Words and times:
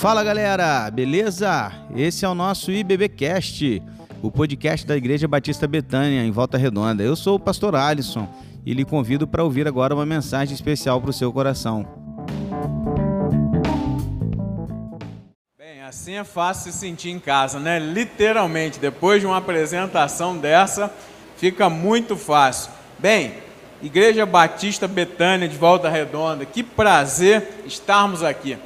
Fala 0.00 0.24
galera, 0.24 0.90
beleza? 0.90 1.70
Esse 1.94 2.24
é 2.24 2.28
o 2.28 2.34
nosso 2.34 2.72
IBBcast, 2.72 3.82
o 4.22 4.30
podcast 4.30 4.86
da 4.86 4.96
Igreja 4.96 5.28
Batista 5.28 5.66
Betânia, 5.66 6.24
em 6.24 6.30
Volta 6.30 6.56
Redonda. 6.56 7.02
Eu 7.02 7.14
sou 7.14 7.36
o 7.36 7.38
pastor 7.38 7.76
Alisson 7.76 8.26
e 8.64 8.72
lhe 8.72 8.82
convido 8.82 9.28
para 9.28 9.44
ouvir 9.44 9.68
agora 9.68 9.94
uma 9.94 10.06
mensagem 10.06 10.54
especial 10.54 11.02
para 11.02 11.10
o 11.10 11.12
seu 11.12 11.30
coração. 11.30 11.86
Bem, 15.58 15.82
assim 15.82 16.14
é 16.14 16.24
fácil 16.24 16.72
se 16.72 16.78
sentir 16.78 17.10
em 17.10 17.18
casa, 17.18 17.60
né? 17.60 17.78
Literalmente, 17.78 18.78
depois 18.78 19.20
de 19.20 19.26
uma 19.26 19.36
apresentação 19.36 20.34
dessa, 20.34 20.90
fica 21.36 21.68
muito 21.68 22.16
fácil. 22.16 22.72
Bem, 22.98 23.34
Igreja 23.82 24.24
Batista 24.24 24.88
Betânia 24.88 25.46
de 25.46 25.58
Volta 25.58 25.90
Redonda, 25.90 26.46
que 26.46 26.62
prazer 26.62 27.64
estarmos 27.66 28.22
aqui. 28.22 28.56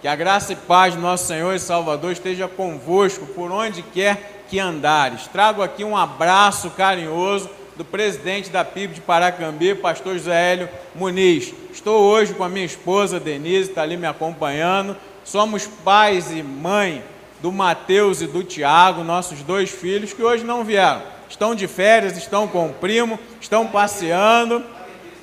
Que 0.00 0.08
a 0.08 0.16
graça 0.16 0.54
e 0.54 0.56
paz 0.56 0.94
do 0.94 1.00
nosso 1.00 1.26
Senhor 1.26 1.54
e 1.54 1.58
Salvador 1.58 2.12
esteja 2.12 2.48
convosco 2.48 3.26
por 3.26 3.52
onde 3.52 3.82
quer 3.82 4.44
que 4.48 4.58
andares. 4.58 5.26
Trago 5.26 5.62
aqui 5.62 5.84
um 5.84 5.94
abraço 5.94 6.70
carinhoso 6.70 7.50
do 7.76 7.84
presidente 7.84 8.48
da 8.48 8.64
PIB 8.64 8.94
de 8.94 9.00
Paracambi, 9.02 9.74
pastor 9.74 10.14
José 10.14 10.52
Hélio 10.52 10.68
Muniz. 10.94 11.52
Estou 11.70 12.02
hoje 12.02 12.32
com 12.32 12.42
a 12.42 12.48
minha 12.48 12.64
esposa 12.64 13.20
Denise, 13.20 13.68
está 13.68 13.82
ali 13.82 13.98
me 13.98 14.06
acompanhando. 14.06 14.96
Somos 15.22 15.66
pais 15.66 16.30
e 16.30 16.42
mãe 16.42 17.04
do 17.42 17.52
Mateus 17.52 18.22
e 18.22 18.26
do 18.26 18.42
Tiago, 18.42 19.04
nossos 19.04 19.42
dois 19.42 19.70
filhos, 19.70 20.14
que 20.14 20.22
hoje 20.22 20.44
não 20.44 20.64
vieram. 20.64 21.02
Estão 21.28 21.54
de 21.54 21.66
férias, 21.66 22.16
estão 22.16 22.48
com 22.48 22.66
o 22.66 22.72
primo, 22.72 23.20
estão 23.38 23.66
passeando. 23.66 24.64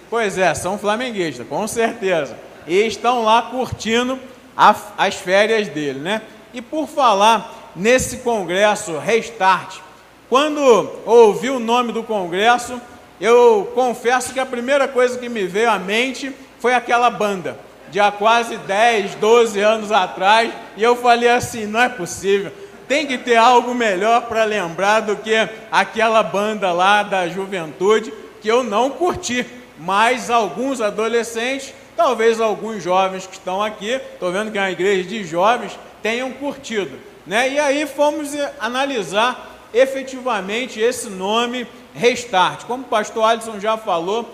Pois 0.07 0.38
é, 0.38 0.54
são 0.54 0.77
flamenguistas, 0.77 1.48
com 1.48 1.68
certeza. 1.68 2.38
E 2.68 2.76
estão 2.85 3.23
lá 3.23 3.41
curtindo 3.41 4.20
a, 4.58 4.76
as 4.98 5.16
férias 5.16 5.68
dele, 5.68 6.00
né? 6.00 6.24
E 6.54 6.62
por 6.62 6.88
falar 6.88 7.72
nesse 7.76 8.18
congresso 8.18 8.98
Restart, 8.98 9.80
quando 10.27 10.60
ouvi 11.05 11.49
o 11.49 11.60
nome 11.60 11.94
do 11.94 12.04
congresso, 12.04 12.82
eu 13.22 13.72
confesso 13.76 14.34
que 14.34 14.40
a 14.40 14.46
primeira 14.46 14.88
coisa 14.88 15.18
que 15.18 15.30
me 15.30 15.46
veio 15.46 15.70
à 15.70 15.77
mente 15.77 16.34
foi 16.60 16.74
aquela 16.74 17.10
banda, 17.10 17.58
de 17.90 17.99
há 17.99 18.12
quase 18.12 18.58
10, 18.58 19.16
12 19.16 19.60
anos 19.62 19.91
atrás, 19.91 20.52
e 20.76 20.84
eu 20.84 20.96
falei 20.96 21.30
assim: 21.30 21.66
não 21.66 21.82
é 21.82 21.88
possível, 21.88 22.52
tem 22.88 23.05
que 23.05 23.18
ter 23.18 23.36
algo 23.36 23.74
melhor 23.76 24.24
para 24.24 24.44
lembrar 24.44 25.02
do 25.02 25.16
que 25.16 25.36
aquela 25.71 26.24
banda 26.24 26.71
lá 26.71 27.04
da 27.04 27.27
juventude 27.27 28.12
que 28.42 28.48
eu 28.48 28.64
não 28.64 28.90
curti, 28.90 29.46
mas 29.80 30.30
alguns 30.30 30.82
adolescentes 30.82 31.74
Talvez 31.98 32.40
alguns 32.40 32.84
jovens 32.84 33.26
que 33.26 33.34
estão 33.34 33.62
aqui, 33.62 33.90
estou 33.90 34.31
vendo 34.31 34.51
que 34.51 34.57
é 34.59 34.62
uma 34.62 34.71
igreja 34.71 35.09
de 35.09 35.23
jovens, 35.23 35.77
tenham 36.03 36.31
curtido. 36.31 36.99
Né? 37.26 37.53
E 37.53 37.59
aí 37.59 37.87
fomos 37.87 38.29
analisar 38.59 39.57
efetivamente 39.73 40.79
esse 40.79 41.09
nome 41.09 41.68
Restart. 41.95 42.65
Como 42.65 42.84
o 42.84 42.87
pastor 42.87 43.23
Alisson 43.23 43.59
já 43.59 43.77
falou, 43.77 44.29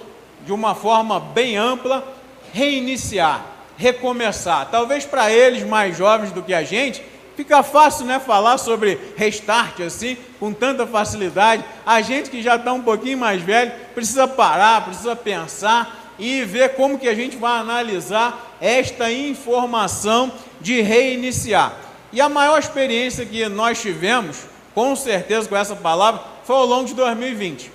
de 0.46 0.52
uma 0.52 0.76
forma 0.76 1.22
bem 1.22 1.56
ampla, 1.56 2.04
reiniciar, 2.52 3.46
recomeçar. 3.78 4.68
Talvez 4.70 5.06
para 5.06 5.32
eles 5.32 5.64
mais 5.64 5.98
jovens 5.98 6.34
do 6.34 6.44
que 6.44 6.54
a 6.54 6.64
gente, 6.64 7.02
fica 7.38 7.64
fácil 7.64 8.06
né, 8.06 8.20
falar 8.20 8.58
sobre 8.58 9.00
restart 9.16 9.80
assim, 9.80 10.18
com 10.38 10.52
tanta 10.52 10.86
facilidade. 10.86 11.64
A 11.86 12.02
gente 12.02 12.30
que 12.30 12.42
já 12.42 12.58
está 12.58 12.74
um 12.74 12.82
pouquinho 12.84 13.18
mais 13.18 13.42
velho, 13.42 13.72
precisa 13.96 14.28
parar, 14.28 14.84
precisa 14.84 15.16
pensar 15.16 16.03
e 16.24 16.46
ver 16.46 16.76
como 16.76 16.98
que 16.98 17.10
a 17.10 17.14
gente 17.14 17.36
vai 17.36 17.60
analisar 17.60 18.56
esta 18.62 19.12
informação 19.12 20.32
de 20.62 20.80
reiniciar. 20.80 21.74
E 22.14 22.22
a 22.22 22.30
maior 22.30 22.58
experiência 22.58 23.26
que 23.26 23.46
nós 23.50 23.82
tivemos, 23.82 24.46
com 24.74 24.96
certeza 24.96 25.50
com 25.50 25.58
essa 25.58 25.76
palavra, 25.76 26.22
foi 26.46 26.56
ao 26.56 26.66
longo 26.66 26.86
de 26.86 26.94
2020. 26.94 27.70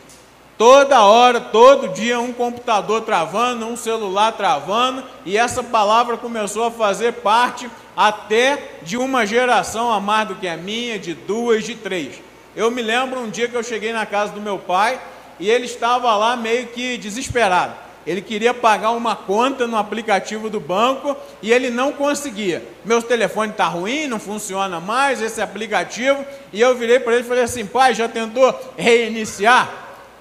Toda 0.57 1.05
hora, 1.05 1.43
todo 1.43 1.89
dia, 1.89 2.19
um 2.19 2.33
computador 2.33 3.03
travando, 3.03 3.67
um 3.67 3.77
celular 3.77 4.33
travando, 4.33 5.05
e 5.27 5.37
essa 5.37 5.63
palavra 5.63 6.17
começou 6.17 6.65
a 6.65 6.71
fazer 6.71 7.13
parte 7.13 7.71
até 7.95 8.79
de 8.83 8.97
uma 8.97 9.27
geração 9.27 9.93
a 9.93 10.01
mais 10.01 10.27
do 10.27 10.37
que 10.37 10.49
a 10.49 10.57
minha, 10.57 10.99
de 10.99 11.13
duas, 11.13 11.65
de 11.65 11.75
três. 11.75 12.15
Eu 12.57 12.71
me 12.71 12.81
lembro 12.81 13.21
um 13.21 13.29
dia 13.29 13.47
que 13.47 13.55
eu 13.55 13.63
cheguei 13.63 13.93
na 13.93 14.07
casa 14.07 14.33
do 14.33 14.41
meu 14.41 14.59
pai 14.59 14.99
e 15.39 15.51
ele 15.51 15.67
estava 15.67 16.17
lá 16.17 16.35
meio 16.35 16.69
que 16.69 16.97
desesperado 16.97 17.88
ele 18.07 18.23
queria 18.23 18.55
pagar 18.55 18.91
uma 18.93 19.15
conta 19.15 19.67
no 19.67 19.77
aplicativo 19.77 20.49
do 20.49 20.59
banco 20.59 21.17
e 21.43 21.53
ele 21.53 21.69
não 21.69 21.93
conseguia. 21.93 22.63
Meu 22.85 23.03
telefone 23.03 23.53
está 23.53 23.67
ruim, 23.67 24.07
não 24.07 24.19
funciona 24.19 24.81
mais 24.81 25.21
esse 25.21 25.41
aplicativo. 25.41 26.25
E 26.53 26.61
eu 26.61 26.75
virei 26.75 26.99
para 26.99 27.15
ele 27.15 27.23
e 27.23 27.29
falei 27.29 27.45
assim: 27.45 27.67
pai, 27.67 27.95
já 27.95 28.09
tentou 28.09 28.59
reiniciar? 28.77 29.71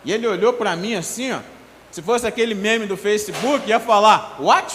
E 0.03 0.11
ele 0.11 0.27
olhou 0.27 0.53
para 0.53 0.75
mim 0.75 0.95
assim, 0.95 1.31
ó. 1.31 1.39
Se 1.91 2.01
fosse 2.01 2.27
aquele 2.27 2.53
meme 2.53 2.85
do 2.85 2.97
Facebook, 2.97 3.69
ia 3.69 3.79
falar: 3.79 4.35
what? 4.39 4.73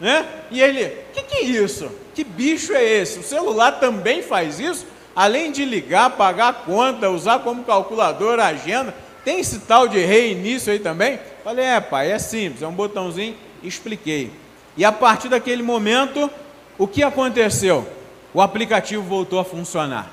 Né? 0.00 0.26
E 0.50 0.60
ele: 0.60 1.02
que, 1.12 1.22
que 1.22 1.34
é 1.36 1.42
isso? 1.42 1.90
Que 2.14 2.24
bicho 2.24 2.72
é 2.74 2.84
esse? 2.84 3.18
O 3.18 3.22
celular 3.22 3.72
também 3.72 4.22
faz 4.22 4.60
isso? 4.60 4.86
Além 5.14 5.52
de 5.52 5.64
ligar, 5.64 6.10
pagar 6.10 6.48
a 6.48 6.52
conta, 6.52 7.10
usar 7.10 7.40
como 7.40 7.64
calculador 7.64 8.40
a 8.40 8.46
agenda, 8.46 8.94
tem 9.24 9.40
esse 9.40 9.60
tal 9.60 9.88
de 9.88 9.98
reinício 9.98 10.72
aí 10.72 10.78
também? 10.78 11.18
Falei, 11.44 11.64
é 11.64 11.80
pai, 11.80 12.10
é 12.10 12.18
simples, 12.18 12.62
é 12.62 12.66
um 12.66 12.72
botãozinho, 12.72 13.36
expliquei. 13.62 14.30
E 14.76 14.84
a 14.84 14.92
partir 14.92 15.28
daquele 15.28 15.62
momento, 15.62 16.30
o 16.78 16.86
que 16.86 17.02
aconteceu? 17.02 17.86
O 18.32 18.40
aplicativo 18.40 19.02
voltou 19.02 19.38
a 19.38 19.44
funcionar. 19.44 20.10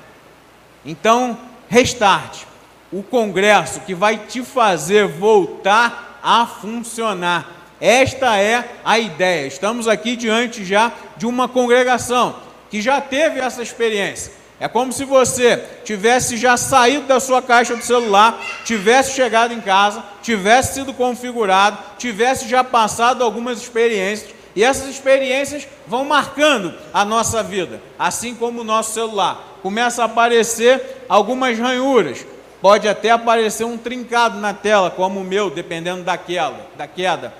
Então, 0.84 1.38
restart, 1.68 2.44
o 2.92 3.02
congresso 3.02 3.80
que 3.80 3.94
vai 3.94 4.18
te 4.18 4.42
fazer 4.42 5.06
voltar 5.06 6.20
a 6.22 6.46
funcionar. 6.46 7.48
Esta 7.80 8.36
é 8.38 8.68
a 8.84 8.98
ideia. 8.98 9.46
Estamos 9.46 9.88
aqui 9.88 10.16
diante 10.16 10.64
já 10.64 10.92
de 11.16 11.26
uma 11.26 11.48
congregação 11.48 12.36
que 12.70 12.80
já 12.82 13.00
teve 13.00 13.40
essa 13.40 13.62
experiência. 13.62 14.39
É 14.60 14.68
como 14.68 14.92
se 14.92 15.06
você 15.06 15.64
tivesse 15.84 16.36
já 16.36 16.54
saído 16.54 17.06
da 17.06 17.18
sua 17.18 17.40
caixa 17.40 17.74
do 17.74 17.82
celular, 17.82 18.38
tivesse 18.62 19.14
chegado 19.14 19.54
em 19.54 19.60
casa, 19.60 20.04
tivesse 20.22 20.74
sido 20.74 20.92
configurado, 20.92 21.78
tivesse 21.96 22.46
já 22.46 22.62
passado 22.62 23.24
algumas 23.24 23.58
experiências, 23.58 24.34
e 24.54 24.62
essas 24.62 24.90
experiências 24.90 25.66
vão 25.86 26.04
marcando 26.04 26.74
a 26.92 27.06
nossa 27.06 27.42
vida, 27.42 27.80
assim 27.98 28.34
como 28.34 28.60
o 28.60 28.64
nosso 28.64 28.92
celular. 28.92 29.58
Começa 29.62 30.02
a 30.02 30.04
aparecer 30.04 31.04
algumas 31.08 31.58
ranhuras, 31.58 32.26
pode 32.60 32.86
até 32.86 33.10
aparecer 33.10 33.64
um 33.64 33.78
trincado 33.78 34.38
na 34.38 34.52
tela, 34.52 34.90
como 34.90 35.20
o 35.20 35.24
meu, 35.24 35.48
dependendo 35.48 36.02
da 36.02 36.18
queda. 36.18 36.66
Da 36.76 36.86
queda. 36.86 37.32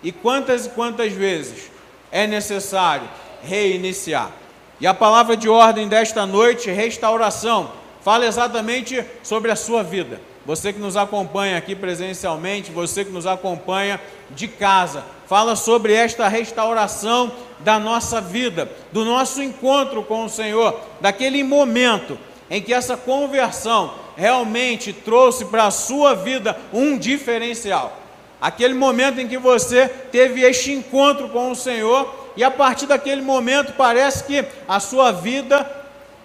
E 0.00 0.12
quantas 0.12 0.66
e 0.66 0.68
quantas 0.68 1.12
vezes 1.12 1.72
é 2.12 2.24
necessário 2.24 3.08
reiniciar? 3.42 4.30
E 4.80 4.86
a 4.86 4.94
palavra 4.94 5.36
de 5.36 5.48
ordem 5.48 5.88
desta 5.88 6.24
noite, 6.24 6.70
restauração, 6.70 7.72
fala 8.00 8.26
exatamente 8.26 9.04
sobre 9.22 9.50
a 9.50 9.56
sua 9.56 9.82
vida. 9.82 10.20
Você 10.46 10.72
que 10.72 10.78
nos 10.78 10.96
acompanha 10.96 11.58
aqui 11.58 11.74
presencialmente, 11.74 12.70
você 12.70 13.04
que 13.04 13.10
nos 13.10 13.26
acompanha 13.26 14.00
de 14.30 14.48
casa, 14.48 15.04
fala 15.26 15.56
sobre 15.56 15.92
esta 15.92 16.26
restauração 16.28 17.30
da 17.58 17.78
nossa 17.78 18.20
vida, 18.20 18.70
do 18.92 19.04
nosso 19.04 19.42
encontro 19.42 20.02
com 20.04 20.24
o 20.24 20.28
Senhor, 20.30 20.80
daquele 21.00 21.42
momento 21.42 22.16
em 22.48 22.62
que 22.62 22.72
essa 22.72 22.96
conversão 22.96 23.92
realmente 24.16 24.92
trouxe 24.92 25.44
para 25.44 25.66
a 25.66 25.70
sua 25.70 26.14
vida 26.14 26.56
um 26.72 26.96
diferencial. 26.96 28.00
Aquele 28.40 28.74
momento 28.74 29.20
em 29.20 29.28
que 29.28 29.36
você 29.36 29.88
teve 29.88 30.42
este 30.42 30.72
encontro 30.72 31.28
com 31.28 31.50
o 31.50 31.56
Senhor 31.56 32.27
e 32.38 32.44
a 32.44 32.52
partir 32.52 32.86
daquele 32.86 33.20
momento 33.20 33.72
parece 33.72 34.22
que 34.22 34.44
a 34.68 34.78
sua 34.78 35.10
vida 35.10 35.68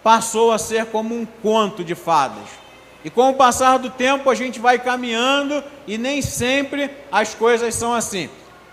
passou 0.04 0.52
a 0.52 0.60
ser 0.60 0.86
como 0.86 1.16
um 1.16 1.26
conto 1.26 1.84
de 1.84 1.96
fadas. 1.96 2.44
E 3.04 3.10
com 3.10 3.32
o 3.32 3.34
passar 3.34 3.80
do 3.80 3.90
tempo 3.90 4.30
a 4.30 4.36
gente 4.36 4.60
vai 4.60 4.78
caminhando 4.78 5.64
e 5.88 5.98
nem 5.98 6.22
sempre 6.22 6.92
as 7.12 7.34
coisas 7.34 7.74
são 7.74 7.96
assim. 7.96 8.30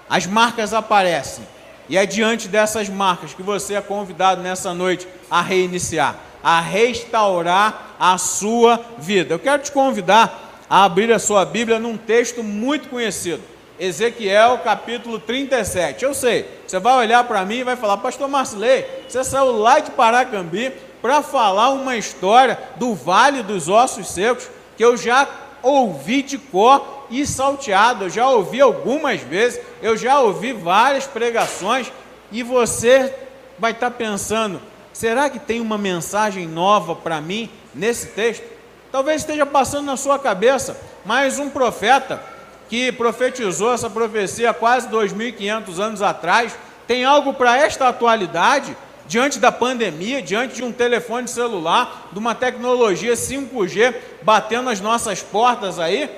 As 0.06 0.26
marcas 0.26 0.74
aparecem. 0.74 1.42
E 1.88 1.96
é 1.96 2.04
diante 2.04 2.46
dessas 2.46 2.90
marcas 2.90 3.32
que 3.32 3.42
você 3.42 3.72
é 3.72 3.80
convidado 3.80 4.42
nessa 4.42 4.74
noite 4.74 5.08
a 5.30 5.40
reiniciar, 5.40 6.16
a 6.44 6.60
restaurar 6.60 7.96
a 7.98 8.18
sua 8.18 8.84
vida. 8.98 9.32
Eu 9.32 9.38
quero 9.38 9.62
te 9.62 9.72
convidar 9.72 10.58
a 10.68 10.84
abrir 10.84 11.10
a 11.10 11.18
sua 11.18 11.46
Bíblia 11.46 11.78
num 11.78 11.96
texto 11.96 12.42
muito 12.42 12.90
conhecido. 12.90 13.42
Ezequiel 13.80 14.58
capítulo 14.58 15.18
37. 15.18 16.04
Eu 16.04 16.12
sei, 16.12 16.46
você 16.66 16.78
vai 16.78 16.98
olhar 16.98 17.24
para 17.24 17.46
mim 17.46 17.56
e 17.56 17.64
vai 17.64 17.76
falar, 17.76 17.96
Pastor 17.96 18.28
Marcelei, 18.28 18.86
você 19.08 19.24
saiu 19.24 19.52
lá 19.52 19.78
de 19.78 19.90
Paracambi 19.92 20.70
para 21.00 21.22
falar 21.22 21.70
uma 21.70 21.96
história 21.96 22.58
do 22.76 22.94
Vale 22.94 23.42
dos 23.42 23.70
Ossos 23.70 24.10
Secos 24.10 24.50
que 24.76 24.84
eu 24.84 24.98
já 24.98 25.26
ouvi 25.62 26.22
de 26.22 26.36
cor 26.36 27.06
e 27.10 27.26
salteado, 27.26 28.04
eu 28.04 28.10
já 28.10 28.28
ouvi 28.28 28.60
algumas 28.60 29.22
vezes, 29.22 29.60
eu 29.80 29.96
já 29.96 30.20
ouvi 30.20 30.52
várias 30.52 31.06
pregações 31.06 31.90
e 32.30 32.42
você 32.42 33.14
vai 33.58 33.72
estar 33.72 33.90
tá 33.90 33.96
pensando, 33.96 34.60
será 34.92 35.30
que 35.30 35.38
tem 35.38 35.58
uma 35.58 35.78
mensagem 35.78 36.46
nova 36.46 36.94
para 36.94 37.18
mim 37.18 37.48
nesse 37.74 38.08
texto? 38.08 38.44
Talvez 38.92 39.22
esteja 39.22 39.46
passando 39.46 39.86
na 39.86 39.96
sua 39.96 40.18
cabeça 40.18 40.78
mais 41.04 41.38
um 41.38 41.48
profeta 41.48 42.22
que 42.70 42.92
profetizou 42.92 43.74
essa 43.74 43.90
profecia 43.90 44.54
quase 44.54 44.88
2.500 44.88 45.78
anos 45.80 46.00
atrás, 46.00 46.56
tem 46.86 47.04
algo 47.04 47.34
para 47.34 47.58
esta 47.58 47.88
atualidade? 47.88 48.74
diante 49.06 49.40
da 49.40 49.50
pandemia, 49.50 50.22
diante 50.22 50.54
de 50.54 50.62
um 50.62 50.70
telefone 50.70 51.26
celular, 51.26 52.10
de 52.12 52.18
uma 52.20 52.32
tecnologia 52.32 53.14
5G 53.14 53.92
batendo 54.22 54.70
as 54.70 54.80
nossas 54.80 55.20
portas 55.20 55.80
aí, 55.80 56.08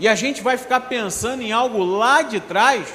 e 0.00 0.08
a 0.08 0.16
gente 0.16 0.42
vai 0.42 0.56
ficar 0.56 0.80
pensando 0.80 1.42
em 1.42 1.52
algo 1.52 1.84
lá 1.84 2.22
de 2.22 2.40
trás, 2.40 2.92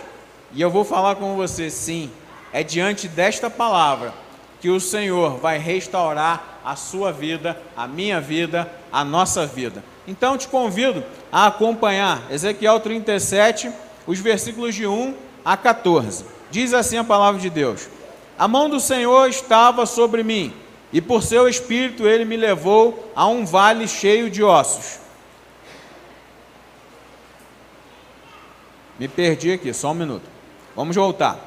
e 0.52 0.62
eu 0.62 0.70
vou 0.70 0.84
falar 0.84 1.16
com 1.16 1.38
você, 1.38 1.70
sim, 1.70 2.12
é 2.52 2.64
diante 2.64 3.08
desta 3.08 3.50
palavra 3.50 4.14
que 4.60 4.70
o 4.70 4.78
Senhor 4.78 5.38
vai 5.38 5.58
restaurar 5.58 6.60
a 6.66 6.76
sua 6.76 7.14
vida, 7.14 7.58
a 7.78 7.88
minha 7.88 8.20
vida, 8.20 8.70
a 8.92 9.06
nossa 9.06 9.46
vida. 9.46 9.82
Então 10.07 10.38
te 10.38 10.48
convido 10.48 11.04
a 11.31 11.48
acompanhar 11.48 12.24
Ezequiel 12.30 12.80
37, 12.80 13.72
os 14.06 14.19
versículos 14.19 14.75
de 14.75 14.86
1 14.86 15.16
a 15.44 15.57
14. 15.57 16.25
Diz 16.52 16.74
assim 16.74 16.98
a 16.98 17.04
palavra 17.04 17.42
de 17.42 17.50
Deus: 17.50 17.90
a 18.38 18.48
mão 18.48 18.69
do 18.69 18.80
Senhor 18.81 19.30
estava 19.30 19.86
sobre 19.86 20.22
mim, 20.22 20.54
e 20.92 21.02
por 21.02 21.24
seu 21.24 21.48
espírito 21.48 22.06
ele 22.06 22.25
me 22.25 22.36
levou 22.36 23.12
a 23.16 23.25
um 23.28 23.46
vale 23.46 23.88
cheio 23.88 24.30
de 24.30 24.44
ossos. 24.44 25.00
Me 29.00 29.08
perdi 29.08 29.54
aqui, 29.54 29.74
só 29.74 29.92
um 29.92 29.94
minuto. 29.94 30.24
Vamos 30.75 30.96
voltar. 30.96 31.40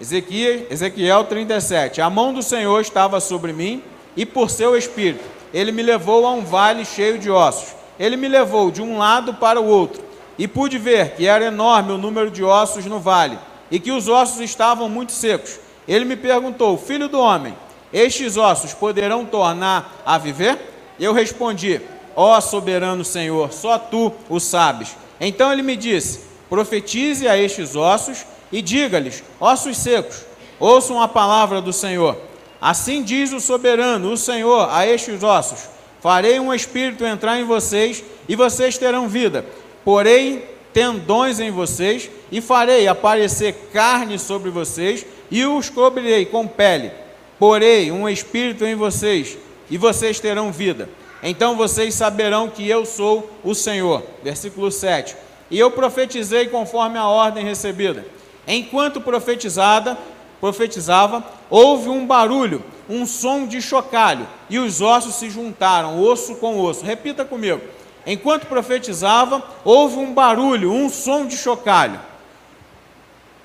Ezequiel, 0.00 0.66
Ezequiel 0.70 1.24
37. 1.24 2.00
A 2.00 2.08
mão 2.08 2.32
do 2.32 2.42
Senhor 2.42 2.80
estava 2.80 3.20
sobre 3.20 3.52
mim, 3.52 3.82
e 4.16 4.24
por 4.24 4.50
seu 4.50 4.76
espírito 4.76 5.24
ele 5.52 5.72
me 5.72 5.82
levou 5.82 6.24
a 6.26 6.32
um 6.32 6.44
vale 6.44 6.84
cheio 6.84 7.18
de 7.18 7.30
ossos. 7.30 7.74
Ele 8.00 8.16
me 8.16 8.26
levou 8.26 8.72
de 8.72 8.82
um 8.82 8.98
lado 8.98 9.34
para 9.34 9.60
o 9.60 9.66
outro, 9.66 10.02
e 10.36 10.48
pude 10.48 10.76
ver 10.76 11.14
que 11.14 11.26
era 11.26 11.44
enorme 11.44 11.92
o 11.92 11.98
número 11.98 12.32
de 12.32 12.42
ossos 12.42 12.84
no 12.86 12.98
vale, 12.98 13.38
e 13.70 13.78
que 13.78 13.92
os 13.92 14.08
ossos 14.08 14.40
estavam 14.40 14.88
muito 14.88 15.12
secos 15.12 15.60
ele 15.90 16.04
me 16.04 16.14
perguntou: 16.14 16.78
Filho 16.78 17.08
do 17.08 17.18
homem, 17.18 17.52
estes 17.92 18.36
ossos 18.36 18.72
poderão 18.72 19.26
tornar 19.26 20.02
a 20.06 20.16
viver? 20.18 20.56
Eu 21.00 21.12
respondi: 21.12 21.80
Ó 22.14 22.36
oh, 22.36 22.40
soberano 22.40 23.04
Senhor, 23.04 23.52
só 23.52 23.76
tu 23.76 24.12
o 24.28 24.38
sabes. 24.38 24.96
Então 25.20 25.52
ele 25.52 25.62
me 25.62 25.76
disse: 25.76 26.20
Profetize 26.48 27.26
a 27.26 27.36
estes 27.36 27.74
ossos 27.74 28.24
e 28.52 28.62
diga-lhes: 28.62 29.24
Ossos 29.40 29.76
secos, 29.78 30.24
ouçam 30.60 31.02
a 31.02 31.08
palavra 31.08 31.60
do 31.60 31.72
Senhor. 31.72 32.16
Assim 32.60 33.02
diz 33.02 33.32
o 33.32 33.40
soberano, 33.40 34.12
o 34.12 34.16
Senhor, 34.16 34.68
a 34.70 34.86
estes 34.86 35.24
ossos: 35.24 35.68
Farei 36.00 36.40
um 36.40 36.52
espírito 36.52 37.04
entrar 37.04 37.38
em 37.38 37.44
vocês 37.44 38.02
e 38.28 38.34
vocês 38.34 38.78
terão 38.78 39.08
vida. 39.08 39.44
Porém, 39.84 40.42
tendões 40.72 41.40
em 41.40 41.50
vocês 41.50 42.10
e 42.30 42.40
farei 42.40 42.88
aparecer 42.88 43.52
carne 43.72 44.18
sobre 44.18 44.50
vocês 44.50 45.04
e 45.30 45.44
os 45.44 45.68
cobrirei 45.68 46.24
com 46.26 46.46
pele. 46.46 46.90
Porei 47.38 47.90
um 47.90 48.08
espírito 48.08 48.66
em 48.66 48.74
vocês, 48.74 49.38
e 49.70 49.78
vocês 49.78 50.20
terão 50.20 50.50
vida. 50.50 50.88
Então 51.22 51.56
vocês 51.56 51.94
saberão 51.94 52.48
que 52.48 52.68
eu 52.68 52.84
sou 52.84 53.30
o 53.44 53.54
Senhor. 53.54 54.02
Versículo 54.22 54.70
7. 54.70 55.16
E 55.50 55.58
eu 55.58 55.70
profetizei 55.70 56.48
conforme 56.48 56.98
a 56.98 57.06
ordem 57.06 57.44
recebida. 57.44 58.04
Enquanto 58.46 59.00
profetizada, 59.00 59.96
profetizava, 60.40 61.22
houve 61.50 61.88
um 61.88 62.06
barulho, 62.06 62.64
um 62.88 63.04
som 63.06 63.46
de 63.46 63.60
chocalho, 63.60 64.26
e 64.48 64.58
os 64.58 64.80
ossos 64.80 65.16
se 65.16 65.30
juntaram, 65.30 66.02
osso 66.02 66.36
com 66.36 66.58
osso. 66.58 66.84
Repita 66.84 67.24
comigo. 67.24 67.60
Enquanto 68.06 68.46
profetizava, 68.46 69.42
houve 69.64 69.98
um 69.98 70.12
barulho, 70.14 70.72
um 70.72 70.88
som 70.88 71.26
de 71.26 71.36
chocalho. 71.36 72.00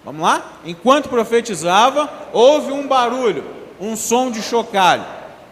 Vamos 0.03 0.21
lá? 0.21 0.53
Enquanto 0.63 1.09
profetizava, 1.09 2.09
houve 2.31 2.71
um 2.71 2.87
barulho, 2.87 3.43
um 3.79 3.95
som 3.95 4.31
de 4.31 4.41
chocalho. 4.41 5.03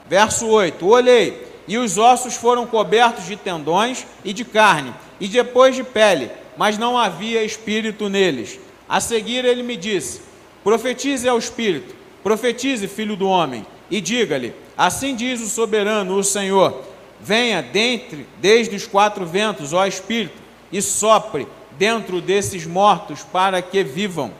Verso 0.07 0.47
8: 0.47 0.87
Olhei, 0.87 1.47
e 1.67 1.77
os 1.77 1.97
ossos 1.97 2.35
foram 2.35 2.65
cobertos 2.65 3.25
de 3.25 3.35
tendões 3.35 4.05
e 4.23 4.31
de 4.31 4.45
carne, 4.45 4.93
e 5.19 5.27
depois 5.27 5.75
de 5.75 5.83
pele, 5.83 6.29
mas 6.55 6.77
não 6.77 6.97
havia 6.97 7.43
espírito 7.43 8.09
neles. 8.09 8.59
A 8.87 8.99
seguir 8.99 9.43
ele 9.43 9.63
me 9.63 9.75
disse: 9.75 10.21
Profetize 10.63 11.27
ao 11.27 11.37
espírito, 11.37 11.93
profetize, 12.23 12.87
filho 12.87 13.15
do 13.15 13.27
homem, 13.27 13.65
e 13.91 13.99
diga-lhe: 13.99 14.53
Assim 14.77 15.15
diz 15.15 15.41
o 15.41 15.47
soberano, 15.47 16.15
o 16.15 16.23
Senhor: 16.23 16.81
Venha 17.19 17.61
dentre, 17.61 18.25
desde 18.39 18.75
os 18.75 18.87
quatro 18.87 19.25
ventos, 19.25 19.73
ó 19.73 19.85
espírito, 19.85 20.41
e 20.71 20.81
sopre 20.81 21.47
dentro 21.77 22.21
desses 22.21 22.65
mortos 22.65 23.23
para 23.23 23.61
que 23.61 23.83
vivam. 23.83 24.31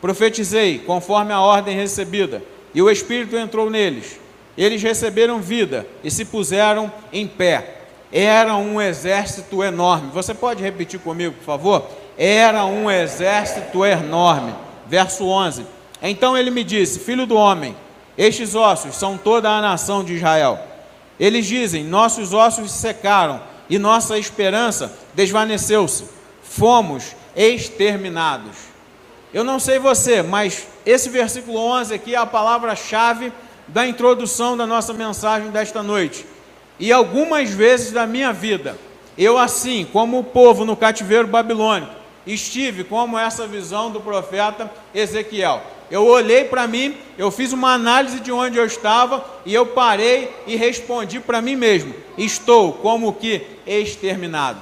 Profetizei 0.00 0.78
conforme 0.78 1.32
a 1.32 1.40
ordem 1.40 1.76
recebida, 1.76 2.42
e 2.74 2.82
o 2.82 2.90
Espírito 2.90 3.36
entrou 3.36 3.70
neles. 3.70 4.20
Eles 4.56 4.82
receberam 4.82 5.40
vida 5.40 5.86
e 6.02 6.10
se 6.10 6.24
puseram 6.24 6.92
em 7.12 7.26
pé. 7.26 7.82
Era 8.12 8.56
um 8.56 8.80
exército 8.80 9.62
enorme. 9.62 10.10
Você 10.12 10.32
pode 10.32 10.62
repetir 10.62 11.00
comigo, 11.00 11.34
por 11.34 11.44
favor? 11.44 11.86
Era 12.16 12.64
um 12.64 12.90
exército 12.90 13.84
enorme. 13.84 14.54
Verso 14.88 15.24
11. 15.26 15.66
Então 16.02 16.36
ele 16.36 16.50
me 16.50 16.64
disse: 16.64 17.00
Filho 17.00 17.26
do 17.26 17.36
homem, 17.36 17.76
estes 18.16 18.54
ossos 18.54 18.94
são 18.96 19.16
toda 19.16 19.50
a 19.50 19.60
nação 19.60 20.04
de 20.04 20.14
Israel. 20.14 20.58
Eles 21.18 21.46
dizem: 21.46 21.84
Nossos 21.84 22.32
ossos 22.32 22.70
se 22.70 22.78
secaram 22.78 23.40
e 23.68 23.78
nossa 23.78 24.18
esperança 24.18 24.92
desvaneceu-se. 25.14 26.04
Fomos 26.42 27.14
exterminados. 27.34 28.56
Eu 29.34 29.44
não 29.44 29.58
sei 29.58 29.78
você, 29.78 30.22
mas 30.22 30.66
esse 30.84 31.10
versículo 31.10 31.58
11 31.58 31.92
aqui 31.92 32.14
é 32.14 32.18
a 32.18 32.24
palavra-chave 32.24 33.32
da 33.68 33.86
introdução 33.86 34.56
da 34.56 34.66
nossa 34.66 34.92
mensagem 34.94 35.50
desta 35.50 35.82
noite. 35.82 36.24
E 36.78 36.92
algumas 36.92 37.50
vezes 37.50 37.90
da 37.90 38.06
minha 38.06 38.32
vida, 38.32 38.78
eu 39.18 39.36
assim, 39.36 39.86
como 39.92 40.18
o 40.18 40.24
povo 40.24 40.64
no 40.64 40.76
cativeiro 40.76 41.26
babilônico, 41.26 41.92
estive 42.26 42.82
como 42.84 43.18
essa 43.18 43.46
visão 43.46 43.90
do 43.90 44.00
profeta 44.00 44.70
Ezequiel. 44.94 45.62
Eu 45.90 46.04
olhei 46.04 46.44
para 46.44 46.66
mim, 46.66 46.96
eu 47.16 47.30
fiz 47.30 47.52
uma 47.52 47.72
análise 47.72 48.18
de 48.18 48.32
onde 48.32 48.58
eu 48.58 48.66
estava 48.66 49.24
e 49.44 49.54
eu 49.54 49.66
parei 49.66 50.34
e 50.46 50.56
respondi 50.56 51.20
para 51.20 51.40
mim 51.40 51.54
mesmo: 51.54 51.94
estou 52.18 52.72
como 52.72 53.12
que 53.12 53.46
exterminado. 53.66 54.60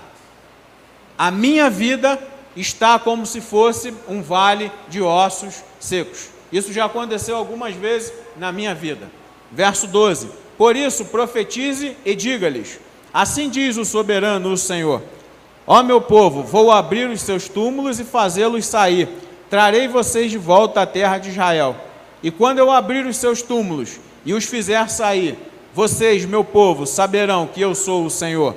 A 1.17 1.31
minha 1.31 1.71
vida 1.71 2.19
está 2.55 2.99
como 2.99 3.25
se 3.25 3.41
fosse 3.41 3.95
um 4.07 4.21
vale 4.21 4.71
de 4.89 5.01
ossos 5.01 5.63
secos. 5.81 6.29
Isso 6.53 6.73
já 6.73 6.85
aconteceu 6.85 7.37
algumas 7.37 7.75
vezes 7.75 8.13
na 8.37 8.53
minha 8.53 8.75
vida. 8.75 9.11
Verso 9.51 9.87
12: 9.87 10.29
Por 10.59 10.77
isso 10.77 11.07
profetize 11.07 11.97
e 12.05 12.15
diga-lhes: 12.15 12.79
Assim 13.13 13.49
diz 13.49 13.79
o 13.79 13.85
soberano, 13.85 14.53
o 14.53 14.59
Senhor: 14.59 15.03
Ó 15.67 15.83
meu 15.83 16.01
povo, 16.01 16.43
vou 16.43 16.71
abrir 16.71 17.09
os 17.09 17.23
seus 17.23 17.49
túmulos 17.49 17.99
e 17.99 18.05
fazê-los 18.05 18.67
sair. 18.67 19.09
Trarei 19.49 19.89
vocês 19.89 20.31
de 20.31 20.39
volta 20.39 20.83
à 20.83 20.87
terra 20.87 21.19
de 21.19 21.31
Israel. 21.31 21.77
E 22.23 22.31
quando 22.31 22.59
eu 22.59 22.71
abrir 22.71 23.07
os 23.07 23.17
seus 23.17 23.43
túmulos 23.43 23.99
e 24.25 24.35
os 24.35 24.45
fizer 24.45 24.89
sair, 24.91 25.39
vocês, 25.73 26.25
meu 26.25 26.45
povo, 26.45 26.87
saberão 26.87 27.47
que 27.47 27.61
eu 27.61 27.75
sou 27.75 28.05
o 28.05 28.11
Senhor. 28.11 28.55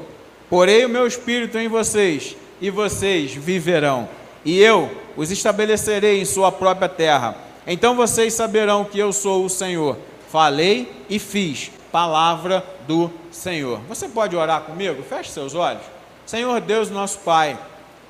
Porei 0.50 0.86
o 0.86 0.90
meu 0.90 1.08
espírito 1.08 1.58
em 1.58 1.68
vocês 1.68 2.36
e 2.62 2.70
vocês 2.70 3.34
viverão, 3.34 4.08
e 4.46 4.60
eu 4.60 4.90
os 5.16 5.30
estabelecerei 5.30 6.22
em 6.22 6.26
sua 6.26 6.52
própria 6.52 6.88
terra. 6.88 7.36
Então 7.66 7.96
vocês 7.96 8.34
saberão 8.34 8.86
que 8.86 8.98
eu 8.98 9.12
sou 9.12 9.44
o 9.44 9.50
Senhor. 9.50 9.98
Falei 10.30 10.92
e 11.10 11.20
fiz, 11.20 11.72
palavra 11.92 12.64
do 12.88 13.12
Senhor. 13.32 13.80
Você 13.90 14.08
pode 14.08 14.36
orar 14.36 14.62
comigo? 14.62 15.04
Feche 15.04 15.32
seus 15.32 15.54
olhos. 15.54 15.97
Senhor 16.28 16.60
Deus, 16.60 16.92
nosso 16.92 17.20
Pai, 17.20 17.58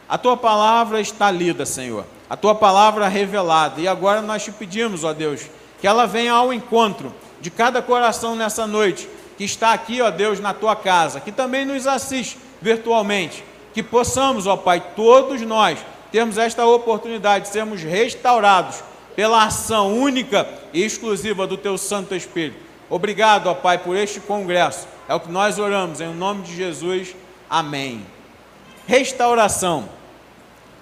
a 0.09 0.17
tua 0.17 0.35
palavra 0.35 0.99
está 0.99 1.29
lida, 1.29 1.65
Senhor. 1.65 2.03
A 2.27 2.35
tua 2.35 2.55
palavra 2.55 3.07
revelada. 3.07 3.79
E 3.79 3.87
agora 3.87 4.21
nós 4.21 4.43
te 4.43 4.51
pedimos, 4.51 5.03
ó 5.03 5.13
Deus, 5.13 5.43
que 5.79 5.87
ela 5.87 6.07
venha 6.07 6.33
ao 6.33 6.51
encontro 6.51 7.13
de 7.39 7.51
cada 7.51 7.79
coração 7.79 8.35
nessa 8.35 8.65
noite 8.65 9.07
que 9.37 9.43
está 9.43 9.71
aqui, 9.71 10.01
ó 10.01 10.09
Deus, 10.09 10.39
na 10.39 10.51
tua 10.51 10.75
casa, 10.75 11.19
que 11.19 11.31
também 11.31 11.63
nos 11.63 11.85
assiste 11.85 12.39
virtualmente 12.59 13.43
que 13.71 13.83
possamos, 13.83 14.47
ó 14.47 14.57
Pai, 14.57 14.83
todos 14.95 15.39
nós 15.43 15.77
termos 16.11 16.39
esta 16.39 16.65
oportunidade 16.65 17.45
de 17.45 17.51
sermos 17.51 17.83
restaurados 17.83 18.83
pela 19.15 19.43
ação 19.43 19.95
única 19.95 20.49
e 20.73 20.83
exclusiva 20.83 21.45
do 21.45 21.55
Teu 21.55 21.77
Santo 21.77 22.15
Espírito. 22.15 22.57
Obrigado, 22.89 23.45
ó 23.45 23.53
Pai, 23.53 23.77
por 23.77 23.95
este 23.95 24.19
congresso. 24.19 24.87
É 25.07 25.13
o 25.13 25.19
que 25.19 25.31
nós 25.31 25.59
oramos, 25.59 26.01
em 26.01 26.11
nome 26.11 26.41
de 26.41 26.55
Jesus. 26.55 27.15
Amém. 27.49 28.05
Restauração. 28.85 29.89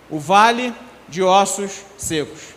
O 0.10 0.20
vale 0.20 0.74
de 1.08 1.22
ossos 1.22 1.82
secos. 1.98 2.56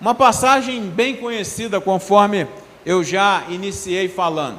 Uma 0.00 0.14
passagem 0.14 0.80
bem 0.82 1.16
conhecida, 1.16 1.80
conforme 1.80 2.46
eu 2.86 3.02
já 3.02 3.44
iniciei 3.48 4.08
falando. 4.08 4.58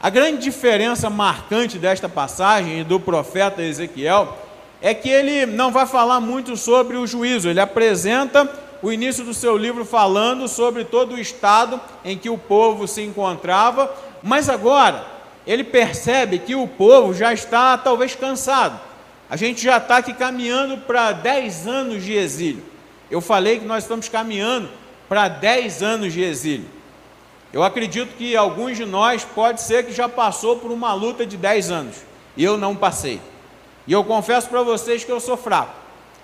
A 0.00 0.10
grande 0.10 0.42
diferença 0.42 1.08
marcante 1.08 1.78
desta 1.78 2.08
passagem 2.08 2.82
do 2.84 2.98
profeta 2.98 3.62
Ezequiel 3.62 4.36
é 4.80 4.92
que 4.92 5.08
ele 5.08 5.46
não 5.46 5.70
vai 5.70 5.86
falar 5.86 6.20
muito 6.20 6.56
sobre 6.56 6.96
o 6.96 7.06
juízo, 7.06 7.48
ele 7.48 7.60
apresenta 7.60 8.50
o 8.82 8.90
início 8.90 9.24
do 9.24 9.32
seu 9.32 9.56
livro 9.56 9.84
falando 9.84 10.48
sobre 10.48 10.84
todo 10.84 11.14
o 11.14 11.20
estado 11.20 11.80
em 12.04 12.18
que 12.18 12.28
o 12.28 12.36
povo 12.36 12.88
se 12.88 13.00
encontrava, 13.00 13.94
mas 14.20 14.48
agora 14.48 15.06
ele 15.46 15.64
percebe 15.64 16.38
que 16.38 16.54
o 16.54 16.66
povo 16.66 17.12
já 17.14 17.32
está 17.32 17.76
talvez 17.76 18.14
cansado. 18.14 18.80
A 19.28 19.36
gente 19.36 19.62
já 19.62 19.78
está 19.78 19.96
aqui 19.96 20.12
caminhando 20.12 20.78
para 20.78 21.12
10 21.12 21.66
anos 21.66 22.04
de 22.04 22.12
exílio. 22.12 22.62
Eu 23.10 23.20
falei 23.20 23.58
que 23.58 23.64
nós 23.64 23.84
estamos 23.84 24.08
caminhando 24.08 24.68
para 25.08 25.28
10 25.28 25.82
anos 25.82 26.12
de 26.12 26.22
exílio. 26.22 26.66
Eu 27.52 27.62
acredito 27.62 28.16
que 28.16 28.36
alguns 28.36 28.76
de 28.76 28.84
nós 28.84 29.24
pode 29.24 29.60
ser 29.60 29.84
que 29.84 29.92
já 29.92 30.08
passou 30.08 30.56
por 30.56 30.70
uma 30.70 30.94
luta 30.94 31.26
de 31.26 31.36
10 31.36 31.70
anos. 31.70 31.96
E 32.36 32.44
eu 32.44 32.56
não 32.56 32.74
passei. 32.74 33.20
E 33.86 33.92
eu 33.92 34.04
confesso 34.04 34.48
para 34.48 34.62
vocês 34.62 35.04
que 35.04 35.12
eu 35.12 35.20
sou 35.20 35.36
fraco. 35.36 35.74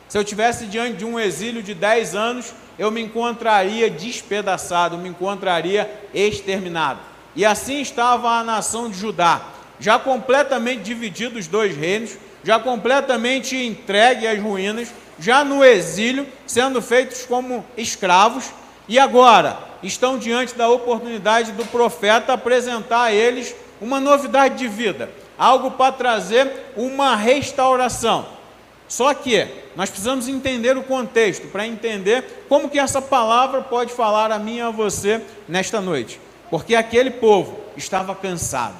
Se 0.09 0.17
eu 0.17 0.25
tivesse 0.25 0.67
diante 0.67 0.99
de 0.99 1.05
um 1.05 1.21
exílio 1.21 1.63
de 1.63 1.75
10 1.75 2.15
anos, 2.15 2.55
eu 2.79 2.91
me 2.91 3.03
encontraria 3.03 3.91
despedaçado, 3.91 4.97
me 4.97 5.09
encontraria 5.11 5.91
exterminado. 6.15 7.01
E 7.39 7.45
assim 7.45 7.81
estava 7.81 8.29
a 8.31 8.43
nação 8.43 8.91
de 8.91 8.99
Judá, 8.99 9.41
já 9.79 9.97
completamente 9.97 10.83
dividido 10.83 11.39
os 11.39 11.47
dois 11.47 11.77
reinos, 11.77 12.19
já 12.43 12.59
completamente 12.59 13.57
entregue 13.57 14.27
às 14.27 14.43
ruínas, 14.43 14.89
já 15.21 15.45
no 15.45 15.65
exílio, 15.65 16.27
sendo 16.49 16.83
feitos 16.83 17.25
como 17.25 17.65
escravos, 17.77 18.47
e 18.89 18.99
agora 18.99 19.57
estão 19.85 20.19
diante 20.19 20.57
da 20.57 20.69
oportunidade 20.69 21.53
do 21.53 21.65
profeta 21.67 22.33
apresentar 22.33 23.03
a 23.03 23.13
eles 23.13 23.55
uma 23.81 24.01
novidade 24.01 24.59
de 24.59 24.67
vida, 24.67 25.09
algo 25.39 25.71
para 25.71 25.93
trazer 25.93 26.73
uma 26.77 27.15
restauração. 27.15 28.27
Só 28.89 29.15
que 29.15 29.47
nós 29.77 29.89
precisamos 29.89 30.27
entender 30.27 30.77
o 30.77 30.83
contexto 30.83 31.47
para 31.53 31.69
entender 31.69 32.47
como 32.49 32.69
que 32.69 32.81
essa 32.81 33.01
palavra 33.01 33.63
pode 33.63 33.93
falar 33.93 34.33
a 34.33 34.41
mim 34.41 34.57
e 34.57 34.61
a 34.61 34.71
você 34.71 35.23
nesta 35.47 35.81
noite. 35.81 36.19
Porque 36.51 36.75
aquele 36.75 37.11
povo 37.11 37.59
estava 37.77 38.15
cansado. 38.15 38.77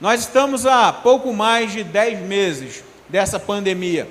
Nós 0.00 0.20
estamos 0.20 0.66
há 0.66 0.92
pouco 0.92 1.32
mais 1.32 1.72
de 1.72 1.84
10 1.84 2.20
meses 2.20 2.82
dessa 3.08 3.38
pandemia. 3.38 4.08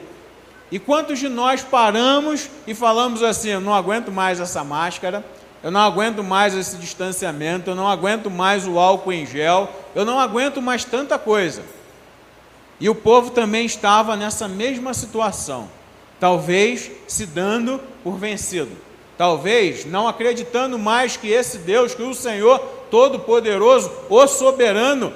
E 0.71 0.79
quantos 0.79 1.19
de 1.19 1.27
nós 1.27 1.63
paramos 1.63 2.49
e 2.65 2.73
falamos 2.73 3.21
assim: 3.21 3.49
eu 3.49 3.61
não 3.61 3.73
aguento 3.73 4.11
mais 4.11 4.39
essa 4.39 4.63
máscara, 4.63 5.23
eu 5.61 5.69
não 5.69 5.81
aguento 5.81 6.23
mais 6.23 6.55
esse 6.55 6.77
distanciamento, 6.77 7.69
eu 7.69 7.75
não 7.75 7.87
aguento 7.87 8.31
mais 8.31 8.65
o 8.65 8.79
álcool 8.79 9.11
em 9.11 9.25
gel, 9.25 9.69
eu 9.93 10.05
não 10.05 10.19
aguento 10.19 10.61
mais 10.61 10.85
tanta 10.85 11.19
coisa. 11.19 11.61
E 12.79 12.89
o 12.89 12.95
povo 12.95 13.29
também 13.31 13.65
estava 13.65 14.15
nessa 14.15 14.47
mesma 14.47 14.93
situação, 14.93 15.69
talvez 16.19 16.89
se 17.07 17.25
dando 17.25 17.79
por 18.03 18.17
vencido, 18.17 18.71
talvez 19.21 19.85
não 19.85 20.07
acreditando 20.07 20.79
mais 20.79 21.15
que 21.15 21.29
esse 21.29 21.59
Deus, 21.59 21.93
que 21.93 22.01
o 22.01 22.11
Senhor 22.11 22.57
Todo-Poderoso, 22.89 23.91
o 24.09 24.25
Soberano, 24.25 25.13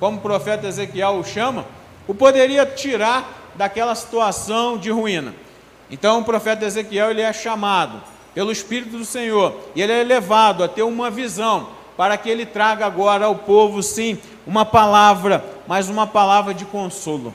como 0.00 0.18
o 0.18 0.20
profeta 0.20 0.66
Ezequiel 0.66 1.20
o 1.20 1.24
chama, 1.24 1.64
o 2.08 2.12
poderia 2.12 2.66
tirar 2.66 3.52
daquela 3.54 3.94
situação 3.94 4.76
de 4.76 4.90
ruína. 4.90 5.32
Então 5.88 6.18
o 6.18 6.24
profeta 6.24 6.64
Ezequiel 6.64 7.12
ele 7.12 7.22
é 7.22 7.32
chamado 7.32 8.02
pelo 8.34 8.50
Espírito 8.50 8.98
do 8.98 9.04
Senhor 9.04 9.54
e 9.76 9.80
ele 9.80 9.92
é 9.92 10.02
levado 10.02 10.64
a 10.64 10.68
ter 10.68 10.82
uma 10.82 11.08
visão 11.08 11.68
para 11.96 12.16
que 12.16 12.28
ele 12.28 12.46
traga 12.46 12.84
agora 12.84 13.26
ao 13.26 13.36
povo, 13.36 13.80
sim, 13.80 14.18
uma 14.44 14.64
palavra, 14.64 15.44
mas 15.68 15.88
uma 15.88 16.04
palavra 16.04 16.52
de 16.52 16.64
consolo. 16.64 17.32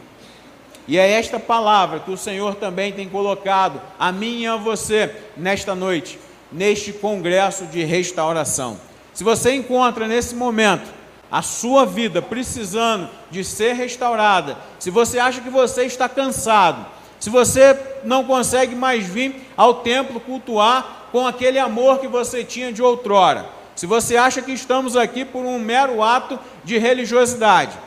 E 0.92 0.98
é 0.98 1.10
esta 1.10 1.40
palavra 1.40 2.02
que 2.02 2.12
o 2.12 2.18
Senhor 2.18 2.56
também 2.56 2.92
tem 2.92 3.08
colocado 3.08 3.82
a 3.98 4.12
mim 4.12 4.42
e 4.42 4.46
a 4.46 4.58
você 4.58 5.10
nesta 5.38 5.74
noite, 5.74 6.20
neste 6.52 6.92
congresso 6.92 7.66
de 7.68 7.82
restauração. 7.86 8.78
Se 9.14 9.24
você 9.24 9.56
encontra 9.56 10.06
nesse 10.06 10.36
momento 10.36 10.92
a 11.32 11.42
sua 11.42 11.86
vida 11.86 12.22
precisando 12.22 13.10
de 13.30 13.42
ser 13.42 13.72
restaurada, 13.72 14.58
se 14.80 14.90
você 14.90 15.18
acha 15.18 15.40
que 15.40 15.50
você 15.50 15.86
está 15.86 16.10
cansado, 16.10 16.86
se 17.22 17.30
você 17.30 17.74
não 18.04 18.26
consegue 18.26 18.76
mais 18.76 19.06
vir 19.08 19.48
ao 19.56 19.76
templo 19.76 20.20
cultuar 20.20 21.08
com 21.10 21.26
aquele 21.26 21.58
amor 21.58 22.00
que 22.00 22.08
você 22.10 22.44
tinha 22.44 22.74
de 22.74 22.84
outrora, 22.84 23.46
se 23.78 23.86
você 23.86 24.18
acha 24.18 24.42
que 24.42 24.52
estamos 24.52 24.98
aqui 24.98 25.24
por 25.24 25.46
um 25.46 25.58
mero 25.58 26.04
ato 26.04 26.38
de 26.66 26.78
religiosidade, 26.78 27.78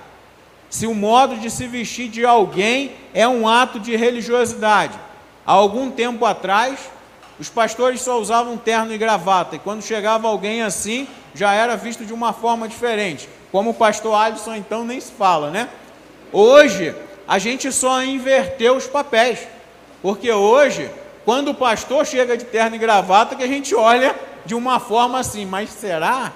se 0.75 0.88
o 0.88 0.93
modo 0.95 1.37
de 1.37 1.52
se 1.52 1.69
vestir 1.69 2.09
de 2.09 2.26
alguém 2.26 2.97
é 3.14 3.28
um 3.28 3.47
ato 3.47 3.78
de 3.78 3.95
religiosidade, 3.95 4.99
há 5.47 5.52
algum 5.52 5.88
tempo 5.88 6.25
atrás, 6.25 6.90
os 7.38 7.49
pastores 7.49 8.00
só 8.00 8.21
usavam 8.21 8.57
terno 8.57 8.93
e 8.93 8.99
gravata, 8.99 9.54
e 9.54 9.61
quando 9.61 9.85
chegava 9.85 10.26
alguém 10.26 10.62
assim, 10.62 11.07
já 11.33 11.54
era 11.54 11.76
visto 11.76 12.04
de 12.04 12.12
uma 12.12 12.33
forma 12.33 12.66
diferente. 12.66 13.28
Como 13.52 13.71
o 13.71 13.75
pastor 13.75 14.16
Alisson, 14.16 14.57
então, 14.57 14.85
nem 14.85 14.99
se 15.00 15.12
fala, 15.12 15.49
né? 15.49 15.69
Hoje, 16.33 16.93
a 17.28 17.38
gente 17.38 17.71
só 17.71 18.02
inverteu 18.02 18.75
os 18.75 18.88
papéis, 18.88 19.47
porque 20.02 20.33
hoje, 20.33 20.90
quando 21.25 21.52
o 21.52 21.54
pastor 21.54 22.04
chega 22.04 22.37
de 22.37 22.47
terno 22.47 22.75
e 22.75 22.81
gravata, 22.81 23.37
que 23.37 23.45
a 23.45 23.49
gente 23.49 23.76
olha 23.76 24.12
de 24.45 24.57
uma 24.57 24.81
forma 24.81 25.21
assim, 25.21 25.47
mas 25.47 25.71
será? 25.71 26.33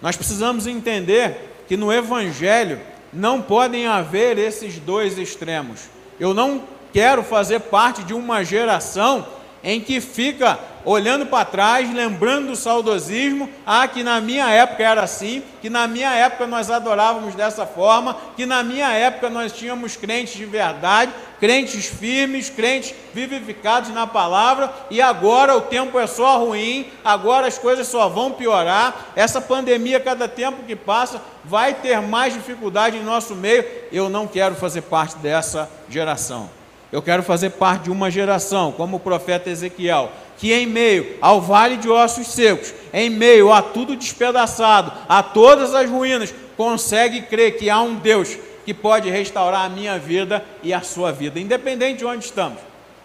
Nós 0.00 0.16
precisamos 0.16 0.66
entender 0.66 1.49
que 1.70 1.76
no 1.76 1.92
Evangelho 1.92 2.80
não 3.12 3.40
podem 3.40 3.86
haver 3.86 4.36
esses 4.38 4.80
dois 4.80 5.16
extremos. 5.16 5.82
Eu 6.18 6.34
não 6.34 6.64
quero 6.92 7.22
fazer 7.22 7.60
parte 7.60 8.02
de 8.02 8.12
uma 8.12 8.42
geração 8.42 9.24
em 9.62 9.80
que 9.80 10.00
fica 10.00 10.58
olhando 10.84 11.26
para 11.26 11.44
trás, 11.44 11.92
lembrando 11.92 12.48
do 12.48 12.56
saudosismo, 12.56 13.48
ah, 13.66 13.86
que 13.86 14.02
na 14.02 14.20
minha 14.20 14.48
época 14.48 14.82
era 14.82 15.02
assim, 15.02 15.42
que 15.60 15.68
na 15.68 15.86
minha 15.86 16.12
época 16.14 16.46
nós 16.46 16.70
adorávamos 16.70 17.34
dessa 17.34 17.66
forma, 17.66 18.16
que 18.36 18.46
na 18.46 18.62
minha 18.62 18.90
época 18.90 19.28
nós 19.28 19.52
tínhamos 19.52 19.96
crentes 19.96 20.34
de 20.34 20.46
verdade, 20.46 21.12
crentes 21.38 21.86
firmes, 21.86 22.48
crentes 22.48 22.94
vivificados 23.12 23.90
na 23.90 24.06
palavra, 24.06 24.72
e 24.90 25.02
agora 25.02 25.56
o 25.56 25.60
tempo 25.60 25.98
é 25.98 26.06
só 26.06 26.38
ruim, 26.38 26.86
agora 27.04 27.46
as 27.46 27.58
coisas 27.58 27.86
só 27.86 28.08
vão 28.08 28.32
piorar, 28.32 29.12
essa 29.14 29.40
pandemia, 29.40 30.00
cada 30.00 30.26
tempo 30.26 30.64
que 30.66 30.76
passa, 30.76 31.20
vai 31.44 31.74
ter 31.74 32.00
mais 32.00 32.32
dificuldade 32.32 32.96
em 32.96 33.02
nosso 33.02 33.34
meio. 33.34 33.64
Eu 33.92 34.08
não 34.08 34.26
quero 34.26 34.54
fazer 34.54 34.82
parte 34.82 35.16
dessa 35.16 35.70
geração. 35.88 36.59
Eu 36.92 37.00
quero 37.00 37.22
fazer 37.22 37.50
parte 37.50 37.84
de 37.84 37.90
uma 37.90 38.10
geração, 38.10 38.72
como 38.72 38.96
o 38.96 39.00
profeta 39.00 39.48
Ezequiel, 39.48 40.10
que 40.36 40.52
em 40.52 40.66
meio 40.66 41.16
ao 41.20 41.40
vale 41.40 41.76
de 41.76 41.88
ossos 41.88 42.28
secos, 42.28 42.72
em 42.92 43.08
meio 43.08 43.52
a 43.52 43.62
tudo 43.62 43.94
despedaçado, 43.94 44.92
a 45.08 45.22
todas 45.22 45.74
as 45.74 45.88
ruínas, 45.88 46.34
consegue 46.56 47.22
crer 47.22 47.56
que 47.56 47.70
há 47.70 47.80
um 47.80 47.94
Deus 47.94 48.36
que 48.64 48.74
pode 48.74 49.08
restaurar 49.08 49.66
a 49.66 49.68
minha 49.68 49.98
vida 49.98 50.44
e 50.62 50.74
a 50.74 50.80
sua 50.80 51.12
vida, 51.12 51.38
independente 51.38 51.98
de 51.98 52.04
onde 52.04 52.24
estamos, 52.24 52.58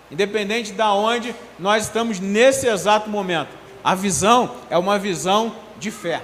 independente 0.10 0.72
de 0.72 0.82
onde 0.82 1.36
nós 1.60 1.84
estamos 1.84 2.20
nesse 2.20 2.68
exato 2.68 3.10
momento. 3.10 3.50
A 3.84 3.94
visão 3.94 4.56
é 4.70 4.78
uma 4.78 4.98
visão 4.98 5.56
de 5.78 5.92
fé. 5.92 6.22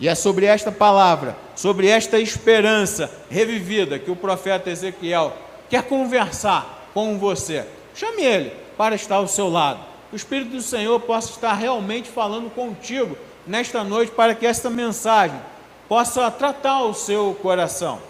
E 0.00 0.08
é 0.08 0.14
sobre 0.14 0.46
esta 0.46 0.72
palavra, 0.72 1.36
sobre 1.54 1.88
esta 1.88 2.18
esperança 2.18 3.10
revivida 3.30 3.98
que 3.98 4.10
o 4.10 4.16
profeta 4.16 4.70
Ezequiel 4.70 5.36
quer 5.68 5.82
conversar 5.84 6.88
com 6.92 7.18
você, 7.18 7.66
chame 7.94 8.22
ele 8.22 8.52
para 8.76 8.94
estar 8.94 9.16
ao 9.16 9.28
seu 9.28 9.48
lado. 9.48 9.80
O 10.12 10.16
Espírito 10.16 10.52
do 10.52 10.62
Senhor 10.62 11.00
possa 11.00 11.30
estar 11.30 11.54
realmente 11.54 12.08
falando 12.08 12.48
contigo 12.50 13.16
nesta 13.46 13.82
noite 13.82 14.12
para 14.12 14.34
que 14.34 14.46
esta 14.46 14.70
mensagem 14.70 15.36
possa 15.88 16.30
tratar 16.30 16.82
o 16.82 16.94
seu 16.94 17.36
coração. 17.42 18.00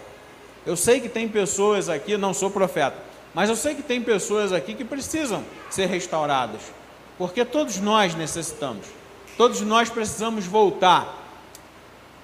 Eu 0.65 0.75
sei 0.75 0.99
que 0.99 1.09
tem 1.09 1.27
pessoas 1.27 1.89
aqui, 1.89 2.17
não 2.17 2.33
sou 2.33 2.49
profeta, 2.49 2.97
mas 3.33 3.49
eu 3.49 3.55
sei 3.55 3.75
que 3.75 3.83
tem 3.83 4.01
pessoas 4.01 4.53
aqui 4.53 4.73
que 4.73 4.83
precisam 4.85 5.43
ser 5.69 5.87
restauradas, 5.87 6.61
porque 7.17 7.43
todos 7.43 7.77
nós 7.77 8.15
necessitamos, 8.15 8.85
todos 9.37 9.61
nós 9.61 9.89
precisamos 9.89 10.45
voltar 10.45 11.23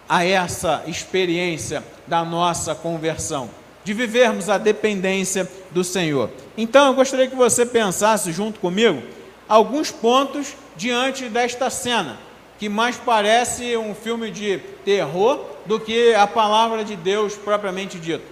a 0.07 0.25
essa 0.25 0.83
experiência 0.87 1.83
da 2.07 2.23
nossa 2.23 2.75
conversão 2.75 3.49
de 3.83 3.93
vivermos 3.93 4.49
a 4.49 4.57
dependência 4.57 5.49
do 5.71 5.83
Senhor. 5.83 6.29
Então 6.57 6.87
eu 6.87 6.93
gostaria 6.93 7.27
que 7.27 7.35
você 7.35 7.65
pensasse 7.65 8.31
junto 8.31 8.59
comigo 8.59 9.01
alguns 9.47 9.91
pontos 9.91 10.55
diante 10.75 11.27
desta 11.27 11.69
cena, 11.69 12.17
que 12.59 12.69
mais 12.69 12.95
parece 12.97 13.75
um 13.75 13.93
filme 13.93 14.31
de 14.31 14.59
terror 14.85 15.39
do 15.65 15.79
que 15.79 16.13
a 16.13 16.27
palavra 16.27 16.83
de 16.83 16.95
Deus 16.95 17.35
propriamente 17.35 17.97
dita. 17.97 18.23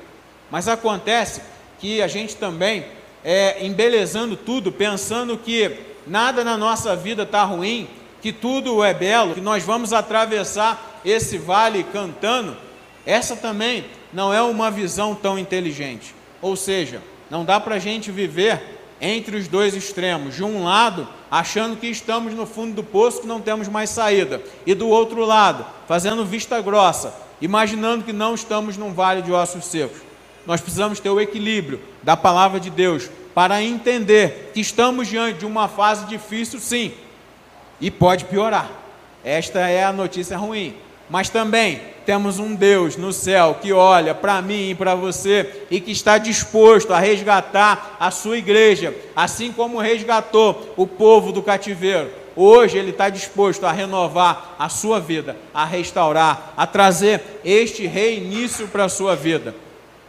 Mas 0.50 0.68
acontece 0.68 1.42
que 1.80 2.02
a 2.02 2.08
gente 2.08 2.36
também 2.36 2.86
é 3.24 3.66
embelezando 3.66 4.36
tudo, 4.36 4.72
pensando 4.72 5.38
que 5.38 5.78
nada 6.08 6.44
na 6.44 6.58
nossa 6.58 6.96
vida 6.96 7.24
está 7.24 7.44
ruim, 7.44 7.88
que 8.22 8.32
tudo 8.32 8.84
é 8.84 8.94
belo, 8.94 9.34
que 9.34 9.42
nós 9.42 9.64
vamos 9.64 9.94
atravessar 9.94 11.02
esse 11.06 11.38
vale 11.38 11.84
cantando, 11.84 12.56
essa 13.06 13.36
também 13.36 13.86
não 14.14 14.34
é 14.34 14.42
uma 14.42 14.72
visão 14.72 15.16
tão 15.16 15.38
inteligente. 15.38 16.16
Ou 16.42 16.56
seja, 16.56 17.02
não 17.30 17.46
dá 17.46 17.60
para 17.60 17.76
a 17.76 17.80
gente 17.80 18.12
viver 18.12 18.62
entre 19.02 19.38
os 19.38 19.48
dois 19.48 19.76
extremos. 19.76 20.36
De 20.36 20.44
um 20.44 20.64
lado, 20.64 21.08
achando 21.30 21.78
que 21.78 21.88
estamos 21.88 22.34
no 22.34 22.46
fundo 22.46 22.74
do 22.74 22.84
poço, 22.84 23.22
que 23.22 23.28
não 23.28 23.42
temos 23.42 23.68
mais 23.68 23.90
saída, 23.90 24.42
e 24.66 24.74
do 24.74 24.88
outro 24.88 25.24
lado, 25.26 25.66
fazendo 25.88 26.26
vista 26.26 26.62
grossa, 26.62 27.14
imaginando 27.42 28.04
que 28.04 28.14
não 28.14 28.36
estamos 28.36 28.78
num 28.78 28.94
vale 28.94 29.22
de 29.22 29.32
ossos 29.32 29.66
secos. 29.66 30.02
Nós 30.46 30.62
precisamos 30.62 31.00
ter 31.00 31.10
o 31.10 31.22
equilíbrio 31.22 31.80
da 32.02 32.18
palavra 32.18 32.60
de 32.60 32.70
Deus 32.70 33.10
para 33.34 33.62
entender 33.62 34.52
que 34.54 34.60
estamos 34.60 35.08
diante 35.08 35.40
de 35.40 35.46
uma 35.46 35.68
fase 35.68 36.06
difícil, 36.06 36.60
sim, 36.60 36.92
e 37.80 37.90
pode 37.90 38.26
piorar. 38.26 38.70
Esta 39.24 39.60
é 39.60 39.84
a 39.84 39.94
notícia 39.94 40.38
ruim. 40.38 40.76
Mas 41.10 41.28
também 41.30 41.82
temos 42.06 42.38
um 42.40 42.54
Deus 42.54 42.96
no 42.96 43.12
céu 43.12 43.58
que 43.62 43.74
olha 43.74 44.14
para 44.14 44.42
mim 44.42 44.70
e 44.70 44.76
para 44.76 44.96
você 44.96 45.66
e 45.72 45.80
que 45.80 45.92
está 45.92 46.18
disposto 46.18 46.94
a 46.94 47.00
resgatar 47.00 47.98
a 48.00 48.12
sua 48.12 48.38
igreja, 48.38 48.96
assim 49.16 49.52
como 49.52 49.80
resgatou 49.80 50.74
o 50.78 50.86
povo 50.86 51.32
do 51.32 51.42
cativeiro. 51.42 52.12
Hoje 52.36 52.78
Ele 52.78 52.92
está 52.92 53.10
disposto 53.10 53.66
a 53.66 53.72
renovar 53.72 54.56
a 54.58 54.70
sua 54.70 55.00
vida, 55.00 55.36
a 55.54 55.66
restaurar, 55.66 56.54
a 56.56 56.66
trazer 56.68 57.22
este 57.44 57.88
reinício 57.88 58.68
para 58.68 58.86
a 58.86 58.90
sua 58.90 59.16
vida. 59.16 59.56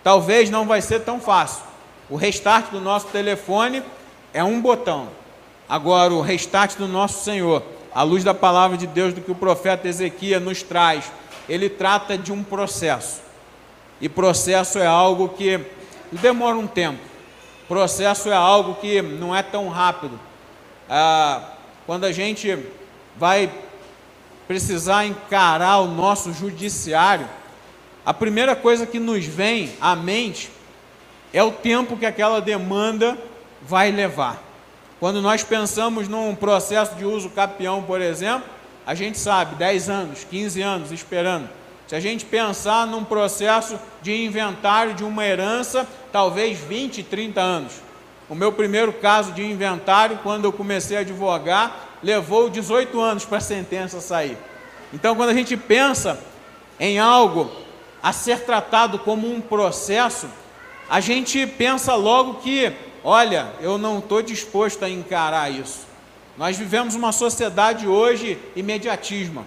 Talvez 0.04 0.50
não 0.50 0.66
vai 0.66 0.80
ser 0.80 1.00
tão 1.00 1.18
fácil. 1.18 1.64
O 2.08 2.16
restart 2.16 2.70
do 2.70 2.80
nosso 2.80 3.06
telefone 3.08 3.82
é 4.32 4.44
um 4.44 4.60
botão. 4.60 5.08
Agora, 5.68 6.12
o 6.12 6.20
restart 6.20 6.76
do 6.76 6.88
nosso 6.88 7.24
Senhor 7.24 7.62
à 7.94 8.02
luz 8.02 8.24
da 8.24 8.34
palavra 8.34 8.76
de 8.76 8.86
Deus, 8.86 9.12
do 9.12 9.20
que 9.20 9.30
o 9.30 9.34
profeta 9.34 9.88
Ezequias 9.88 10.42
nos 10.42 10.62
traz, 10.62 11.10
ele 11.48 11.68
trata 11.68 12.16
de 12.16 12.32
um 12.32 12.42
processo. 12.42 13.20
E 14.00 14.08
processo 14.08 14.78
é 14.78 14.86
algo 14.86 15.28
que 15.30 15.60
demora 16.12 16.56
um 16.56 16.66
tempo. 16.66 17.00
Processo 17.68 18.28
é 18.30 18.34
algo 18.34 18.74
que 18.76 19.02
não 19.02 19.34
é 19.34 19.42
tão 19.42 19.68
rápido. 19.68 20.18
Ah, 20.88 21.50
quando 21.86 22.04
a 22.04 22.12
gente 22.12 22.58
vai 23.16 23.50
precisar 24.48 25.04
encarar 25.04 25.78
o 25.78 25.86
nosso 25.86 26.32
judiciário, 26.32 27.28
a 28.04 28.14
primeira 28.14 28.56
coisa 28.56 28.86
que 28.86 28.98
nos 28.98 29.24
vem 29.24 29.72
à 29.80 29.94
mente 29.94 30.50
é 31.32 31.42
o 31.42 31.52
tempo 31.52 31.96
que 31.96 32.06
aquela 32.06 32.40
demanda 32.40 33.16
vai 33.62 33.90
levar. 33.90 34.49
Quando 35.00 35.22
nós 35.22 35.42
pensamos 35.42 36.08
num 36.08 36.34
processo 36.34 36.94
de 36.94 37.06
uso 37.06 37.30
capião, 37.30 37.82
por 37.82 38.02
exemplo, 38.02 38.44
a 38.86 38.94
gente 38.94 39.18
sabe, 39.18 39.54
10 39.54 39.88
anos, 39.88 40.24
15 40.24 40.60
anos 40.60 40.92
esperando. 40.92 41.48
Se 41.86 41.96
a 41.96 42.00
gente 42.00 42.26
pensar 42.26 42.86
num 42.86 43.02
processo 43.02 43.80
de 44.02 44.24
inventário 44.24 44.92
de 44.92 45.02
uma 45.02 45.24
herança, 45.24 45.88
talvez 46.12 46.58
20, 46.58 47.02
30 47.02 47.40
anos. 47.40 47.72
O 48.28 48.34
meu 48.34 48.52
primeiro 48.52 48.92
caso 48.92 49.32
de 49.32 49.42
inventário, 49.42 50.20
quando 50.22 50.44
eu 50.44 50.52
comecei 50.52 50.98
a 50.98 51.00
advogar, 51.00 51.88
levou 52.02 52.50
18 52.50 53.00
anos 53.00 53.24
para 53.24 53.38
a 53.38 53.40
sentença 53.40 54.02
sair. 54.02 54.36
Então, 54.92 55.16
quando 55.16 55.30
a 55.30 55.34
gente 55.34 55.56
pensa 55.56 56.20
em 56.78 56.98
algo 56.98 57.50
a 58.02 58.12
ser 58.12 58.40
tratado 58.44 58.98
como 58.98 59.32
um 59.32 59.40
processo, 59.40 60.28
a 60.90 61.00
gente 61.00 61.46
pensa 61.46 61.94
logo 61.94 62.34
que 62.34 62.89
Olha, 63.02 63.52
eu 63.60 63.78
não 63.78 63.98
estou 63.98 64.22
disposto 64.22 64.84
a 64.84 64.90
encarar 64.90 65.50
isso. 65.50 65.86
Nós 66.36 66.56
vivemos 66.56 66.94
uma 66.94 67.12
sociedade 67.12 67.86
hoje 67.86 68.38
imediatismo, 68.54 69.46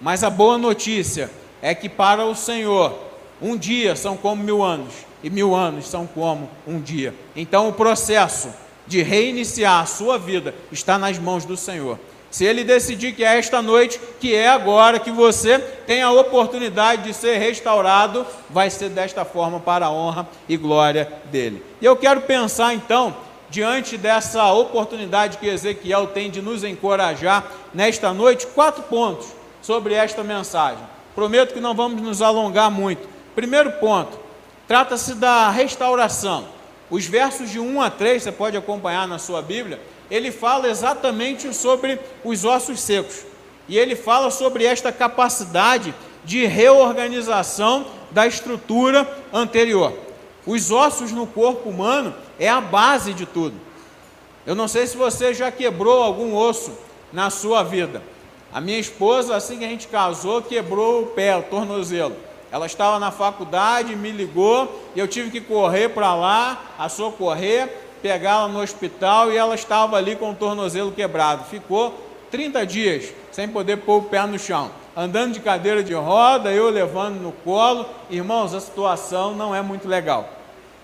mas 0.00 0.24
a 0.24 0.30
boa 0.30 0.58
notícia 0.58 1.30
é 1.60 1.74
que 1.74 1.88
para 1.88 2.24
o 2.24 2.34
Senhor, 2.34 2.98
um 3.40 3.56
dia 3.56 3.94
são 3.94 4.16
como 4.16 4.42
mil 4.42 4.62
anos, 4.62 4.94
e 5.22 5.30
mil 5.30 5.54
anos 5.54 5.86
são 5.86 6.06
como 6.06 6.48
um 6.66 6.80
dia. 6.80 7.14
Então 7.34 7.68
o 7.68 7.72
processo 7.72 8.50
de 8.86 9.02
reiniciar 9.02 9.82
a 9.82 9.86
sua 9.86 10.18
vida 10.18 10.54
está 10.72 10.98
nas 10.98 11.18
mãos 11.18 11.44
do 11.44 11.56
Senhor. 11.56 11.98
Se 12.30 12.44
ele 12.44 12.62
decidir 12.62 13.14
que 13.14 13.24
é 13.24 13.38
esta 13.38 13.62
noite, 13.62 13.98
que 14.20 14.34
é 14.34 14.48
agora 14.48 14.98
que 14.98 15.10
você 15.10 15.58
tem 15.58 16.02
a 16.02 16.10
oportunidade 16.10 17.04
de 17.04 17.14
ser 17.14 17.38
restaurado, 17.38 18.26
vai 18.50 18.68
ser 18.68 18.90
desta 18.90 19.24
forma 19.24 19.58
para 19.58 19.86
a 19.86 19.90
honra 19.90 20.28
e 20.48 20.56
glória 20.56 21.10
dele. 21.30 21.64
E 21.80 21.86
eu 21.86 21.96
quero 21.96 22.20
pensar 22.22 22.74
então, 22.74 23.16
diante 23.48 23.96
dessa 23.96 24.52
oportunidade 24.52 25.38
que 25.38 25.46
Ezequiel 25.46 26.08
tem 26.08 26.30
de 26.30 26.42
nos 26.42 26.64
encorajar 26.64 27.50
nesta 27.72 28.12
noite, 28.12 28.46
quatro 28.48 28.82
pontos 28.82 29.28
sobre 29.62 29.94
esta 29.94 30.22
mensagem. 30.22 30.84
Prometo 31.14 31.54
que 31.54 31.60
não 31.60 31.74
vamos 31.74 32.00
nos 32.02 32.20
alongar 32.20 32.70
muito. 32.70 33.08
Primeiro 33.34 33.72
ponto, 33.72 34.18
trata-se 34.66 35.14
da 35.14 35.48
restauração. 35.48 36.57
Os 36.90 37.06
versos 37.06 37.50
de 37.50 37.60
1 37.60 37.82
a 37.82 37.90
3, 37.90 38.22
você 38.22 38.32
pode 38.32 38.56
acompanhar 38.56 39.06
na 39.06 39.18
sua 39.18 39.42
Bíblia 39.42 39.80
ele 40.10 40.32
fala 40.32 40.68
exatamente 40.68 41.52
sobre 41.54 41.98
os 42.24 42.44
ossos 42.44 42.80
secos. 42.80 43.24
E 43.68 43.76
ele 43.76 43.94
fala 43.94 44.30
sobre 44.30 44.64
esta 44.64 44.90
capacidade 44.90 45.94
de 46.24 46.46
reorganização 46.46 47.86
da 48.10 48.26
estrutura 48.26 49.06
anterior. 49.32 49.92
Os 50.46 50.70
ossos 50.70 51.12
no 51.12 51.26
corpo 51.26 51.68
humano 51.68 52.14
é 52.38 52.48
a 52.48 52.60
base 52.60 53.12
de 53.12 53.26
tudo. 53.26 53.54
Eu 54.46 54.54
não 54.54 54.66
sei 54.66 54.86
se 54.86 54.96
você 54.96 55.34
já 55.34 55.50
quebrou 55.50 56.02
algum 56.02 56.34
osso 56.34 56.72
na 57.12 57.28
sua 57.28 57.62
vida. 57.62 58.02
A 58.50 58.62
minha 58.62 58.78
esposa, 58.78 59.36
assim 59.36 59.58
que 59.58 59.64
a 59.64 59.68
gente 59.68 59.88
casou, 59.88 60.40
quebrou 60.40 61.02
o 61.02 61.06
pé, 61.08 61.36
o 61.36 61.42
tornozelo. 61.42 62.16
Ela 62.50 62.66
estava 62.66 62.98
na 62.98 63.10
faculdade, 63.10 63.94
me 63.94 64.10
ligou 64.10 64.82
e 64.94 64.98
eu 64.98 65.06
tive 65.06 65.30
que 65.30 65.40
correr 65.40 65.90
para 65.90 66.14
lá, 66.14 66.62
a 66.78 66.88
socorrer 66.88 67.68
pegá-la 68.02 68.48
no 68.48 68.60
hospital 68.60 69.32
e 69.32 69.36
ela 69.36 69.54
estava 69.54 69.96
ali 69.96 70.16
com 70.16 70.30
o 70.30 70.34
tornozelo 70.34 70.92
quebrado. 70.92 71.44
Ficou 71.44 71.94
30 72.30 72.64
dias 72.64 73.12
sem 73.30 73.48
poder 73.48 73.78
pôr 73.78 73.98
o 73.98 74.02
pé 74.02 74.24
no 74.26 74.38
chão. 74.38 74.70
Andando 74.96 75.34
de 75.34 75.40
cadeira 75.40 75.82
de 75.82 75.94
roda, 75.94 76.50
eu 76.50 76.70
levando 76.70 77.20
no 77.20 77.32
colo. 77.32 77.86
Irmãos, 78.10 78.54
a 78.54 78.60
situação 78.60 79.34
não 79.34 79.54
é 79.54 79.62
muito 79.62 79.86
legal. 79.86 80.28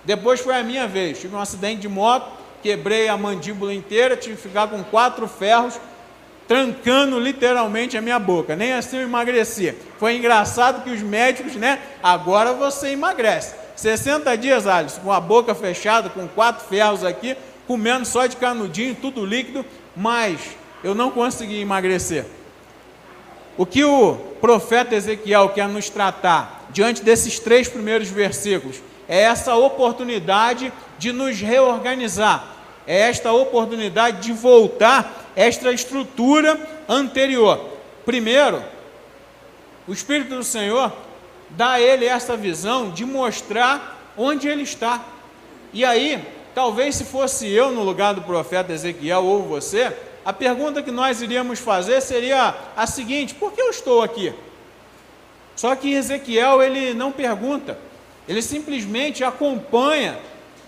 Depois 0.05 0.41
foi 0.41 0.55
a 0.55 0.63
minha 0.63 0.87
vez. 0.87 1.21
Tive 1.21 1.35
um 1.35 1.41
acidente 1.41 1.81
de 1.81 1.89
moto, 1.89 2.31
quebrei 2.63 3.09
a 3.09 3.17
mandíbula 3.17 3.75
inteira, 3.75 4.17
tive 4.17 4.37
que 4.37 4.43
ficar 4.43 4.69
com 4.69 4.83
quatro 4.85 5.27
ferros 5.27 5.81
trancando 6.47 7.19
literalmente 7.19 7.97
a 7.97 8.03
minha 8.03 8.19
boca. 8.19 8.55
Nem 8.55 8.73
assim 8.73 8.99
eu 8.99 9.03
emagreci. 9.03 9.75
Foi 9.99 10.17
engraçado 10.17 10.83
que 10.83 10.91
os 10.91 11.01
médicos, 11.01 11.55
né? 11.57 11.81
Agora 12.03 12.53
você 12.53 12.89
emagrece. 12.89 13.55
60 13.77 14.37
dias, 14.37 14.67
Alisson, 14.67 15.01
com 15.01 15.13
a 15.13 15.21
boca 15.21 15.55
fechada, 15.55 16.09
com 16.09 16.29
quatro 16.29 16.67
ferros 16.67 17.05
aqui, 17.05 17.37
comendo 17.67 18.05
só 18.05 18.27
de 18.27 18.37
canudinho, 18.37 18.95
tudo 18.95 19.25
líquido, 19.25 19.65
mas 19.97 20.41
eu 20.83 20.95
não 20.95 21.11
consegui 21.11 21.61
emagrecer. 21.61 22.25
O 23.57 23.65
que 23.65 23.85
o 23.85 24.17
profeta 24.41 24.95
Ezequiel 24.95 25.49
quer 25.51 25.69
nos 25.69 25.89
tratar 25.89 26.67
diante 26.71 27.03
desses 27.03 27.39
três 27.39 27.69
primeiros 27.69 28.09
versículos 28.09 28.83
é 29.09 29.23
essa 29.23 29.55
oportunidade 29.55 30.73
de 30.99 31.13
nos 31.13 31.41
reorganizar, 31.41 32.54
é 32.87 33.01
esta 33.01 33.33
oportunidade 33.33 34.21
de 34.21 34.33
voltar 34.33 35.31
esta 35.35 35.73
estrutura 35.73 36.59
anterior. 36.89 37.71
Primeiro, 38.05 38.63
o 39.87 39.93
Espírito 39.93 40.37
do 40.37 40.45
Senhor 40.45 40.93
dá 41.51 41.73
a 41.73 41.81
ele 41.81 42.05
essa 42.05 42.37
visão 42.37 42.91
de 42.91 43.05
mostrar 43.05 44.13
onde 44.17 44.49
ele 44.49 44.63
está. 44.63 45.03
E 45.73 45.85
aí, 45.85 46.23
talvez 46.55 46.97
se 46.97 47.05
fosse 47.05 47.49
eu 47.49 47.71
no 47.71 47.83
lugar 47.83 48.15
do 48.15 48.23
profeta 48.23 48.73
Ezequiel 48.73 49.25
ou 49.25 49.43
você, 49.43 49.93
a 50.25 50.33
pergunta 50.33 50.83
que 50.83 50.91
nós 50.91 51.21
iríamos 51.21 51.59
fazer 51.59 52.01
seria 52.01 52.55
a 52.77 52.87
seguinte: 52.87 53.35
por 53.35 53.53
que 53.53 53.61
eu 53.61 53.71
estou 53.71 54.03
aqui? 54.03 54.33
Só 55.57 55.75
que 55.77 55.93
Ezequiel 55.93 56.63
ele 56.63 56.95
não 56.95 57.13
pergunta, 57.13 57.79
ele 58.29 58.43
simplesmente 58.43 59.23
acompanha 59.23 60.19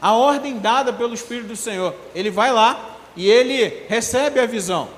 a 0.00 0.12
ordem 0.12 0.58
dada 0.58 0.92
pelo 0.92 1.14
Espírito 1.14 1.48
do 1.48 1.56
Senhor. 1.56 1.94
Ele 2.14 2.30
vai 2.30 2.52
lá 2.52 2.96
e 3.16 3.28
ele 3.28 3.84
recebe 3.88 4.38
a 4.40 4.46
visão. 4.46 4.88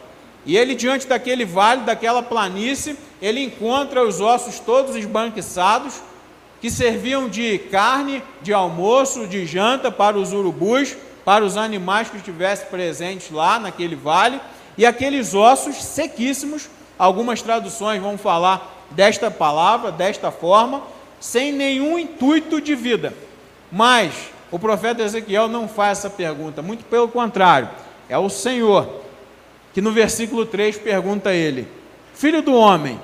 E 0.45 0.57
ele, 0.57 0.75
diante 0.75 1.07
daquele 1.07 1.45
vale, 1.45 1.83
daquela 1.83 2.23
planície, 2.23 2.97
ele 3.21 3.43
encontra 3.43 4.03
os 4.03 4.21
ossos 4.21 4.59
todos 4.59 4.97
esbanquiçados, 4.97 6.01
que 6.61 6.71
serviam 6.71 7.29
de 7.29 7.59
carne, 7.71 8.23
de 8.43 8.53
almoço, 8.53 9.27
de 9.27 9.47
janta 9.47 9.91
para 9.91 10.19
os 10.19 10.33
urubus, 10.33 10.97
para 11.25 11.45
os 11.45 11.57
animais 11.57 12.09
que 12.09 12.17
estivessem 12.17 12.67
presentes 12.69 13.31
lá 13.31 13.59
naquele 13.59 13.95
vale, 13.95 14.41
e 14.77 14.87
aqueles 14.87 15.35
ossos 15.35 15.77
sequíssimos, 15.77 16.69
algumas 16.99 17.43
traduções 17.43 18.01
vão 18.01 18.17
falar 18.17 18.87
desta 18.91 19.31
palavra, 19.31 19.93
desta 19.93 20.31
forma, 20.31 20.83
sem 21.21 21.53
nenhum 21.53 21.99
intuito 21.99 22.61
de 22.61 22.75
vida. 22.75 23.13
Mas 23.71 24.15
o 24.51 24.59
profeta 24.59 25.03
Ezequiel 25.03 25.49
não 25.49 25.69
faz 25.69 25.99
essa 25.99 26.11
pergunta, 26.11 26.63
muito 26.63 26.85
pelo 26.85 27.09
contrário, 27.09 27.69
é 28.09 28.17
o 28.17 28.29
Senhor 28.29 29.03
que 29.73 29.81
no 29.81 29.93
versículo 29.93 30.47
3 30.47 30.79
pergunta 30.79 31.31
a 31.31 31.35
ele: 31.35 31.69
Filho 32.15 32.43
do 32.43 32.55
homem, 32.55 33.01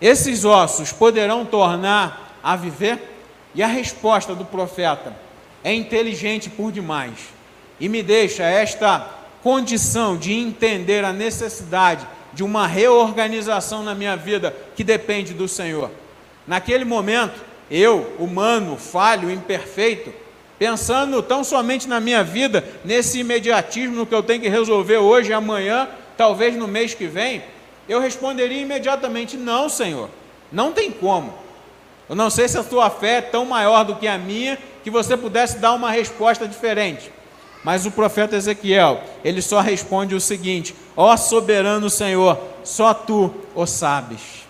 esses 0.00 0.44
ossos 0.44 0.92
poderão 0.92 1.44
tornar 1.44 2.38
a 2.42 2.54
viver? 2.56 3.10
E 3.54 3.62
a 3.62 3.66
resposta 3.66 4.34
do 4.34 4.44
profeta 4.44 5.14
é 5.62 5.74
inteligente 5.74 6.48
por 6.48 6.72
demais 6.72 7.12
e 7.78 7.88
me 7.88 8.02
deixa 8.02 8.44
esta 8.44 9.06
condição 9.42 10.16
de 10.16 10.32
entender 10.32 11.04
a 11.04 11.12
necessidade 11.12 12.06
de 12.32 12.42
uma 12.42 12.66
reorganização 12.66 13.82
na 13.82 13.94
minha 13.94 14.16
vida 14.16 14.56
que 14.74 14.84
depende 14.84 15.34
do 15.34 15.48
Senhor. 15.48 15.90
Naquele 16.46 16.84
momento, 16.84 17.40
eu, 17.70 18.14
humano, 18.18 18.76
falho, 18.76 19.30
imperfeito, 19.30 20.12
pensando 20.62 21.20
tão 21.20 21.42
somente 21.42 21.88
na 21.88 21.98
minha 21.98 22.22
vida, 22.22 22.64
nesse 22.84 23.18
imediatismo 23.18 24.06
que 24.06 24.14
eu 24.14 24.22
tenho 24.22 24.42
que 24.42 24.48
resolver 24.48 24.98
hoje, 24.98 25.32
amanhã, 25.32 25.88
talvez 26.16 26.54
no 26.54 26.68
mês 26.68 26.94
que 26.94 27.08
vem, 27.08 27.42
eu 27.88 27.98
responderia 27.98 28.62
imediatamente: 28.62 29.36
Não, 29.36 29.68
Senhor, 29.68 30.08
não 30.52 30.70
tem 30.72 30.88
como. 30.92 31.34
Eu 32.08 32.14
não 32.14 32.30
sei 32.30 32.46
se 32.46 32.56
a 32.56 32.62
tua 32.62 32.88
fé 32.90 33.16
é 33.16 33.20
tão 33.20 33.44
maior 33.44 33.82
do 33.84 33.96
que 33.96 34.06
a 34.06 34.16
minha 34.16 34.56
que 34.84 34.90
você 34.90 35.16
pudesse 35.16 35.58
dar 35.58 35.72
uma 35.72 35.90
resposta 35.90 36.46
diferente. 36.46 37.10
Mas 37.64 37.84
o 37.84 37.90
profeta 37.90 38.36
Ezequiel, 38.36 39.02
ele 39.24 39.42
só 39.42 39.58
responde 39.58 40.14
o 40.14 40.20
seguinte: 40.20 40.76
Ó 40.96 41.16
soberano 41.16 41.90
Senhor, 41.90 42.38
só 42.62 42.94
tu 42.94 43.34
o 43.52 43.66
sabes. 43.66 44.42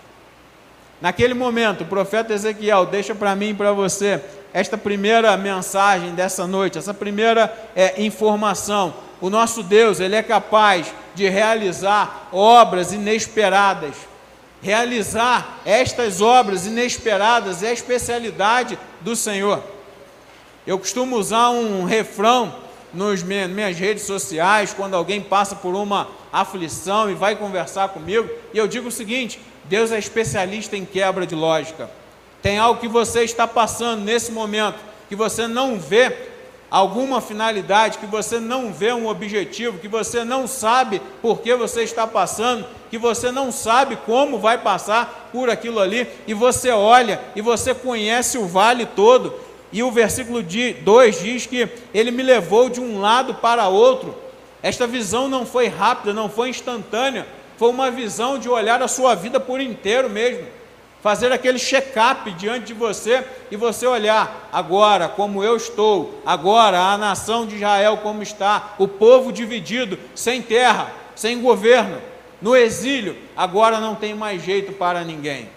Naquele 1.00 1.32
momento, 1.32 1.84
o 1.84 1.86
profeta 1.86 2.34
Ezequiel 2.34 2.84
deixa 2.84 3.14
para 3.14 3.34
mim 3.34 3.48
e 3.48 3.54
para 3.54 3.72
você 3.72 4.22
esta 4.52 4.76
primeira 4.76 5.36
mensagem 5.36 6.14
dessa 6.14 6.46
noite, 6.46 6.78
essa 6.78 6.92
primeira 6.92 7.52
é, 7.74 8.02
informação. 8.02 8.94
O 9.20 9.30
nosso 9.30 9.62
Deus, 9.62 10.00
ele 10.00 10.14
é 10.14 10.22
capaz 10.22 10.92
de 11.14 11.28
realizar 11.28 12.28
obras 12.32 12.92
inesperadas. 12.92 13.94
Realizar 14.60 15.60
estas 15.64 16.20
obras 16.20 16.66
inesperadas 16.66 17.62
é 17.62 17.68
a 17.68 17.72
especialidade 17.72 18.78
do 19.00 19.16
Senhor. 19.16 19.62
Eu 20.66 20.78
costumo 20.78 21.16
usar 21.16 21.50
um 21.50 21.84
refrão 21.84 22.54
nas 22.92 23.22
minhas 23.22 23.78
redes 23.78 24.04
sociais, 24.04 24.74
quando 24.74 24.94
alguém 24.94 25.20
passa 25.20 25.56
por 25.56 25.74
uma 25.74 26.08
aflição 26.32 27.10
e 27.10 27.14
vai 27.14 27.34
conversar 27.34 27.88
comigo, 27.88 28.28
e 28.52 28.58
eu 28.58 28.68
digo 28.68 28.88
o 28.88 28.92
seguinte: 28.92 29.40
Deus 29.64 29.90
é 29.90 29.98
especialista 29.98 30.76
em 30.76 30.84
quebra 30.84 31.26
de 31.26 31.34
lógica. 31.34 31.90
Tem 32.42 32.58
algo 32.58 32.80
que 32.80 32.88
você 32.88 33.22
está 33.22 33.46
passando 33.46 34.02
nesse 34.02 34.32
momento, 34.32 34.78
que 35.08 35.14
você 35.14 35.46
não 35.46 35.78
vê 35.78 36.12
alguma 36.68 37.20
finalidade, 37.20 37.98
que 37.98 38.06
você 38.06 38.40
não 38.40 38.72
vê 38.72 38.92
um 38.92 39.06
objetivo, 39.06 39.78
que 39.78 39.86
você 39.86 40.24
não 40.24 40.46
sabe 40.46 41.00
por 41.20 41.40
que 41.40 41.54
você 41.54 41.82
está 41.82 42.06
passando, 42.06 42.66
que 42.90 42.98
você 42.98 43.30
não 43.30 43.52
sabe 43.52 43.96
como 44.04 44.38
vai 44.38 44.58
passar 44.58 45.28
por 45.30 45.48
aquilo 45.48 45.78
ali, 45.78 46.08
e 46.26 46.34
você 46.34 46.70
olha 46.70 47.20
e 47.36 47.40
você 47.40 47.74
conhece 47.74 48.38
o 48.38 48.46
vale 48.46 48.86
todo, 48.86 49.34
e 49.70 49.82
o 49.82 49.90
versículo 49.90 50.42
2 50.42 51.20
diz 51.20 51.46
que 51.46 51.68
ele 51.94 52.10
me 52.10 52.22
levou 52.22 52.68
de 52.68 52.80
um 52.80 53.00
lado 53.00 53.34
para 53.34 53.68
outro. 53.68 54.16
Esta 54.62 54.86
visão 54.86 55.28
não 55.28 55.46
foi 55.46 55.68
rápida, 55.68 56.12
não 56.12 56.28
foi 56.28 56.48
instantânea, 56.48 57.26
foi 57.56 57.68
uma 57.68 57.90
visão 57.90 58.38
de 58.38 58.48
olhar 58.48 58.82
a 58.82 58.88
sua 58.88 59.14
vida 59.14 59.38
por 59.38 59.60
inteiro 59.60 60.08
mesmo. 60.08 60.46
Fazer 61.02 61.32
aquele 61.32 61.58
check-up 61.58 62.30
diante 62.32 62.66
de 62.66 62.74
você 62.74 63.24
e 63.50 63.56
você 63.56 63.86
olhar 63.86 64.48
agora 64.52 65.08
como 65.08 65.42
eu 65.42 65.56
estou, 65.56 66.22
agora 66.24 66.78
a 66.78 66.96
nação 66.96 67.44
de 67.44 67.56
Israel 67.56 67.98
como 67.98 68.22
está, 68.22 68.74
o 68.78 68.86
povo 68.86 69.32
dividido, 69.32 69.98
sem 70.14 70.40
terra, 70.40 70.92
sem 71.16 71.42
governo, 71.42 72.00
no 72.40 72.54
exílio, 72.54 73.16
agora 73.36 73.80
não 73.80 73.96
tem 73.96 74.14
mais 74.14 74.44
jeito 74.44 74.72
para 74.72 75.02
ninguém. 75.02 75.48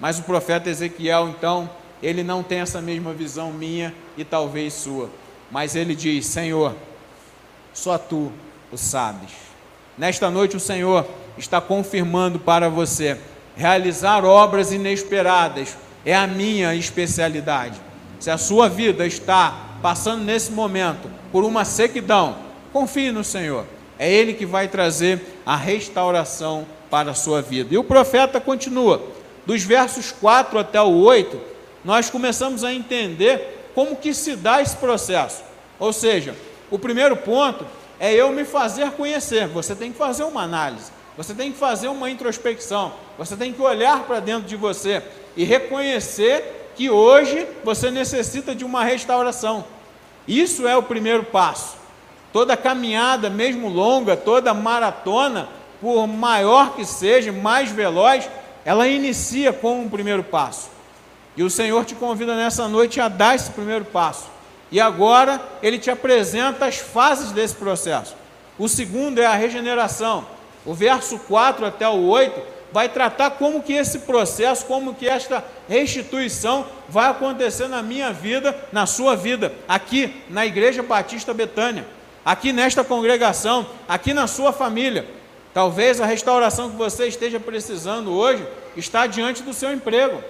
Mas 0.00 0.18
o 0.18 0.22
profeta 0.22 0.70
Ezequiel 0.70 1.28
então 1.28 1.68
ele 2.02 2.22
não 2.22 2.42
tem 2.42 2.60
essa 2.60 2.80
mesma 2.80 3.12
visão 3.12 3.52
minha 3.52 3.94
e 4.16 4.24
talvez 4.24 4.72
sua, 4.72 5.10
mas 5.50 5.76
ele 5.76 5.94
diz: 5.94 6.24
Senhor, 6.24 6.74
só 7.74 7.98
tu 7.98 8.32
o 8.72 8.78
sabes. 8.78 9.30
Nesta 9.98 10.30
noite 10.30 10.56
o 10.56 10.60
Senhor 10.60 11.06
está 11.36 11.60
confirmando 11.60 12.38
para 12.38 12.70
você: 12.70 13.18
realizar 13.60 14.24
obras 14.24 14.72
inesperadas 14.72 15.76
é 16.02 16.16
a 16.16 16.26
minha 16.26 16.74
especialidade. 16.74 17.78
Se 18.18 18.30
a 18.30 18.38
sua 18.38 18.70
vida 18.70 19.06
está 19.06 19.76
passando 19.82 20.24
nesse 20.24 20.50
momento 20.50 21.10
por 21.30 21.44
uma 21.44 21.62
sequidão, 21.66 22.38
confie 22.72 23.12
no 23.12 23.22
Senhor. 23.22 23.66
É 23.98 24.10
Ele 24.10 24.32
que 24.32 24.46
vai 24.46 24.66
trazer 24.66 25.20
a 25.44 25.56
restauração 25.56 26.66
para 26.90 27.10
a 27.10 27.14
sua 27.14 27.42
vida. 27.42 27.74
E 27.74 27.76
o 27.76 27.84
profeta 27.84 28.40
continua, 28.40 29.02
dos 29.44 29.62
versos 29.62 30.10
4 30.10 30.58
até 30.58 30.80
o 30.80 30.96
8, 30.96 31.38
nós 31.84 32.08
começamos 32.08 32.64
a 32.64 32.72
entender 32.72 33.70
como 33.74 33.96
que 33.96 34.14
se 34.14 34.36
dá 34.36 34.62
esse 34.62 34.76
processo. 34.76 35.42
Ou 35.78 35.92
seja, 35.92 36.34
o 36.70 36.78
primeiro 36.78 37.14
ponto 37.14 37.66
é 37.98 38.14
eu 38.14 38.32
me 38.32 38.46
fazer 38.46 38.90
conhecer. 38.92 39.48
Você 39.48 39.74
tem 39.74 39.92
que 39.92 39.98
fazer 39.98 40.24
uma 40.24 40.44
análise, 40.44 40.90
você 41.16 41.34
tem 41.34 41.52
que 41.52 41.58
fazer 41.58 41.88
uma 41.88 42.10
introspecção, 42.10 42.92
você 43.18 43.36
tem 43.36 43.52
que 43.52 43.60
olhar 43.60 44.04
para 44.04 44.20
dentro 44.20 44.48
de 44.48 44.56
você 44.56 45.02
e 45.36 45.44
reconhecer 45.44 46.72
que 46.76 46.88
hoje 46.88 47.46
você 47.62 47.90
necessita 47.90 48.54
de 48.54 48.64
uma 48.64 48.84
restauração. 48.84 49.64
Isso 50.26 50.66
é 50.66 50.76
o 50.76 50.82
primeiro 50.82 51.24
passo. 51.24 51.76
Toda 52.32 52.56
caminhada, 52.56 53.28
mesmo 53.28 53.68
longa, 53.68 54.16
toda 54.16 54.54
maratona, 54.54 55.48
por 55.80 56.06
maior 56.06 56.74
que 56.74 56.84
seja, 56.84 57.32
mais 57.32 57.70
veloz, 57.70 58.28
ela 58.64 58.86
inicia 58.86 59.52
com 59.52 59.80
um 59.80 59.88
primeiro 59.88 60.22
passo. 60.22 60.70
E 61.36 61.42
o 61.42 61.50
Senhor 61.50 61.84
te 61.84 61.94
convida 61.94 62.36
nessa 62.36 62.68
noite 62.68 63.00
a 63.00 63.08
dar 63.08 63.34
esse 63.34 63.50
primeiro 63.50 63.84
passo. 63.84 64.28
E 64.70 64.80
agora 64.80 65.40
ele 65.62 65.78
te 65.78 65.90
apresenta 65.90 66.66
as 66.66 66.76
fases 66.76 67.32
desse 67.32 67.54
processo. 67.54 68.14
O 68.58 68.68
segundo 68.68 69.20
é 69.20 69.26
a 69.26 69.34
regeneração. 69.34 70.24
O 70.64 70.74
verso 70.74 71.18
4 71.18 71.64
até 71.64 71.88
o 71.88 72.06
8 72.06 72.40
vai 72.72 72.88
tratar 72.88 73.30
como 73.32 73.62
que 73.62 73.72
esse 73.72 74.00
processo, 74.00 74.66
como 74.66 74.94
que 74.94 75.08
esta 75.08 75.44
restituição 75.68 76.66
vai 76.88 77.10
acontecer 77.10 77.68
na 77.68 77.82
minha 77.82 78.12
vida, 78.12 78.56
na 78.72 78.86
sua 78.86 79.16
vida, 79.16 79.52
aqui 79.66 80.22
na 80.28 80.46
Igreja 80.46 80.82
Batista 80.82 81.34
Betânia, 81.34 81.86
aqui 82.24 82.52
nesta 82.52 82.84
congregação, 82.84 83.66
aqui 83.88 84.14
na 84.14 84.26
sua 84.26 84.52
família. 84.52 85.06
Talvez 85.52 86.00
a 86.00 86.06
restauração 86.06 86.70
que 86.70 86.76
você 86.76 87.08
esteja 87.08 87.40
precisando 87.40 88.12
hoje 88.12 88.46
está 88.76 89.06
diante 89.06 89.42
do 89.42 89.52
seu 89.52 89.72
emprego 89.72 90.22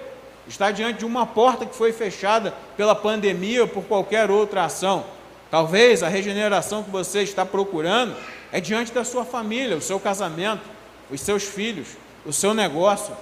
está 0.47 0.71
diante 0.71 0.99
de 0.99 1.05
uma 1.05 1.25
porta 1.25 1.65
que 1.65 1.75
foi 1.75 1.91
fechada 1.91 2.53
pela 2.75 2.95
pandemia 2.95 3.61
ou 3.61 3.67
por 3.67 3.83
qualquer 3.83 4.29
outra 4.29 4.65
ação. 4.65 5.05
Talvez 5.51 6.01
a 6.01 6.07
regeneração 6.07 6.81
que 6.81 6.89
você 6.89 7.21
está 7.21 7.45
procurando 7.45 8.15
é 8.53 8.61
diante 8.61 8.93
da 8.93 9.03
sua 9.03 9.25
família, 9.25 9.75
o 9.75 9.81
seu 9.81 9.99
casamento, 9.99 10.63
os 11.11 11.19
seus 11.19 11.43
filhos, 11.43 11.89
o 12.25 12.31
seu 12.31 12.53
negócio. 12.53 13.13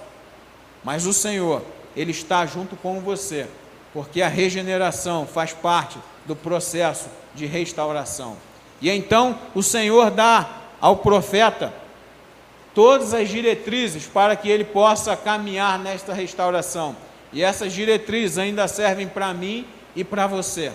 Mas 0.84 1.06
o 1.06 1.12
Senhor, 1.12 1.60
Ele 1.96 2.12
está 2.12 2.46
junto 2.46 2.76
com 2.76 3.00
você, 3.00 3.48
porque 3.92 4.22
a 4.22 4.28
regeneração 4.28 5.26
faz 5.26 5.52
parte 5.52 5.98
do 6.24 6.36
processo 6.36 7.08
de 7.34 7.46
restauração. 7.46 8.36
E 8.80 8.88
então 8.88 9.36
o 9.52 9.62
Senhor 9.62 10.12
dá 10.12 10.48
ao 10.80 10.98
profeta 10.98 11.74
todas 12.74 13.12
as 13.12 13.28
diretrizes 13.28 14.06
para 14.06 14.36
que 14.36 14.48
ele 14.48 14.64
possa 14.64 15.16
caminhar 15.16 15.78
nesta 15.78 16.14
restauração. 16.14 16.96
E 17.32 17.42
essas 17.42 17.72
diretrizes 17.72 18.38
ainda 18.38 18.66
servem 18.68 19.08
para 19.08 19.34
mim 19.34 19.66
e 19.94 20.04
para 20.04 20.26
você. 20.26 20.72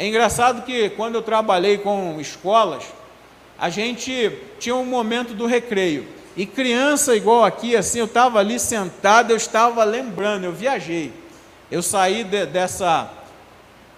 É 0.00 0.06
engraçado 0.06 0.62
que 0.62 0.88
quando 0.88 1.16
eu 1.16 1.20
trabalhei 1.20 1.76
com 1.76 2.18
escolas, 2.18 2.84
a 3.58 3.68
gente 3.68 4.34
tinha 4.58 4.74
um 4.74 4.86
momento 4.86 5.34
do 5.34 5.44
recreio. 5.44 6.08
E 6.34 6.46
criança 6.46 7.14
igual 7.14 7.44
aqui, 7.44 7.76
assim, 7.76 7.98
eu 7.98 8.06
estava 8.06 8.38
ali 8.38 8.58
sentado, 8.58 9.30
eu 9.30 9.36
estava 9.36 9.84
lembrando, 9.84 10.44
eu 10.44 10.52
viajei. 10.52 11.12
Eu 11.70 11.82
saí 11.82 12.24
de, 12.24 12.46
dessa 12.46 13.10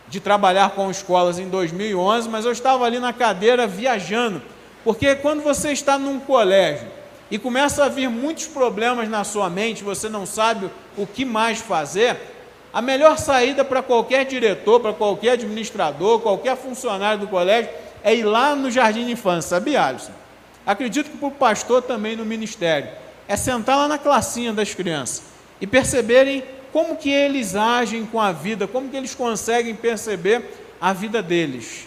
de 0.08 0.18
trabalhar 0.18 0.70
com 0.70 0.90
escolas 0.90 1.38
em 1.38 1.48
2011, 1.48 2.28
mas 2.28 2.44
eu 2.44 2.50
estava 2.50 2.84
ali 2.84 2.98
na 2.98 3.12
cadeira 3.12 3.64
viajando, 3.68 4.42
porque 4.82 5.14
quando 5.14 5.40
você 5.40 5.70
está 5.70 6.00
num 6.00 6.18
colégio 6.18 6.88
e 7.30 7.38
começa 7.38 7.84
a 7.84 7.88
vir 7.88 8.10
muitos 8.10 8.48
problemas 8.48 9.08
na 9.08 9.22
sua 9.22 9.48
mente, 9.48 9.84
você 9.84 10.08
não 10.08 10.26
sabe 10.26 10.68
o 10.96 11.06
que 11.06 11.24
mais 11.24 11.60
fazer, 11.60 12.31
a 12.72 12.80
melhor 12.80 13.18
saída 13.18 13.64
para 13.64 13.82
qualquer 13.82 14.24
diretor, 14.24 14.80
para 14.80 14.92
qualquer 14.92 15.32
administrador, 15.32 16.20
qualquer 16.20 16.56
funcionário 16.56 17.20
do 17.20 17.28
colégio, 17.28 17.70
é 18.02 18.14
ir 18.14 18.24
lá 18.24 18.56
no 18.56 18.70
jardim 18.70 19.04
de 19.04 19.12
infância, 19.12 19.50
sabia, 19.50 19.84
Alisson? 19.84 20.12
Acredito 20.64 21.10
que 21.10 21.16
para 21.16 21.28
o 21.28 21.32
pastor 21.32 21.82
também 21.82 22.16
no 22.16 22.24
ministério, 22.24 22.88
é 23.28 23.36
sentar 23.36 23.76
lá 23.76 23.88
na 23.88 23.98
classinha 23.98 24.52
das 24.52 24.74
crianças 24.74 25.22
e 25.60 25.66
perceberem 25.66 26.42
como 26.72 26.96
que 26.96 27.10
eles 27.10 27.54
agem 27.54 28.06
com 28.06 28.20
a 28.20 28.32
vida, 28.32 28.66
como 28.66 28.88
que 28.88 28.96
eles 28.96 29.14
conseguem 29.14 29.74
perceber 29.74 30.42
a 30.80 30.92
vida 30.92 31.22
deles. 31.22 31.86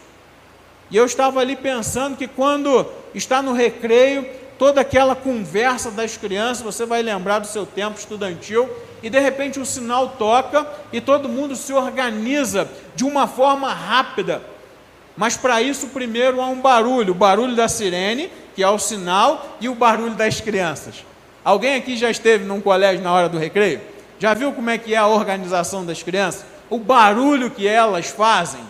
E 0.91 0.95
eu 0.95 1.05
estava 1.05 1.39
ali 1.39 1.55
pensando 1.55 2.15
que 2.15 2.27
quando 2.27 2.85
está 3.13 3.41
no 3.41 3.53
recreio, 3.53 4.25
toda 4.57 4.81
aquela 4.81 5.15
conversa 5.15 5.91
das 5.91 6.17
crianças, 6.17 6.63
você 6.63 6.85
vai 6.85 7.01
lembrar 7.01 7.39
do 7.39 7.47
seu 7.47 7.65
tempo 7.65 7.99
estudantil, 7.99 8.69
e 9.01 9.09
de 9.09 9.19
repente 9.19 9.59
o 9.59 9.65
sinal 9.65 10.15
toca 10.17 10.67
e 10.91 10.99
todo 10.99 11.29
mundo 11.29 11.55
se 11.55 11.71
organiza 11.73 12.67
de 12.95 13.03
uma 13.03 13.27
forma 13.27 13.71
rápida. 13.71 14.41
Mas 15.15 15.37
para 15.37 15.61
isso, 15.61 15.87
primeiro 15.89 16.41
há 16.41 16.47
um 16.47 16.59
barulho: 16.59 17.11
o 17.11 17.15
barulho 17.15 17.55
da 17.55 17.67
sirene, 17.67 18.31
que 18.55 18.63
é 18.63 18.69
o 18.69 18.79
sinal, 18.79 19.57
e 19.61 19.69
o 19.69 19.75
barulho 19.75 20.15
das 20.15 20.41
crianças. 20.41 21.05
Alguém 21.43 21.75
aqui 21.75 21.95
já 21.95 22.09
esteve 22.09 22.43
num 22.43 22.59
colégio 22.59 23.03
na 23.03 23.13
hora 23.13 23.29
do 23.29 23.37
recreio? 23.37 23.79
Já 24.17 24.33
viu 24.33 24.51
como 24.51 24.69
é 24.69 24.77
que 24.77 24.93
é 24.93 24.97
a 24.97 25.07
organização 25.07 25.85
das 25.85 26.01
crianças? 26.01 26.45
O 26.69 26.79
barulho 26.79 27.51
que 27.51 27.67
elas 27.67 28.07
fazem? 28.07 28.61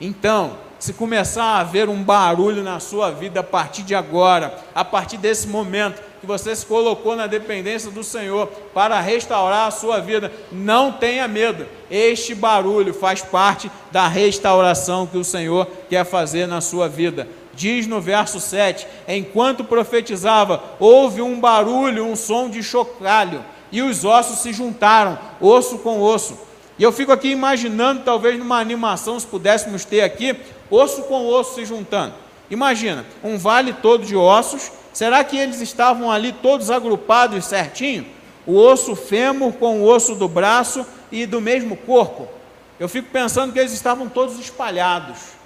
Então, 0.00 0.56
se 0.78 0.92
começar 0.92 1.44
a 1.44 1.60
haver 1.60 1.88
um 1.88 2.02
barulho 2.02 2.62
na 2.62 2.78
sua 2.80 3.10
vida 3.10 3.40
a 3.40 3.44
partir 3.44 3.82
de 3.82 3.94
agora, 3.94 4.58
a 4.74 4.84
partir 4.84 5.16
desse 5.16 5.48
momento 5.48 6.02
que 6.20 6.26
você 6.26 6.54
se 6.54 6.66
colocou 6.66 7.16
na 7.16 7.26
dependência 7.26 7.90
do 7.90 8.04
Senhor 8.04 8.46
para 8.74 9.00
restaurar 9.00 9.68
a 9.68 9.70
sua 9.70 10.00
vida, 10.00 10.30
não 10.52 10.92
tenha 10.92 11.26
medo. 11.26 11.66
Este 11.90 12.34
barulho 12.34 12.92
faz 12.92 13.22
parte 13.22 13.70
da 13.90 14.06
restauração 14.06 15.06
que 15.06 15.16
o 15.16 15.24
Senhor 15.24 15.66
quer 15.88 16.04
fazer 16.04 16.46
na 16.46 16.60
sua 16.60 16.88
vida. 16.88 17.26
Diz 17.54 17.86
no 17.86 18.00
verso 18.00 18.38
7: 18.38 18.86
Enquanto 19.08 19.64
profetizava, 19.64 20.62
houve 20.78 21.22
um 21.22 21.40
barulho, 21.40 22.04
um 22.04 22.14
som 22.14 22.50
de 22.50 22.62
chocalho, 22.62 23.42
e 23.72 23.80
os 23.80 24.04
ossos 24.04 24.40
se 24.40 24.52
juntaram, 24.52 25.18
osso 25.40 25.78
com 25.78 26.00
osso. 26.00 26.45
E 26.78 26.82
eu 26.82 26.92
fico 26.92 27.12
aqui 27.12 27.28
imaginando, 27.28 28.02
talvez 28.04 28.38
numa 28.38 28.58
animação, 28.58 29.18
se 29.18 29.26
pudéssemos 29.26 29.84
ter 29.84 30.02
aqui, 30.02 30.36
osso 30.70 31.02
com 31.04 31.26
osso 31.26 31.54
se 31.54 31.64
juntando. 31.64 32.14
Imagina, 32.50 33.04
um 33.24 33.38
vale 33.38 33.72
todo 33.72 34.04
de 34.04 34.14
ossos, 34.14 34.70
será 34.92 35.24
que 35.24 35.36
eles 35.36 35.60
estavam 35.60 36.10
ali 36.10 36.32
todos 36.32 36.70
agrupados 36.70 37.44
certinho? 37.46 38.06
O 38.46 38.56
osso 38.56 38.94
fêmur 38.94 39.54
com 39.54 39.80
o 39.80 39.88
osso 39.88 40.14
do 40.14 40.28
braço 40.28 40.86
e 41.10 41.26
do 41.26 41.40
mesmo 41.40 41.76
corpo. 41.76 42.28
Eu 42.78 42.88
fico 42.88 43.08
pensando 43.10 43.52
que 43.52 43.58
eles 43.58 43.72
estavam 43.72 44.08
todos 44.08 44.38
espalhados 44.38 45.36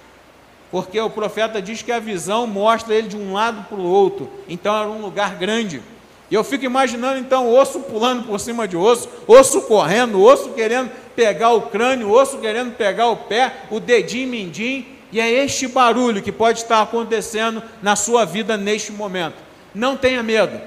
porque 0.71 0.99
o 0.99 1.09
profeta 1.09 1.61
diz 1.61 1.81
que 1.81 1.91
a 1.91 1.99
visão 1.99 2.47
mostra 2.47 2.95
ele 2.95 3.09
de 3.09 3.17
um 3.17 3.33
lado 3.33 3.65
para 3.67 3.77
o 3.77 3.85
outro, 3.85 4.31
então 4.47 4.73
era 4.73 4.89
um 4.89 5.01
lugar 5.01 5.35
grande. 5.35 5.83
E 6.31 6.33
eu 6.33 6.45
fico 6.45 6.63
imaginando 6.63 7.19
então 7.19 7.53
osso 7.53 7.81
pulando 7.81 8.23
por 8.23 8.39
cima 8.39 8.65
de 8.65 8.77
osso, 8.77 9.09
osso 9.27 9.63
correndo, 9.63 10.23
osso 10.23 10.51
querendo 10.51 10.89
pegar 11.13 11.49
o 11.49 11.63
crânio, 11.63 12.09
osso 12.09 12.37
querendo 12.37 12.73
pegar 12.73 13.09
o 13.09 13.17
pé, 13.17 13.53
o 13.69 13.81
dedinho 13.81 14.29
mindim, 14.29 14.87
e 15.11 15.19
é 15.19 15.29
este 15.29 15.67
barulho 15.67 16.21
que 16.21 16.31
pode 16.31 16.59
estar 16.59 16.81
acontecendo 16.81 17.61
na 17.81 17.97
sua 17.97 18.23
vida 18.23 18.55
neste 18.55 18.93
momento. 18.93 19.35
Não 19.75 19.97
tenha 19.97 20.23
medo. 20.23 20.57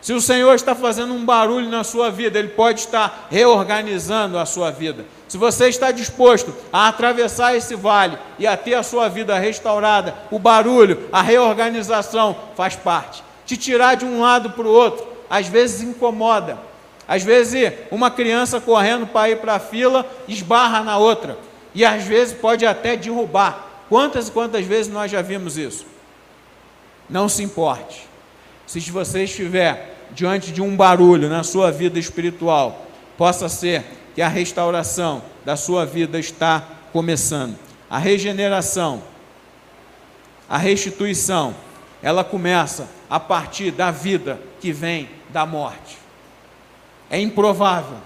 Se 0.00 0.14
o 0.14 0.20
Senhor 0.20 0.54
está 0.54 0.74
fazendo 0.74 1.12
um 1.12 1.26
barulho 1.26 1.68
na 1.68 1.84
sua 1.84 2.10
vida, 2.10 2.38
Ele 2.38 2.48
pode 2.48 2.80
estar 2.80 3.28
reorganizando 3.30 4.38
a 4.38 4.46
sua 4.46 4.70
vida. 4.70 5.04
Se 5.28 5.36
você 5.36 5.68
está 5.68 5.92
disposto 5.92 6.54
a 6.72 6.88
atravessar 6.88 7.54
esse 7.54 7.74
vale 7.74 8.18
e 8.38 8.46
a 8.46 8.56
ter 8.56 8.74
a 8.74 8.82
sua 8.82 9.08
vida 9.08 9.38
restaurada, 9.38 10.14
o 10.30 10.38
barulho, 10.38 11.08
a 11.12 11.20
reorganização 11.20 12.34
faz 12.56 12.74
parte. 12.74 13.22
Te 13.46 13.56
tirar 13.56 13.96
de 13.96 14.04
um 14.04 14.20
lado 14.20 14.50
para 14.50 14.66
o 14.66 14.72
outro, 14.72 15.06
às 15.28 15.46
vezes 15.46 15.82
incomoda. 15.82 16.58
Às 17.06 17.22
vezes, 17.22 17.72
uma 17.90 18.10
criança 18.10 18.60
correndo 18.60 19.06
para 19.06 19.30
ir 19.30 19.38
para 19.38 19.54
a 19.54 19.58
fila 19.58 20.06
esbarra 20.28 20.82
na 20.82 20.98
outra. 20.98 21.38
E 21.74 21.84
às 21.84 22.04
vezes 22.04 22.34
pode 22.34 22.64
até 22.64 22.96
derrubar. 22.96 23.84
Quantas 23.88 24.28
e 24.28 24.32
quantas 24.32 24.64
vezes 24.64 24.92
nós 24.92 25.10
já 25.10 25.20
vimos 25.20 25.58
isso? 25.58 25.86
Não 27.10 27.28
se 27.28 27.42
importe. 27.42 28.06
Se 28.66 28.80
você 28.90 29.24
estiver 29.24 29.96
diante 30.12 30.52
de 30.52 30.62
um 30.62 30.76
barulho 30.76 31.28
na 31.28 31.42
sua 31.42 31.70
vida 31.70 31.98
espiritual, 31.98 32.86
possa 33.18 33.48
ser 33.48 33.84
que 34.14 34.22
a 34.22 34.28
restauração 34.28 35.22
da 35.44 35.56
sua 35.56 35.84
vida 35.84 36.18
está 36.18 36.62
começando. 36.92 37.56
A 37.90 37.98
regeneração, 37.98 39.02
a 40.48 40.56
restituição, 40.56 41.54
ela 42.02 42.24
começa 42.24 42.88
a 43.12 43.20
partir 43.20 43.70
da 43.70 43.90
vida 43.90 44.40
que 44.58 44.72
vem 44.72 45.06
da 45.28 45.44
morte. 45.44 45.98
É 47.10 47.20
improvável. 47.20 47.98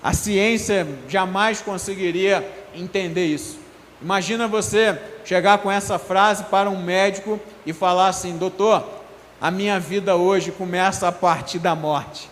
A 0.00 0.12
ciência 0.12 0.86
jamais 1.08 1.60
conseguiria 1.60 2.48
entender 2.72 3.26
isso. 3.26 3.58
Imagina 4.00 4.46
você 4.46 4.96
chegar 5.24 5.58
com 5.58 5.68
essa 5.68 5.98
frase 5.98 6.44
para 6.44 6.70
um 6.70 6.80
médico 6.80 7.40
e 7.66 7.72
falar 7.72 8.06
assim: 8.06 8.38
doutor, 8.38 8.88
a 9.40 9.50
minha 9.50 9.80
vida 9.80 10.14
hoje 10.14 10.52
começa 10.52 11.08
a 11.08 11.12
partir 11.12 11.58
da 11.58 11.74
morte. 11.74 12.30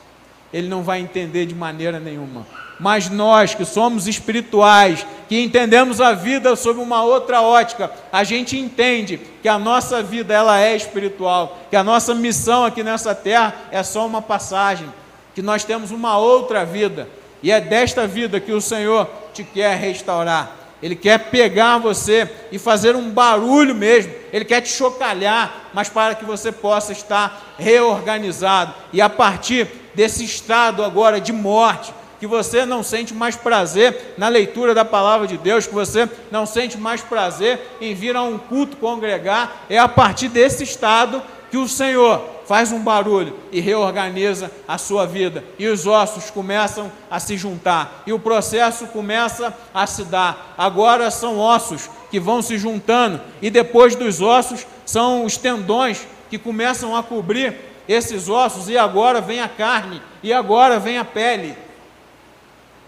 Ele 0.53 0.69
não 0.69 0.85
vai 0.85 1.01
entender 1.01 1.45
de 1.45 1.57
maneira 1.57 1.99
nenhuma 1.99 2.47
mas 2.79 3.09
nós 3.09 3.55
que 3.55 3.65
somos 3.65 4.07
espirituais, 4.07 5.07
que 5.29 5.41
entendemos 5.41 6.01
a 6.01 6.13
vida 6.13 6.55
sob 6.55 6.81
uma 6.81 7.03
outra 7.03 7.41
ótica, 7.41 7.91
a 8.13 8.23
gente 8.23 8.59
entende 8.59 9.19
que 9.43 9.49
a 9.49 9.59
nossa 9.59 10.03
vida 10.03 10.35
ela 10.35 10.61
é 10.61 10.77
espiritual, 10.77 11.59
que 11.71 11.77
a 11.77 11.83
nossa 11.83 12.15
missão 12.15 12.65
aqui 12.65 12.83
nessa 12.83 13.15
terra 13.15 13.55
é 13.71 13.83
só 13.83 14.07
uma 14.07 14.23
passagem, 14.23 14.93
que 15.35 15.43
nós 15.43 15.65
temos 15.65 15.91
uma 15.91 16.19
outra 16.19 16.65
vida, 16.65 17.09
e 17.43 17.51
é 17.51 17.61
desta 17.61 18.07
vida 18.07 18.41
que 18.41 18.53
o 18.53 18.61
Senhor 18.61 19.09
te 19.33 19.43
quer 19.43 19.77
restaurar. 19.77 20.57
Ele 20.83 20.95
quer 20.95 21.19
pegar 21.31 21.79
você 21.79 22.31
e 22.53 22.59
fazer 22.59 22.95
um 22.95 23.11
barulho 23.11 23.75
mesmo, 23.75 24.13
ele 24.33 24.45
quer 24.45 24.61
te 24.61 24.69
chocalhar, 24.69 25.71
mas 25.73 25.89
para 25.89 26.15
que 26.15 26.25
você 26.25 26.53
possa 26.53 26.93
estar 26.93 27.55
reorganizado. 27.59 28.75
E 28.93 29.01
a 29.01 29.09
partir 29.09 29.67
desse 29.95 30.23
estado 30.23 30.85
agora 30.85 31.19
de 31.19 31.33
morte, 31.33 31.93
que 32.19 32.27
você 32.27 32.65
não 32.65 32.83
sente 32.83 33.15
mais 33.15 33.37
prazer 33.37 34.15
na 34.17 34.29
leitura 34.29 34.75
da 34.75 34.85
palavra 34.85 35.27
de 35.27 35.37
Deus, 35.37 35.67
que 35.67 35.75
você 35.75 36.09
não 36.31 36.47
sente 36.47 36.79
mais 36.79 37.01
prazer 37.01 37.61
em 37.81 37.95
vir 37.95 38.17
a 38.17 38.23
um 38.23 38.39
culto 38.39 38.77
congregar, 38.77 39.65
é 39.69 39.79
a 39.79 39.89
partir 39.89 40.29
desse 40.29 40.63
estado 40.65 41.23
que 41.51 41.57
o 41.57 41.69
Senhor 41.69 42.37
faz 42.47 42.71
um 42.71 42.81
barulho 42.81 43.37
e 43.51 43.61
reorganiza 43.61 44.51
a 44.67 44.79
sua 44.79 45.07
vida, 45.07 45.45
e 45.59 45.67
os 45.67 45.87
ossos 45.87 46.31
começam 46.31 46.91
a 47.11 47.19
se 47.19 47.37
juntar, 47.37 48.03
e 48.07 48.13
o 48.13 48.19
processo 48.19 48.87
começa 48.87 49.55
a 49.75 49.87
se 49.87 50.05
dar. 50.05 50.55
Agora 50.57 51.11
são 51.11 51.39
ossos 51.39 51.91
que 52.11 52.21
vão 52.21 52.41
se 52.41 52.57
juntando, 52.57 53.21
e 53.43 53.51
depois 53.51 53.97
dos 53.97 54.21
ossos 54.21 54.67
são 54.85 55.25
os 55.25 55.37
tendões 55.37 56.07
que 56.31 56.39
começam 56.39 56.97
a 56.97 57.03
cobrir 57.03 57.55
esses 57.89 58.29
ossos, 58.29 58.69
e 58.69 58.77
agora 58.77 59.21
vem 59.21 59.41
a 59.41 59.49
carne, 59.49 60.01
e 60.23 60.33
agora 60.33 60.79
vem 60.79 60.99
a 60.99 61.05
pele. 61.05 61.57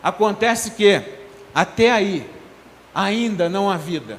Acontece 0.03 0.73
que, 0.73 1.03
até 1.55 1.91
aí, 1.91 2.29
ainda 2.95 3.49
não 3.49 3.71
há 3.71 3.77
vida. 3.77 4.19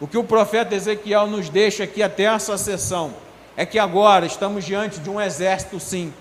O 0.00 0.06
que 0.06 0.18
o 0.18 0.24
profeta 0.24 0.74
Ezequiel 0.74 1.26
nos 1.26 1.48
deixa 1.48 1.84
aqui 1.84 2.02
até 2.02 2.24
essa 2.24 2.58
sessão 2.58 3.14
é 3.56 3.64
que 3.64 3.78
agora 3.78 4.26
estamos 4.26 4.64
diante 4.64 5.00
de 5.00 5.08
um 5.08 5.20
exército, 5.20 5.80
sim, 5.80 6.12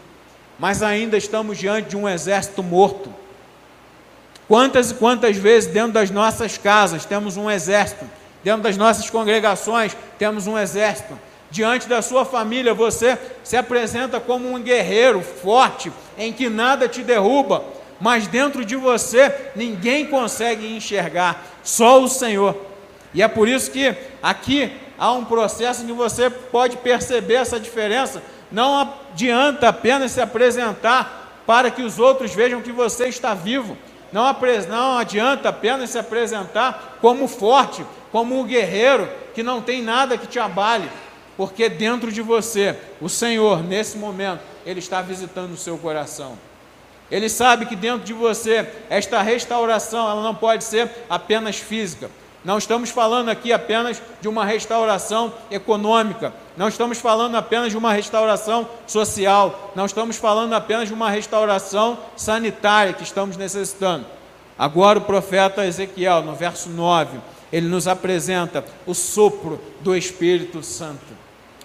mas 0.58 0.82
ainda 0.82 1.18
estamos 1.18 1.58
diante 1.58 1.90
de 1.90 1.98
um 1.98 2.08
exército 2.08 2.64
morto. 2.64 3.14
Quantas 4.48 4.92
e 4.92 4.94
quantas 4.94 5.36
vezes 5.36 5.72
dentro 5.72 5.92
das 5.92 6.10
nossas 6.10 6.58
casas 6.58 7.04
temos 7.04 7.36
um 7.36 7.52
exército, 7.52 8.06
dentro 8.44 8.62
das 8.62 8.78
nossas 8.78 9.10
congregações 9.10 9.98
temos 10.18 10.48
um 10.48 10.58
exército, 10.58 11.20
diante 11.52 11.90
da 11.90 12.02
sua 12.02 12.24
família 12.24 12.74
você 12.74 13.18
se 13.44 13.58
apresenta 13.58 14.20
como 14.20 14.50
um 14.50 14.62
guerreiro 14.62 15.22
forte, 15.22 15.92
em 16.18 16.32
que 16.32 16.48
nada 16.48 16.88
te 16.88 17.02
derruba, 17.02 17.64
mas 18.06 18.28
dentro 18.28 18.64
de 18.64 18.76
você 18.76 19.34
ninguém 19.56 20.06
consegue 20.06 20.72
enxergar, 20.78 21.44
só 21.64 22.00
o 22.00 22.08
Senhor. 22.08 22.56
E 23.16 23.24
é 23.24 23.28
por 23.28 23.48
isso 23.48 23.72
que 23.72 23.96
aqui 24.22 24.72
há 24.96 25.12
um 25.12 25.26
processo 25.26 25.82
em 25.82 25.88
que 25.88 25.92
você 25.92 26.30
pode 26.30 26.78
perceber 26.78 27.34
essa 27.34 27.60
diferença. 27.60 28.22
Não 28.52 28.80
adianta 29.12 29.70
apenas 29.70 30.12
se 30.12 30.22
apresentar 30.22 31.42
para 31.48 31.72
que 31.72 31.82
os 31.82 31.98
outros 31.98 32.32
vejam 32.32 32.62
que 32.62 32.72
você 32.72 33.08
está 33.08 33.34
vivo. 33.34 33.76
Não, 34.14 34.24
não 34.70 35.00
adianta 35.00 35.50
apenas 35.50 35.90
se 35.90 35.98
apresentar 35.98 37.00
como 37.02 37.28
forte, 37.28 37.84
como 38.12 38.40
um 38.40 38.46
guerreiro 38.46 39.10
que 39.34 39.42
não 39.42 39.64
tem 39.64 39.82
nada 39.82 40.16
que 40.16 40.28
te 40.28 40.38
abale, 40.38 40.88
porque 41.36 41.68
dentro 41.68 42.12
de 42.12 42.22
você, 42.22 42.78
o 43.02 43.10
Senhor, 43.10 43.64
nesse 43.64 43.98
momento, 43.98 44.42
Ele 44.64 44.78
está 44.78 45.02
visitando 45.02 45.54
o 45.54 45.58
seu 45.58 45.76
coração. 45.76 46.38
Ele 47.12 47.30
sabe 47.30 47.66
que 47.66 47.76
dentro 47.76 48.06
de 48.06 48.14
você, 48.14 48.68
esta 48.90 49.22
restauração, 49.22 50.10
ela 50.10 50.24
não 50.24 50.34
pode 50.34 50.64
ser 50.64 50.90
apenas 51.10 51.58
física. 51.58 52.10
Não 52.46 52.60
estamos 52.60 52.92
falando 52.92 53.30
aqui 53.30 53.52
apenas 53.52 54.00
de 54.22 54.28
uma 54.28 54.46
restauração 54.46 55.34
econômica, 55.50 56.32
não 56.56 56.68
estamos 56.68 57.00
falando 57.00 57.36
apenas 57.36 57.72
de 57.72 57.78
uma 57.78 57.92
restauração 57.92 58.70
social, 58.86 59.72
não 59.76 59.88
estamos 59.88 60.18
falando 60.18 60.54
apenas 60.54 60.88
de 60.88 60.94
uma 60.94 61.10
restauração 61.10 61.98
sanitária 62.16 62.94
que 62.94 63.02
estamos 63.02 63.36
necessitando. 63.36 64.06
Agora 64.58 65.00
o 65.00 65.02
profeta 65.02 65.66
Ezequiel, 65.66 66.22
no 66.22 66.36
verso 66.36 66.70
9, 66.70 67.18
ele 67.52 67.68
nos 67.68 67.88
apresenta 67.88 68.64
o 68.86 68.94
sopro 68.94 69.60
do 69.82 69.96
Espírito 69.96 70.62
Santo. 70.62 71.18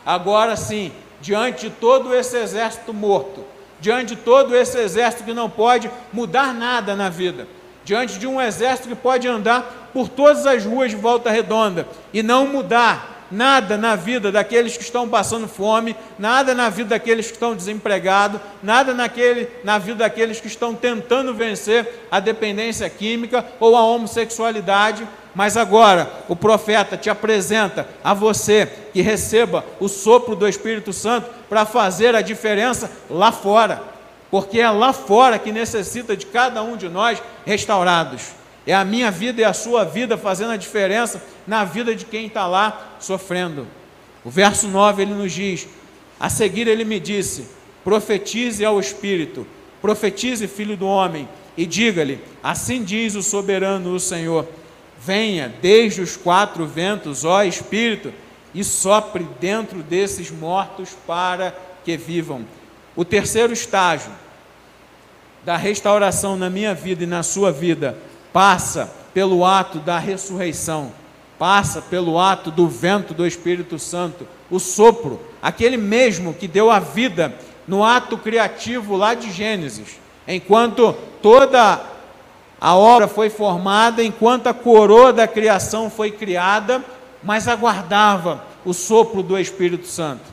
Agora 0.04 0.56
sim, 0.56 0.92
diante 1.20 1.68
de 1.68 1.74
todo 1.74 2.14
esse 2.14 2.38
exército 2.38 2.94
morto, 2.94 3.44
diante 3.80 4.14
de 4.14 4.22
todo 4.22 4.54
esse 4.54 4.78
exército 4.78 5.24
que 5.24 5.32
não 5.32 5.48
pode 5.48 5.90
mudar 6.12 6.54
nada 6.54 6.94
na 6.94 7.08
vida, 7.08 7.46
diante 7.84 8.18
de 8.18 8.26
um 8.26 8.40
exército 8.40 8.88
que 8.88 8.94
pode 8.94 9.26
andar 9.26 9.90
por 9.92 10.08
todas 10.08 10.46
as 10.46 10.64
ruas 10.64 10.90
de 10.90 10.96
volta 10.96 11.30
redonda 11.30 11.86
e 12.12 12.22
não 12.22 12.46
mudar 12.46 13.20
nada 13.30 13.76
na 13.76 13.94
vida 13.94 14.32
daqueles 14.32 14.76
que 14.76 14.82
estão 14.82 15.08
passando 15.08 15.46
fome, 15.46 15.94
nada 16.18 16.54
na 16.54 16.68
vida 16.68 16.90
daqueles 16.90 17.26
que 17.28 17.34
estão 17.34 17.54
desempregados, 17.54 18.40
nada 18.62 18.92
naquele, 18.92 19.48
na 19.62 19.78
vida 19.78 19.98
daqueles 19.98 20.40
que 20.40 20.48
estão 20.48 20.74
tentando 20.74 21.32
vencer 21.32 22.06
a 22.10 22.18
dependência 22.18 22.90
química 22.90 23.44
ou 23.60 23.76
a 23.76 23.84
homossexualidade. 23.84 25.06
Mas 25.34 25.56
agora 25.56 26.10
o 26.28 26.34
profeta 26.34 26.96
te 26.96 27.08
apresenta 27.08 27.88
a 28.02 28.12
você 28.12 28.68
que 28.92 29.00
receba 29.00 29.64
o 29.78 29.88
sopro 29.88 30.34
do 30.34 30.48
Espírito 30.48 30.92
Santo 30.92 31.30
para 31.48 31.64
fazer 31.64 32.14
a 32.14 32.20
diferença 32.20 32.90
lá 33.08 33.30
fora, 33.30 33.82
porque 34.30 34.60
é 34.60 34.70
lá 34.70 34.92
fora 34.92 35.38
que 35.38 35.52
necessita 35.52 36.16
de 36.16 36.26
cada 36.26 36.62
um 36.62 36.76
de 36.76 36.88
nós 36.88 37.22
restaurados. 37.46 38.32
É 38.66 38.74
a 38.74 38.84
minha 38.84 39.10
vida 39.10 39.40
e 39.40 39.44
a 39.44 39.52
sua 39.52 39.84
vida 39.84 40.18
fazendo 40.18 40.52
a 40.52 40.56
diferença 40.56 41.22
na 41.46 41.64
vida 41.64 41.94
de 41.94 42.04
quem 42.04 42.26
está 42.26 42.46
lá 42.46 42.96
sofrendo. 43.00 43.66
O 44.24 44.30
verso 44.30 44.68
9 44.68 45.02
ele 45.02 45.14
nos 45.14 45.32
diz: 45.32 45.66
a 46.18 46.28
seguir 46.28 46.68
ele 46.68 46.84
me 46.84 47.00
disse: 47.00 47.48
profetize 47.82 48.64
ao 48.64 48.78
Espírito, 48.78 49.46
profetize, 49.80 50.46
filho 50.46 50.76
do 50.76 50.86
homem, 50.86 51.28
e 51.56 51.64
diga-lhe: 51.64 52.22
assim 52.42 52.84
diz 52.84 53.14
o 53.14 53.22
soberano, 53.22 53.94
o 53.94 54.00
Senhor: 54.00 54.46
venha 55.04 55.52
desde 55.60 56.00
os 56.00 56.16
quatro 56.16 56.66
ventos, 56.66 57.24
ó 57.24 57.42
Espírito, 57.42 58.12
e 58.54 58.62
sopre 58.62 59.26
dentro 59.40 59.82
desses 59.82 60.30
mortos 60.30 60.90
para 61.06 61.54
que 61.84 61.96
vivam. 61.96 62.44
O 62.94 63.04
terceiro 63.04 63.52
estágio 63.52 64.10
da 65.44 65.56
restauração 65.56 66.36
na 66.36 66.50
minha 66.50 66.74
vida 66.74 67.04
e 67.04 67.06
na 67.06 67.22
sua 67.22 67.50
vida 67.50 67.96
passa 68.32 68.92
pelo 69.14 69.44
ato 69.44 69.78
da 69.78 69.98
ressurreição, 69.98 70.92
passa 71.38 71.80
pelo 71.80 72.18
ato 72.18 72.50
do 72.50 72.68
vento 72.68 73.14
do 73.14 73.26
Espírito 73.26 73.78
Santo, 73.78 74.26
o 74.50 74.58
sopro, 74.58 75.20
aquele 75.40 75.76
mesmo 75.76 76.34
que 76.34 76.46
deu 76.46 76.70
a 76.70 76.78
vida 76.78 77.34
no 77.66 77.82
ato 77.84 78.18
criativo 78.18 78.96
lá 78.96 79.14
de 79.14 79.30
Gênesis, 79.30 79.98
enquanto 80.26 80.92
toda 81.22 81.80
a 82.60 82.76
obra 82.76 83.08
foi 83.08 83.30
formada, 83.30 84.04
enquanto 84.04 84.48
a 84.48 84.54
coroa 84.54 85.12
da 85.12 85.26
criação 85.26 85.88
foi 85.88 86.10
criada, 86.10 86.84
mas 87.22 87.48
aguardava 87.48 88.44
o 88.64 88.74
sopro 88.74 89.22
do 89.22 89.38
Espírito 89.38 89.86
Santo. 89.86 90.24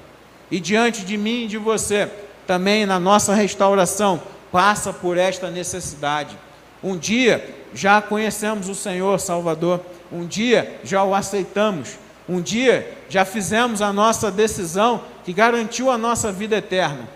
E 0.52 0.60
diante 0.60 1.06
de 1.06 1.18
mim 1.18 1.44
e 1.44 1.48
de 1.48 1.58
você, 1.58 2.12
também 2.46 2.86
na 2.86 3.00
nossa 3.00 3.34
restauração, 3.34 4.22
passa 4.52 4.92
por 4.92 5.18
esta 5.18 5.50
necessidade. 5.50 6.38
Um 6.84 6.98
dia 6.98 7.56
já 7.74 8.02
conhecemos 8.02 8.68
o 8.68 8.76
Senhor 8.76 9.20
Salvador, 9.20 9.80
um 10.12 10.26
dia 10.26 10.80
já 10.84 11.04
o 11.04 11.16
aceitamos, 11.16 11.98
um 12.28 12.42
dia 12.42 12.98
já 13.10 13.24
fizemos 13.24 13.82
a 13.82 13.94
nossa 13.94 14.30
decisão 14.30 15.02
que 15.24 15.32
garantiu 15.32 15.90
a 15.90 15.98
nossa 15.98 16.30
vida 16.30 16.58
eterna. 16.58 17.08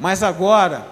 Mas 0.00 0.22
agora, 0.22 0.86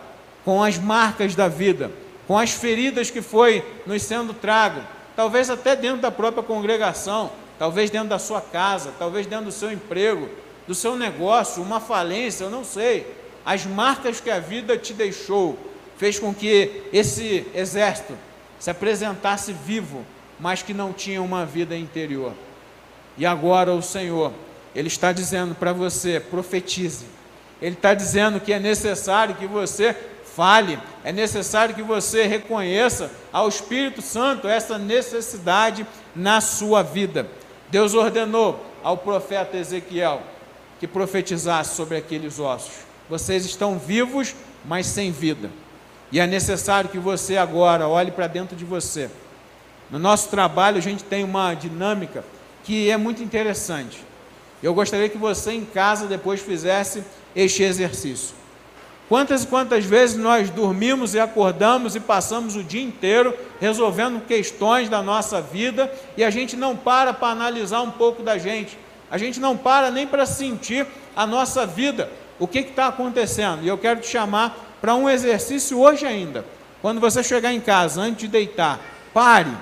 com 0.44 0.62
as 0.62 0.78
marcas 0.78 1.34
da 1.34 1.48
vida, 1.48 1.90
com 2.26 2.38
as 2.38 2.52
feridas 2.52 3.10
que 3.10 3.20
foi 3.20 3.64
nos 3.86 4.02
sendo 4.02 4.32
trago, 4.32 4.80
talvez 5.14 5.50
até 5.50 5.76
dentro 5.76 5.98
da 5.98 6.10
própria 6.10 6.42
congregação, 6.42 7.30
talvez 7.58 7.90
dentro 7.90 8.08
da 8.08 8.18
sua 8.18 8.40
casa, 8.40 8.92
talvez 8.98 9.26
dentro 9.26 9.46
do 9.46 9.52
seu 9.52 9.70
emprego, 9.70 10.28
do 10.66 10.74
seu 10.74 10.96
negócio, 10.96 11.62
uma 11.62 11.80
falência, 11.80 12.44
eu 12.44 12.50
não 12.50 12.64
sei. 12.64 13.06
As 13.44 13.66
marcas 13.66 14.20
que 14.20 14.30
a 14.30 14.40
vida 14.40 14.76
te 14.78 14.94
deixou 14.94 15.58
fez 15.98 16.18
com 16.18 16.34
que 16.34 16.82
esse 16.92 17.46
exército 17.54 18.16
se 18.58 18.70
apresentasse 18.70 19.52
vivo, 19.52 20.04
mas 20.40 20.62
que 20.62 20.72
não 20.72 20.92
tinha 20.92 21.20
uma 21.20 21.44
vida 21.44 21.76
interior. 21.76 22.32
E 23.16 23.26
agora 23.26 23.72
o 23.72 23.82
Senhor, 23.82 24.32
Ele 24.74 24.88
está 24.88 25.12
dizendo 25.12 25.54
para 25.54 25.72
você: 25.72 26.18
profetize. 26.18 27.06
Ele 27.60 27.76
está 27.76 27.94
dizendo 27.94 28.40
que 28.40 28.52
é 28.52 28.58
necessário 28.58 29.36
que 29.36 29.46
você 29.46 29.94
fale, 30.34 30.78
é 31.04 31.12
necessário 31.12 31.74
que 31.74 31.82
você 31.82 32.26
reconheça 32.26 33.10
ao 33.32 33.48
Espírito 33.48 34.02
Santo 34.02 34.48
essa 34.48 34.78
necessidade 34.78 35.86
na 36.14 36.40
sua 36.40 36.82
vida. 36.82 37.28
Deus 37.70 37.94
ordenou 37.94 38.64
ao 38.82 38.96
profeta 38.96 39.56
Ezequiel 39.56 40.22
que 40.80 40.86
profetizasse 40.86 41.74
sobre 41.76 41.96
aqueles 41.96 42.38
ossos. 42.38 42.74
Vocês 43.08 43.44
estão 43.44 43.78
vivos, 43.78 44.34
mas 44.64 44.86
sem 44.86 45.12
vida. 45.12 45.50
E 46.10 46.20
é 46.20 46.26
necessário 46.26 46.90
que 46.90 46.98
você 46.98 47.36
agora 47.36 47.88
olhe 47.88 48.10
para 48.10 48.26
dentro 48.26 48.56
de 48.56 48.64
você. 48.64 49.10
No 49.90 49.98
nosso 49.98 50.28
trabalho, 50.28 50.78
a 50.78 50.80
gente 50.80 51.04
tem 51.04 51.24
uma 51.24 51.54
dinâmica 51.54 52.24
que 52.64 52.90
é 52.90 52.96
muito 52.96 53.22
interessante. 53.22 54.02
Eu 54.62 54.74
gostaria 54.74 55.08
que 55.08 55.18
você 55.18 55.52
em 55.52 55.64
casa 55.64 56.06
depois 56.06 56.40
fizesse 56.40 57.04
este 57.36 57.62
exercício. 57.62 58.34
Quantas 59.08 59.44
e 59.44 59.46
quantas 59.46 59.84
vezes 59.84 60.16
nós 60.16 60.48
dormimos 60.48 61.14
e 61.14 61.20
acordamos 61.20 61.94
e 61.94 62.00
passamos 62.00 62.56
o 62.56 62.64
dia 62.64 62.82
inteiro 62.82 63.36
resolvendo 63.60 64.24
questões 64.26 64.88
da 64.88 65.02
nossa 65.02 65.42
vida 65.42 65.92
e 66.16 66.24
a 66.24 66.30
gente 66.30 66.56
não 66.56 66.74
para 66.74 67.12
para 67.12 67.28
analisar 67.28 67.82
um 67.82 67.90
pouco 67.90 68.22
da 68.22 68.38
gente, 68.38 68.78
a 69.10 69.18
gente 69.18 69.38
não 69.38 69.56
para 69.56 69.90
nem 69.90 70.06
para 70.06 70.24
sentir 70.24 70.86
a 71.14 71.26
nossa 71.26 71.66
vida, 71.66 72.10
o 72.38 72.48
que 72.48 72.60
está 72.60 72.86
acontecendo. 72.88 73.62
E 73.62 73.68
eu 73.68 73.76
quero 73.76 74.00
te 74.00 74.08
chamar 74.08 74.56
para 74.80 74.94
um 74.94 75.08
exercício 75.08 75.78
hoje 75.78 76.06
ainda. 76.06 76.44
Quando 76.80 77.00
você 77.00 77.22
chegar 77.22 77.52
em 77.52 77.60
casa, 77.60 78.00
antes 78.00 78.22
de 78.22 78.28
deitar, 78.28 78.80
pare 79.12 79.52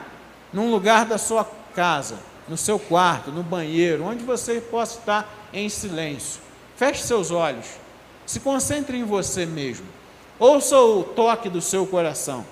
num 0.53 0.71
lugar 0.71 1.05
da 1.05 1.19
sua 1.19 1.47
casa, 1.75 2.17
no 2.49 2.57
seu 2.57 2.79
quarto, 2.79 3.31
no 3.31 3.43
banheiro, 3.43 4.05
onde 4.05 4.25
você 4.25 4.61
possa 4.61 4.99
estar 4.99 5.29
em 5.53 5.69
silêncio. 5.69 6.41
Feche 6.77 7.03
seus 7.03 7.31
olhos. 7.31 7.82
Se 8.33 8.41
concentre 8.41 8.97
em 8.97 9.05
você 9.05 9.45
mesmo. 9.45 9.85
Ouça 10.39 10.75
o 10.79 11.05
toque 11.05 11.51
do 11.51 11.61
seu 11.61 11.87
coração. 11.87 12.47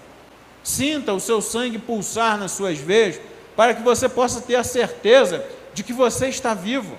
Sinta 0.63 1.15
o 1.15 1.19
seu 1.19 1.41
sangue 1.41 1.79
pulsar 1.79 2.37
nas 2.37 2.51
suas 2.53 2.77
veias, 2.77 3.19
para 3.57 3.73
que 3.73 3.81
você 3.81 4.07
possa 4.07 4.43
ter 4.43 4.57
a 4.57 4.63
certeza 4.63 5.43
de 5.73 5.83
que 5.83 5.95
você 5.95 6.29
está 6.29 6.53
vivo. 6.53 6.99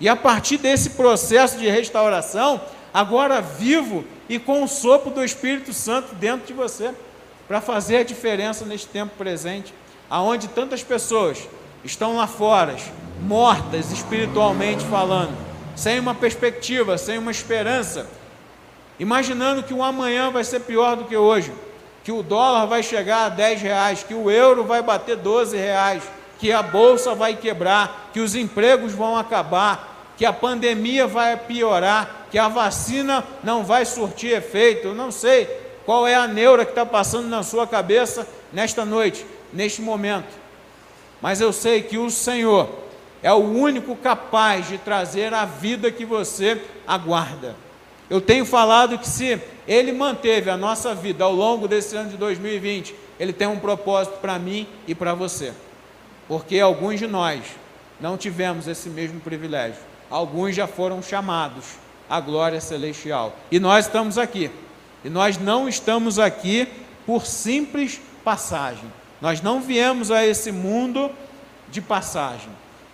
E 0.00 0.08
a 0.08 0.16
partir 0.16 0.56
desse 0.56 0.90
processo 0.90 1.58
de 1.58 1.68
restauração, 1.68 2.60
agora 2.92 3.40
vivo 3.40 4.04
e 4.28 4.36
com 4.36 4.64
o 4.64 4.68
sopro 4.68 5.12
do 5.12 5.22
Espírito 5.22 5.72
Santo 5.72 6.12
dentro 6.16 6.44
de 6.44 6.52
você, 6.52 6.92
para 7.46 7.60
fazer 7.60 7.98
a 7.98 8.02
diferença 8.02 8.64
neste 8.64 8.88
tempo 8.88 9.14
presente, 9.16 9.72
aonde 10.10 10.48
tantas 10.48 10.82
pessoas 10.82 11.48
estão 11.84 12.16
lá 12.16 12.26
fora, 12.26 12.74
mortas 13.20 13.92
espiritualmente 13.92 14.84
falando, 14.86 15.47
sem 15.78 16.00
uma 16.00 16.12
perspectiva, 16.12 16.98
sem 16.98 17.18
uma 17.18 17.30
esperança, 17.30 18.04
imaginando 18.98 19.62
que 19.62 19.72
o 19.72 19.80
amanhã 19.80 20.28
vai 20.28 20.42
ser 20.42 20.58
pior 20.62 20.96
do 20.96 21.04
que 21.04 21.16
hoje, 21.16 21.52
que 22.02 22.10
o 22.10 22.20
dólar 22.20 22.66
vai 22.66 22.82
chegar 22.82 23.26
a 23.26 23.28
10 23.28 23.62
reais, 23.62 24.02
que 24.02 24.12
o 24.12 24.28
euro 24.28 24.64
vai 24.64 24.82
bater 24.82 25.16
12 25.16 25.56
reais, 25.56 26.02
que 26.40 26.50
a 26.50 26.64
bolsa 26.64 27.14
vai 27.14 27.36
quebrar, 27.36 28.10
que 28.12 28.18
os 28.18 28.34
empregos 28.34 28.92
vão 28.92 29.16
acabar, 29.16 30.12
que 30.16 30.26
a 30.26 30.32
pandemia 30.32 31.06
vai 31.06 31.36
piorar, 31.36 32.26
que 32.28 32.40
a 32.40 32.48
vacina 32.48 33.22
não 33.44 33.62
vai 33.62 33.84
surtir 33.84 34.32
efeito. 34.32 34.88
Eu 34.88 34.94
não 34.96 35.12
sei 35.12 35.46
qual 35.86 36.08
é 36.08 36.16
a 36.16 36.26
neura 36.26 36.64
que 36.64 36.72
está 36.72 36.84
passando 36.84 37.28
na 37.28 37.44
sua 37.44 37.68
cabeça 37.68 38.26
nesta 38.52 38.84
noite, 38.84 39.24
neste 39.52 39.80
momento. 39.80 40.34
Mas 41.22 41.40
eu 41.40 41.52
sei 41.52 41.82
que 41.82 41.98
o 41.98 42.10
Senhor 42.10 42.87
é 43.22 43.32
o 43.32 43.36
único 43.36 43.96
capaz 43.96 44.68
de 44.68 44.78
trazer 44.78 45.34
a 45.34 45.44
vida 45.44 45.90
que 45.90 46.04
você 46.04 46.62
aguarda. 46.86 47.56
Eu 48.08 48.20
tenho 48.20 48.44
falado 48.44 48.98
que 48.98 49.08
se 49.08 49.40
Ele 49.66 49.92
manteve 49.92 50.50
a 50.50 50.56
nossa 50.56 50.94
vida 50.94 51.24
ao 51.24 51.32
longo 51.32 51.68
desse 51.68 51.96
ano 51.96 52.10
de 52.10 52.16
2020, 52.16 52.94
Ele 53.18 53.32
tem 53.32 53.46
um 53.46 53.58
propósito 53.58 54.18
para 54.18 54.38
mim 54.38 54.66
e 54.86 54.94
para 54.94 55.14
você. 55.14 55.52
Porque 56.26 56.58
alguns 56.58 56.98
de 56.98 57.06
nós 57.06 57.42
não 58.00 58.16
tivemos 58.16 58.66
esse 58.68 58.88
mesmo 58.88 59.20
privilégio 59.20 59.88
alguns 60.10 60.54
já 60.54 60.66
foram 60.66 61.02
chamados 61.02 61.64
à 62.08 62.20
glória 62.20 62.60
celestial. 62.60 63.36
E 63.50 63.60
nós 63.60 63.86
estamos 63.86 64.18
aqui. 64.18 64.50
E 65.04 65.10
nós 65.10 65.38
não 65.38 65.68
estamos 65.68 66.18
aqui 66.18 66.68
por 67.06 67.26
simples 67.26 68.00
passagem. 68.24 68.90
Nós 69.20 69.40
não 69.40 69.60
viemos 69.60 70.10
a 70.10 70.24
esse 70.24 70.50
mundo 70.50 71.10
de 71.70 71.80
passagem. 71.80 72.50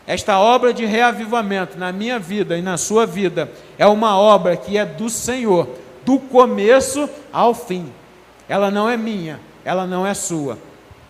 Esta 0.07 0.39
obra 0.39 0.73
de 0.73 0.85
reavivamento 0.85 1.79
na 1.79 1.91
minha 1.91 2.19
vida 2.19 2.59
e 2.59 2.63
na 2.63 2.77
sua 2.77 3.07
vida 3.07 3.51
é 3.79 3.87
uma 3.87 4.19
obra 4.19 4.57
que 4.57 4.77
é 4.77 4.85
do 4.85 5.09
Senhor, 5.09 5.69
do 6.05 6.19
começo 6.19 7.09
ao 7.33 7.55
fim. 7.55 7.91
Ela 8.49 8.71
não 8.71 8.89
é 8.89 8.97
minha, 8.97 9.41
ela 9.65 9.87
não 9.87 10.07
é 10.07 10.13
sua. 10.13 10.59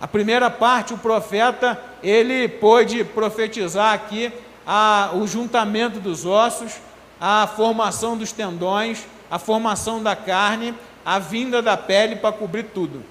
A 0.00 0.06
primeira 0.06 0.48
parte, 0.48 0.94
o 0.94 0.98
profeta, 0.98 1.80
ele 2.02 2.46
pôde 2.46 3.02
profetizar 3.02 3.92
aqui 3.94 4.32
a, 4.66 5.10
o 5.14 5.26
juntamento 5.26 5.98
dos 5.98 6.24
ossos, 6.24 6.74
a 7.20 7.48
formação 7.48 8.16
dos 8.16 8.30
tendões, 8.30 9.04
a 9.30 9.38
formação 9.38 10.02
da 10.02 10.14
carne, 10.14 10.74
a 11.04 11.18
vinda 11.18 11.60
da 11.60 11.76
pele 11.76 12.16
para 12.16 12.32
cobrir 12.32 12.64
tudo. 12.64 13.02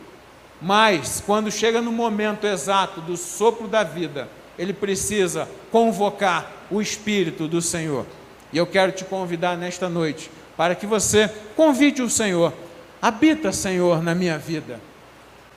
Mas, 0.61 1.21
quando 1.25 1.51
chega 1.51 1.81
no 1.81 1.91
momento 1.91 2.45
exato 2.45 3.01
do 3.01 3.17
sopro 3.17 3.67
da 3.67 3.84
vida, 3.84 4.29
ele 4.57 4.73
precisa 4.73 5.47
convocar 5.71 6.51
o 6.69 6.81
Espírito 6.81 7.47
do 7.47 7.61
Senhor. 7.61 8.05
E 8.51 8.57
eu 8.57 8.67
quero 8.67 8.91
te 8.91 9.03
convidar 9.03 9.57
nesta 9.57 9.89
noite 9.89 10.29
para 10.55 10.75
que 10.75 10.85
você 10.85 11.29
convide 11.55 12.01
o 12.01 12.09
Senhor. 12.09 12.53
Habita, 13.01 13.51
Senhor, 13.51 14.01
na 14.01 14.13
minha 14.13 14.37
vida. 14.37 14.79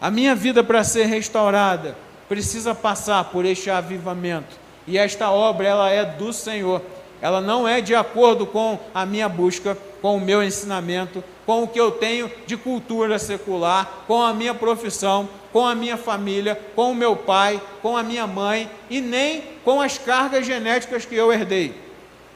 A 0.00 0.10
minha 0.10 0.34
vida, 0.34 0.64
para 0.64 0.82
ser 0.82 1.04
restaurada, 1.04 1.96
precisa 2.28 2.74
passar 2.74 3.24
por 3.24 3.44
este 3.44 3.70
avivamento. 3.70 4.56
E 4.86 4.98
esta 4.98 5.30
obra, 5.30 5.66
ela 5.66 5.90
é 5.90 6.04
do 6.04 6.32
Senhor. 6.32 6.82
Ela 7.20 7.40
não 7.40 7.66
é 7.66 7.80
de 7.80 7.94
acordo 7.94 8.46
com 8.46 8.78
a 8.94 9.06
minha 9.06 9.28
busca, 9.28 9.76
com 10.02 10.16
o 10.16 10.20
meu 10.20 10.42
ensinamento, 10.42 11.22
com 11.46 11.62
o 11.62 11.68
que 11.68 11.80
eu 11.80 11.92
tenho 11.92 12.30
de 12.46 12.56
cultura 12.56 13.18
secular, 13.18 14.04
com 14.06 14.22
a 14.22 14.34
minha 14.34 14.54
profissão, 14.54 15.28
com 15.52 15.66
a 15.66 15.74
minha 15.74 15.96
família, 15.96 16.60
com 16.74 16.92
o 16.92 16.94
meu 16.94 17.16
pai, 17.16 17.62
com 17.80 17.96
a 17.96 18.02
minha 18.02 18.26
mãe 18.26 18.68
e 18.90 19.00
nem 19.00 19.42
com 19.64 19.80
as 19.80 19.96
cargas 19.96 20.44
genéticas 20.44 21.04
que 21.04 21.14
eu 21.14 21.32
herdei. 21.32 21.74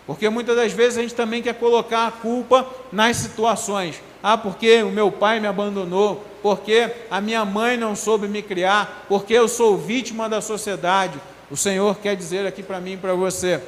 Porque 0.06 0.28
muitas 0.28 0.56
das 0.56 0.72
vezes 0.72 0.98
a 0.98 1.02
gente 1.02 1.14
também 1.14 1.42
quer 1.42 1.54
colocar 1.54 2.06
a 2.06 2.10
culpa 2.10 2.66
nas 2.90 3.16
situações. 3.16 4.00
Ah, 4.22 4.36
porque 4.36 4.82
o 4.82 4.90
meu 4.90 5.10
pai 5.10 5.38
me 5.38 5.46
abandonou, 5.46 6.24
porque 6.42 6.90
a 7.10 7.20
minha 7.20 7.44
mãe 7.44 7.76
não 7.76 7.94
soube 7.94 8.26
me 8.26 8.42
criar, 8.42 9.06
porque 9.08 9.34
eu 9.34 9.46
sou 9.48 9.76
vítima 9.76 10.28
da 10.28 10.40
sociedade. 10.40 11.20
O 11.50 11.56
Senhor 11.56 11.96
quer 11.98 12.16
dizer 12.16 12.46
aqui 12.46 12.62
para 12.62 12.80
mim 12.80 12.94
e 12.94 12.96
para 12.96 13.14
você, 13.14 13.62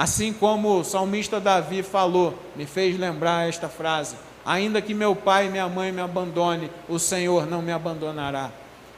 assim 0.00 0.32
como 0.32 0.78
o 0.78 0.82
salmista 0.84 1.38
Davi 1.38 1.82
falou, 1.82 2.32
me 2.56 2.64
fez 2.64 2.98
lembrar 2.98 3.46
esta 3.46 3.68
frase: 3.68 4.16
ainda 4.46 4.80
que 4.80 4.94
meu 4.94 5.14
pai 5.14 5.46
e 5.46 5.50
minha 5.50 5.68
mãe 5.68 5.92
me 5.92 6.00
abandone, 6.00 6.70
o 6.88 6.98
Senhor 6.98 7.46
não 7.46 7.60
me 7.60 7.70
abandonará. 7.70 8.50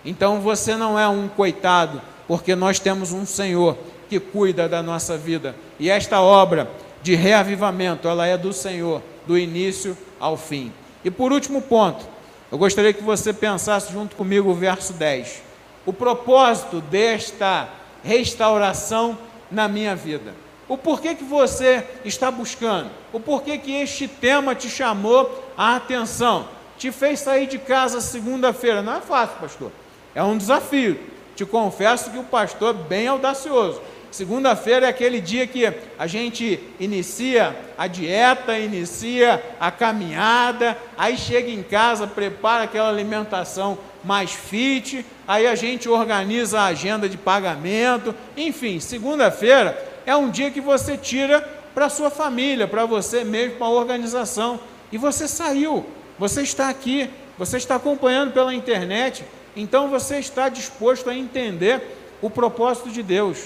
Então 0.04 0.40
você 0.40 0.76
não 0.76 0.96
é 0.96 1.08
um 1.08 1.26
coitado, 1.26 2.00
porque 2.28 2.54
nós 2.54 2.78
temos 2.78 3.10
um 3.10 3.26
Senhor 3.26 3.76
que 4.08 4.20
cuida 4.20 4.68
da 4.68 4.80
nossa 4.80 5.18
vida. 5.18 5.56
E 5.76 5.90
esta 5.90 6.20
obra 6.20 6.70
de 7.02 7.16
reavivamento, 7.16 8.06
ela 8.06 8.24
é 8.24 8.38
do 8.38 8.52
Senhor, 8.52 9.02
do 9.26 9.36
início 9.36 9.98
ao 10.20 10.36
fim. 10.36 10.72
E 11.04 11.10
por 11.10 11.32
último 11.32 11.62
ponto, 11.62 12.06
eu 12.52 12.56
gostaria 12.56 12.92
que 12.92 13.02
você 13.02 13.32
pensasse 13.32 13.92
junto 13.92 14.14
comigo 14.14 14.50
o 14.50 14.54
verso 14.54 14.92
10. 14.92 15.42
O 15.84 15.92
propósito 15.92 16.80
desta 16.80 17.68
restauração 18.04 19.18
na 19.50 19.66
minha 19.66 19.96
vida. 19.96 20.32
O 20.72 20.78
porquê 20.78 21.14
que 21.14 21.22
você 21.22 21.84
está 22.02 22.30
buscando? 22.30 22.90
O 23.12 23.20
porquê 23.20 23.58
que 23.58 23.74
este 23.74 24.08
tema 24.08 24.54
te 24.54 24.70
chamou 24.70 25.52
a 25.54 25.76
atenção? 25.76 26.48
Te 26.78 26.90
fez 26.90 27.20
sair 27.20 27.46
de 27.46 27.58
casa 27.58 28.00
segunda-feira? 28.00 28.80
Não 28.80 28.96
é 28.96 29.00
fácil, 29.02 29.36
pastor. 29.38 29.70
É 30.14 30.22
um 30.22 30.38
desafio. 30.38 30.98
Te 31.36 31.44
confesso 31.44 32.10
que 32.10 32.16
o 32.16 32.24
pastor 32.24 32.74
é 32.74 32.88
bem 32.88 33.06
audacioso. 33.06 33.82
Segunda-feira 34.10 34.86
é 34.86 34.88
aquele 34.88 35.20
dia 35.20 35.46
que 35.46 35.70
a 35.98 36.06
gente 36.06 36.58
inicia 36.80 37.54
a 37.76 37.86
dieta, 37.86 38.58
inicia 38.58 39.44
a 39.60 39.70
caminhada, 39.70 40.78
aí 40.96 41.18
chega 41.18 41.50
em 41.50 41.62
casa, 41.62 42.06
prepara 42.06 42.64
aquela 42.64 42.88
alimentação 42.88 43.76
mais 44.02 44.32
fit, 44.32 45.04
aí 45.28 45.46
a 45.46 45.54
gente 45.54 45.86
organiza 45.86 46.60
a 46.60 46.66
agenda 46.66 47.10
de 47.10 47.18
pagamento, 47.18 48.14
enfim, 48.36 48.80
segunda-feira 48.80 49.91
é 50.06 50.14
um 50.16 50.30
dia 50.30 50.50
que 50.50 50.60
você 50.60 50.96
tira 50.96 51.40
para 51.74 51.88
sua 51.88 52.10
família, 52.10 52.68
para 52.68 52.84
você 52.84 53.24
mesmo, 53.24 53.56
para 53.56 53.66
a 53.66 53.70
organização. 53.70 54.60
E 54.90 54.98
você 54.98 55.26
saiu, 55.26 55.86
você 56.18 56.42
está 56.42 56.68
aqui, 56.68 57.08
você 57.38 57.56
está 57.56 57.76
acompanhando 57.76 58.32
pela 58.32 58.54
internet, 58.54 59.24
então 59.56 59.88
você 59.88 60.18
está 60.18 60.48
disposto 60.48 61.08
a 61.08 61.14
entender 61.14 61.82
o 62.20 62.28
propósito 62.28 62.90
de 62.90 63.02
Deus. 63.02 63.38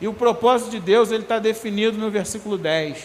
E 0.00 0.08
o 0.08 0.12
propósito 0.12 0.70
de 0.70 0.80
Deus 0.80 1.10
ele 1.10 1.22
está 1.22 1.38
definido 1.38 1.98
no 1.98 2.10
versículo 2.10 2.56
10. 2.58 3.04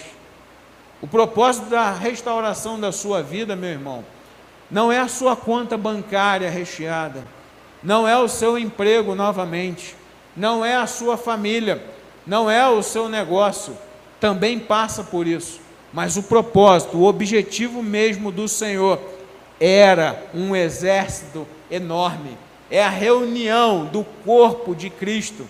O 1.01 1.07
propósito 1.07 1.69
da 1.69 1.91
restauração 1.91 2.79
da 2.79 2.91
sua 2.91 3.21
vida, 3.21 3.55
meu 3.55 3.69
irmão, 3.69 4.03
não 4.69 4.91
é 4.91 4.99
a 4.99 5.07
sua 5.07 5.35
conta 5.35 5.77
bancária 5.77 6.49
recheada, 6.49 7.23
não 7.83 8.07
é 8.07 8.17
o 8.17 8.27
seu 8.27 8.57
emprego 8.57 9.13
novamente, 9.13 9.95
não 10.35 10.65
é 10.65 10.75
a 10.75 10.87
sua 10.87 11.15
família, 11.15 11.83
não 12.27 12.51
é 12.51 12.67
o 12.67 12.83
seu 12.83 13.07
negócio, 13.07 13.75
também 14.19 14.59
passa 14.59 15.03
por 15.03 15.25
isso. 15.25 15.61
Mas 15.93 16.17
o 16.17 16.23
propósito, 16.23 16.97
o 16.97 17.05
objetivo 17.05 17.81
mesmo 17.81 18.31
do 18.31 18.47
Senhor 18.47 18.99
era 19.59 20.21
um 20.33 20.53
exército 20.53 21.47
enorme, 21.71 22.37
é 22.69 22.83
a 22.83 22.89
reunião 22.89 23.85
do 23.85 24.05
corpo 24.25 24.75
de 24.75 24.89
Cristo. 24.89 25.47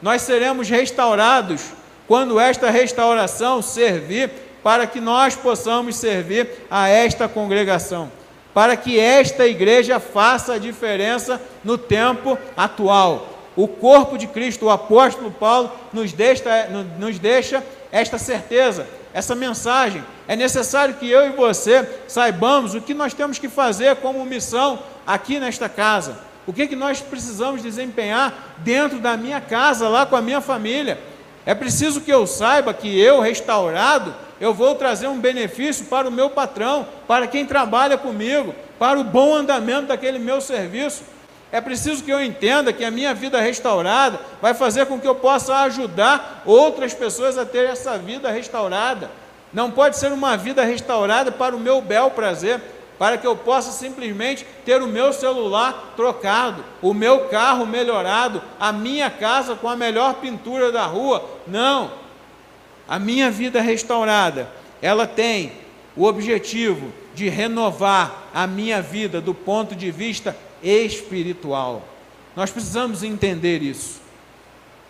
Nós 0.00 0.22
seremos 0.22 0.70
restaurados 0.70 1.72
quando 2.06 2.38
esta 2.38 2.70
restauração 2.70 3.60
servir 3.60 4.30
para 4.62 4.86
que 4.86 5.00
nós 5.00 5.34
possamos 5.34 5.96
servir 5.96 6.48
a 6.70 6.88
esta 6.88 7.28
congregação, 7.28 8.10
para 8.54 8.76
que 8.76 8.98
esta 8.98 9.46
igreja 9.46 9.98
faça 9.98 10.54
a 10.54 10.58
diferença 10.58 11.40
no 11.64 11.76
tempo 11.76 12.38
atual 12.56 13.39
o 13.56 13.66
corpo 13.66 14.16
de 14.16 14.26
Cristo, 14.26 14.66
o 14.66 14.70
apóstolo 14.70 15.30
Paulo, 15.30 15.72
nos 15.92 16.12
deixa, 16.12 16.68
nos 16.98 17.18
deixa 17.18 17.64
esta 17.90 18.18
certeza, 18.18 18.86
essa 19.12 19.34
mensagem. 19.34 20.04
É 20.28 20.36
necessário 20.36 20.94
que 20.94 21.10
eu 21.10 21.26
e 21.26 21.30
você 21.30 21.88
saibamos 22.06 22.74
o 22.74 22.80
que 22.80 22.94
nós 22.94 23.12
temos 23.12 23.38
que 23.38 23.48
fazer 23.48 23.96
como 23.96 24.24
missão 24.24 24.78
aqui 25.06 25.40
nesta 25.40 25.68
casa. 25.68 26.18
O 26.46 26.52
que, 26.52 26.66
que 26.66 26.76
nós 26.76 27.00
precisamos 27.00 27.62
desempenhar 27.62 28.56
dentro 28.58 28.98
da 28.98 29.16
minha 29.16 29.40
casa, 29.40 29.88
lá 29.88 30.06
com 30.06 30.16
a 30.16 30.22
minha 30.22 30.40
família. 30.40 30.98
É 31.44 31.54
preciso 31.54 32.00
que 32.00 32.12
eu 32.12 32.26
saiba 32.26 32.74
que 32.74 32.98
eu, 32.98 33.20
restaurado, 33.20 34.14
eu 34.40 34.54
vou 34.54 34.74
trazer 34.74 35.08
um 35.08 35.18
benefício 35.18 35.86
para 35.86 36.08
o 36.08 36.12
meu 36.12 36.30
patrão, 36.30 36.86
para 37.06 37.26
quem 37.26 37.44
trabalha 37.44 37.98
comigo, 37.98 38.54
para 38.78 38.98
o 38.98 39.04
bom 39.04 39.34
andamento 39.34 39.88
daquele 39.88 40.18
meu 40.18 40.40
serviço. 40.40 41.02
É 41.52 41.60
preciso 41.60 42.04
que 42.04 42.12
eu 42.12 42.22
entenda 42.22 42.72
que 42.72 42.84
a 42.84 42.90
minha 42.90 43.12
vida 43.12 43.40
restaurada 43.40 44.20
vai 44.40 44.54
fazer 44.54 44.86
com 44.86 45.00
que 45.00 45.08
eu 45.08 45.16
possa 45.16 45.56
ajudar 45.62 46.42
outras 46.46 46.94
pessoas 46.94 47.36
a 47.36 47.44
ter 47.44 47.68
essa 47.68 47.98
vida 47.98 48.30
restaurada. 48.30 49.10
Não 49.52 49.70
pode 49.70 49.96
ser 49.96 50.12
uma 50.12 50.36
vida 50.36 50.62
restaurada 50.64 51.32
para 51.32 51.56
o 51.56 51.60
meu 51.60 51.82
bel 51.82 52.10
prazer, 52.12 52.60
para 52.96 53.18
que 53.18 53.26
eu 53.26 53.34
possa 53.34 53.72
simplesmente 53.72 54.46
ter 54.64 54.80
o 54.80 54.86
meu 54.86 55.12
celular 55.12 55.94
trocado, 55.96 56.64
o 56.80 56.94
meu 56.94 57.28
carro 57.28 57.66
melhorado, 57.66 58.40
a 58.60 58.72
minha 58.72 59.10
casa 59.10 59.56
com 59.56 59.68
a 59.68 59.74
melhor 59.74 60.14
pintura 60.14 60.70
da 60.70 60.84
rua. 60.84 61.24
Não. 61.46 61.90
A 62.86 62.98
minha 62.98 63.30
vida 63.30 63.60
restaurada, 63.60 64.48
ela 64.80 65.06
tem 65.06 65.52
o 65.96 66.04
objetivo 66.04 66.92
de 67.14 67.28
renovar 67.28 68.28
a 68.32 68.46
minha 68.46 68.80
vida 68.80 69.20
do 69.20 69.34
ponto 69.34 69.74
de 69.74 69.90
vista 69.90 70.36
espiritual. 70.62 71.82
Nós 72.36 72.50
precisamos 72.50 73.02
entender 73.02 73.62
isso. 73.62 74.00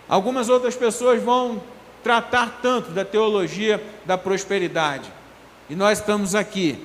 Algumas 0.09 0.49
outras 0.49 0.75
pessoas 0.75 1.23
vão 1.23 1.63
tratar 2.03 2.61
tanto 2.63 2.91
da 2.91 3.05
teologia 3.05 3.83
da 4.05 4.19
prosperidade. 4.19 5.11
E 5.69 5.75
nós 5.75 5.99
estamos 5.99 6.35
aqui 6.35 6.83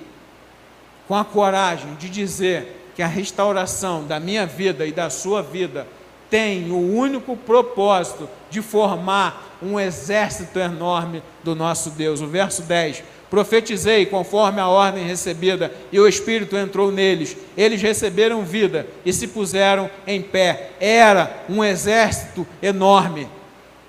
com 1.08 1.16
a 1.16 1.26
coragem 1.26 1.96
de 1.96 2.10
dizer 2.10 2.92
que 2.96 3.02
a 3.02 3.08
restauração 3.08 4.06
da 4.06 4.20
minha 4.20 4.46
vida 4.46 4.86
e 4.86 4.92
da 4.92 5.10
sua 5.10 5.42
vida 5.42 5.88
tem 6.30 6.72
o 6.72 6.78
único 6.78 7.36
propósito 7.36 8.30
de 8.50 8.62
formar 8.62 9.58
um 9.62 9.80
exército 9.80 10.60
enorme 10.60 11.22
do 11.44 11.56
nosso 11.56 11.92
Deus. 11.92 12.22
O 12.22 12.28
verso 12.28 12.62
10 12.64 13.04
Profetizei 13.36 14.06
conforme 14.06 14.62
a 14.62 14.70
ordem 14.70 15.06
recebida, 15.06 15.70
e 15.92 16.00
o 16.00 16.08
Espírito 16.08 16.56
entrou 16.56 16.90
neles. 16.90 17.36
Eles 17.58 17.82
receberam 17.82 18.46
vida 18.46 18.88
e 19.06 19.12
se 19.12 19.28
puseram 19.28 19.90
em 20.08 20.22
pé. 20.22 20.72
Era 20.80 21.44
um 21.50 21.62
exército 21.62 22.48
enorme. 22.62 23.28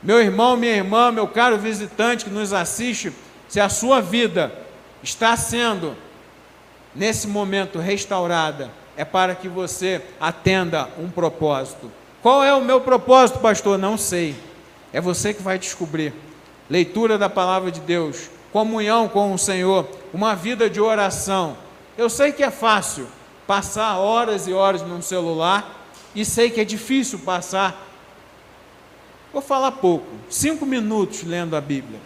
Meu 0.02 0.20
irmão, 0.20 0.56
minha 0.56 0.74
irmã, 0.74 1.12
meu 1.12 1.28
caro 1.28 1.56
visitante 1.58 2.24
que 2.24 2.30
nos 2.30 2.52
assiste, 2.52 3.12
se 3.46 3.60
a 3.60 3.68
sua 3.68 4.00
vida 4.00 4.52
está 5.00 5.36
sendo, 5.36 5.96
nesse 6.92 7.28
momento, 7.28 7.78
restaurada, 7.78 8.68
é 8.96 9.04
para 9.04 9.32
que 9.32 9.46
você 9.46 10.02
atenda 10.20 10.88
um 10.98 11.08
propósito. 11.08 11.88
Qual 12.20 12.42
é 12.42 12.52
o 12.52 12.64
meu 12.64 12.80
propósito, 12.80 13.38
pastor? 13.38 13.78
Não 13.78 13.96
sei. 13.96 14.34
É 14.92 15.00
você 15.00 15.32
que 15.32 15.40
vai 15.40 15.56
descobrir. 15.56 16.12
Leitura 16.68 17.16
da 17.16 17.30
palavra 17.30 17.70
de 17.70 17.78
Deus 17.78 18.34
comunhão 18.56 19.06
com 19.06 19.34
o 19.34 19.38
Senhor, 19.38 19.86
uma 20.14 20.34
vida 20.34 20.70
de 20.70 20.80
oração. 20.80 21.58
Eu 21.98 22.08
sei 22.08 22.32
que 22.32 22.42
é 22.42 22.50
fácil 22.50 23.06
passar 23.46 23.98
horas 23.98 24.48
e 24.48 24.52
horas 24.54 24.80
no 24.80 25.02
celular 25.02 25.84
e 26.14 26.24
sei 26.24 26.48
que 26.48 26.58
é 26.58 26.64
difícil 26.64 27.18
passar. 27.18 27.86
Vou 29.30 29.42
falar 29.42 29.72
pouco, 29.72 30.06
cinco 30.30 30.64
minutos 30.64 31.22
lendo 31.22 31.54
a 31.54 31.60
Bíblia. 31.60 32.00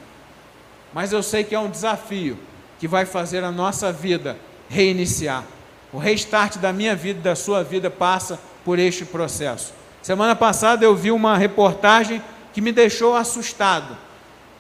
mas 0.93 1.13
eu 1.13 1.23
sei 1.23 1.45
que 1.45 1.55
é 1.55 1.59
um 1.61 1.71
desafio 1.71 2.37
que 2.81 2.89
vai 2.89 3.07
fazer 3.07 3.45
a 3.45 3.53
nossa 3.53 3.93
vida 3.93 4.37
reiniciar. 4.69 5.45
O 5.93 5.99
restart 5.99 6.57
da 6.57 6.73
minha 6.73 6.97
vida 6.97 7.21
da 7.21 7.37
sua 7.37 7.63
vida 7.63 7.89
passa 7.89 8.41
por 8.65 8.77
este 8.77 9.05
processo. 9.05 9.73
Semana 10.03 10.35
passada 10.35 10.85
eu 10.85 10.97
vi 10.97 11.13
uma 11.13 11.39
reportagem 11.39 12.21
que 12.53 12.61
me 12.61 12.73
deixou 12.73 13.15
assustado. 13.15 13.97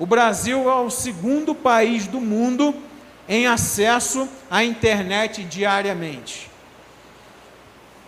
O 0.00 0.06
Brasil 0.06 0.66
é 0.70 0.74
o 0.76 0.88
segundo 0.88 1.54
país 1.54 2.06
do 2.06 2.22
mundo 2.22 2.74
em 3.28 3.46
acesso 3.46 4.26
à 4.50 4.64
internet 4.64 5.44
diariamente. 5.44 6.50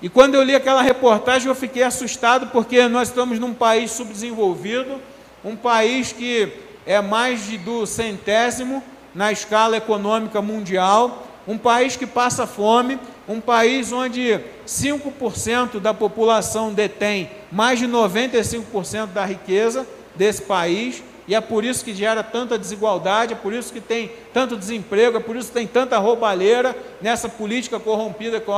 E 0.00 0.08
quando 0.08 0.34
eu 0.34 0.42
li 0.42 0.54
aquela 0.54 0.80
reportagem, 0.80 1.48
eu 1.48 1.54
fiquei 1.54 1.82
assustado, 1.82 2.46
porque 2.46 2.88
nós 2.88 3.08
estamos 3.08 3.38
num 3.38 3.52
país 3.52 3.90
subdesenvolvido, 3.90 5.02
um 5.44 5.54
país 5.54 6.12
que 6.12 6.50
é 6.86 6.98
mais 7.02 7.46
de 7.46 7.58
do 7.58 7.84
centésimo 7.84 8.82
na 9.14 9.30
escala 9.30 9.76
econômica 9.76 10.40
mundial, 10.40 11.26
um 11.46 11.58
país 11.58 11.94
que 11.94 12.06
passa 12.06 12.46
fome, 12.46 12.98
um 13.28 13.38
país 13.38 13.92
onde 13.92 14.40
5% 14.66 15.78
da 15.78 15.92
população 15.92 16.72
detém 16.72 17.30
mais 17.50 17.78
de 17.78 17.86
95% 17.86 19.08
da 19.08 19.26
riqueza 19.26 19.86
desse 20.16 20.40
país, 20.40 21.02
e 21.26 21.34
é 21.34 21.40
por 21.40 21.64
isso 21.64 21.84
que 21.84 21.94
gera 21.94 22.22
tanta 22.22 22.58
desigualdade, 22.58 23.32
é 23.32 23.36
por 23.36 23.52
isso 23.52 23.72
que 23.72 23.80
tem 23.80 24.10
tanto 24.32 24.56
desemprego, 24.56 25.18
é 25.18 25.20
por 25.20 25.36
isso 25.36 25.48
que 25.48 25.54
tem 25.54 25.66
tanta 25.66 25.96
roubalheira 25.98 26.76
nessa 27.00 27.28
política 27.28 27.78
corrompida 27.78 28.40
que 28.40 28.50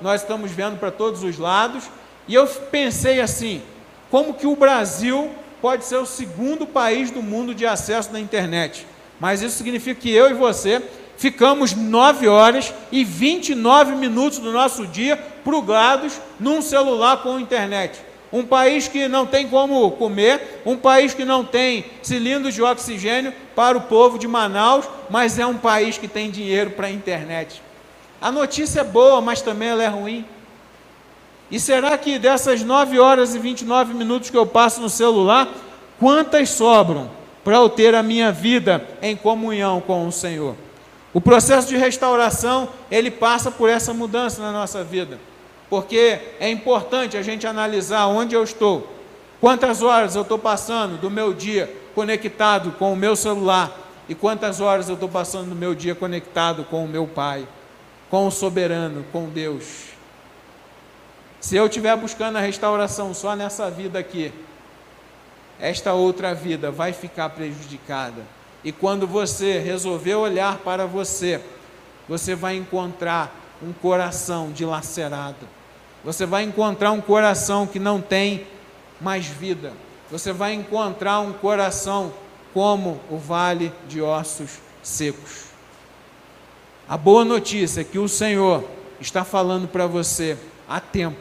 nós 0.00 0.22
estamos 0.22 0.52
vendo 0.52 0.78
para 0.78 0.90
todos 0.90 1.24
os 1.24 1.38
lados. 1.38 1.84
E 2.28 2.34
eu 2.34 2.46
pensei 2.46 3.20
assim: 3.20 3.60
como 4.10 4.34
que 4.34 4.46
o 4.46 4.54
Brasil 4.54 5.30
pode 5.60 5.84
ser 5.84 5.96
o 5.96 6.06
segundo 6.06 6.66
país 6.66 7.10
do 7.10 7.22
mundo 7.22 7.54
de 7.54 7.66
acesso 7.66 8.12
na 8.12 8.20
internet? 8.20 8.86
Mas 9.18 9.42
isso 9.42 9.56
significa 9.56 10.00
que 10.00 10.10
eu 10.10 10.30
e 10.30 10.34
você 10.34 10.82
ficamos 11.16 11.74
9 11.74 12.28
horas 12.28 12.72
e 12.90 13.04
29 13.04 13.94
minutos 13.96 14.38
do 14.38 14.52
nosso 14.52 14.86
dia 14.86 15.16
plugados 15.16 16.20
num 16.38 16.62
celular 16.62 17.22
com 17.22 17.38
internet. 17.38 17.98
Um 18.32 18.44
país 18.44 18.88
que 18.88 19.08
não 19.08 19.26
tem 19.26 19.46
como 19.46 19.90
comer, 19.90 20.62
um 20.64 20.76
país 20.76 21.12
que 21.12 21.24
não 21.24 21.44
tem 21.44 21.84
cilindros 22.02 22.54
de 22.54 22.62
oxigênio 22.62 23.32
para 23.54 23.76
o 23.76 23.82
povo 23.82 24.18
de 24.18 24.26
Manaus, 24.26 24.88
mas 25.10 25.38
é 25.38 25.46
um 25.46 25.58
país 25.58 25.98
que 25.98 26.08
tem 26.08 26.30
dinheiro 26.30 26.70
para 26.70 26.86
a 26.86 26.90
internet. 26.90 27.62
A 28.20 28.32
notícia 28.32 28.80
é 28.80 28.84
boa, 28.84 29.20
mas 29.20 29.42
também 29.42 29.68
ela 29.68 29.82
é 29.82 29.88
ruim. 29.88 30.24
E 31.50 31.60
será 31.60 31.98
que 31.98 32.18
dessas 32.18 32.62
9 32.62 32.98
horas 32.98 33.34
e 33.34 33.38
29 33.38 33.92
minutos 33.92 34.30
que 34.30 34.36
eu 34.36 34.46
passo 34.46 34.80
no 34.80 34.88
celular, 34.88 35.46
quantas 36.00 36.48
sobram 36.48 37.10
para 37.44 37.56
eu 37.56 37.68
ter 37.68 37.94
a 37.94 38.02
minha 38.02 38.32
vida 38.32 38.82
em 39.02 39.14
comunhão 39.14 39.78
com 39.78 40.08
o 40.08 40.12
Senhor? 40.12 40.56
O 41.12 41.20
processo 41.20 41.68
de 41.68 41.76
restauração, 41.76 42.70
ele 42.90 43.10
passa 43.10 43.50
por 43.50 43.68
essa 43.68 43.92
mudança 43.92 44.40
na 44.40 44.50
nossa 44.50 44.82
vida. 44.82 45.20
Porque 45.72 46.20
é 46.38 46.50
importante 46.50 47.16
a 47.16 47.22
gente 47.22 47.46
analisar 47.46 48.06
onde 48.06 48.34
eu 48.34 48.44
estou, 48.44 48.86
quantas 49.40 49.80
horas 49.80 50.14
eu 50.14 50.20
estou 50.20 50.38
passando 50.38 51.00
do 51.00 51.10
meu 51.10 51.32
dia 51.32 51.74
conectado 51.94 52.72
com 52.72 52.92
o 52.92 52.96
meu 52.96 53.16
celular 53.16 53.74
e 54.06 54.14
quantas 54.14 54.60
horas 54.60 54.90
eu 54.90 54.96
estou 54.96 55.08
passando 55.08 55.48
do 55.48 55.54
meu 55.54 55.74
dia 55.74 55.94
conectado 55.94 56.62
com 56.64 56.84
o 56.84 56.86
meu 56.88 57.06
Pai, 57.06 57.48
com 58.10 58.26
o 58.26 58.30
soberano, 58.30 59.02
com 59.10 59.30
Deus. 59.30 59.84
Se 61.40 61.56
eu 61.56 61.64
estiver 61.64 61.96
buscando 61.96 62.36
a 62.36 62.42
restauração 62.42 63.14
só 63.14 63.34
nessa 63.34 63.70
vida 63.70 63.98
aqui, 63.98 64.30
esta 65.58 65.94
outra 65.94 66.34
vida 66.34 66.70
vai 66.70 66.92
ficar 66.92 67.30
prejudicada. 67.30 68.22
E 68.62 68.72
quando 68.72 69.06
você 69.06 69.58
resolver 69.58 70.16
olhar 70.16 70.58
para 70.58 70.84
você, 70.84 71.40
você 72.06 72.34
vai 72.34 72.56
encontrar 72.56 73.34
um 73.62 73.72
coração 73.72 74.52
dilacerado. 74.52 75.61
Você 76.04 76.26
vai 76.26 76.42
encontrar 76.42 76.90
um 76.92 77.00
coração 77.00 77.66
que 77.66 77.78
não 77.78 78.00
tem 78.00 78.46
mais 79.00 79.26
vida. 79.26 79.72
Você 80.10 80.32
vai 80.32 80.52
encontrar 80.52 81.20
um 81.20 81.32
coração 81.32 82.12
como 82.52 83.00
o 83.08 83.16
vale 83.16 83.72
de 83.88 84.02
ossos 84.02 84.58
secos. 84.82 85.46
A 86.88 86.96
boa 86.96 87.24
notícia 87.24 87.80
é 87.80 87.84
que 87.84 87.98
o 87.98 88.08
Senhor 88.08 88.64
está 89.00 89.24
falando 89.24 89.68
para 89.68 89.86
você 89.86 90.36
há 90.68 90.80
tempo, 90.80 91.20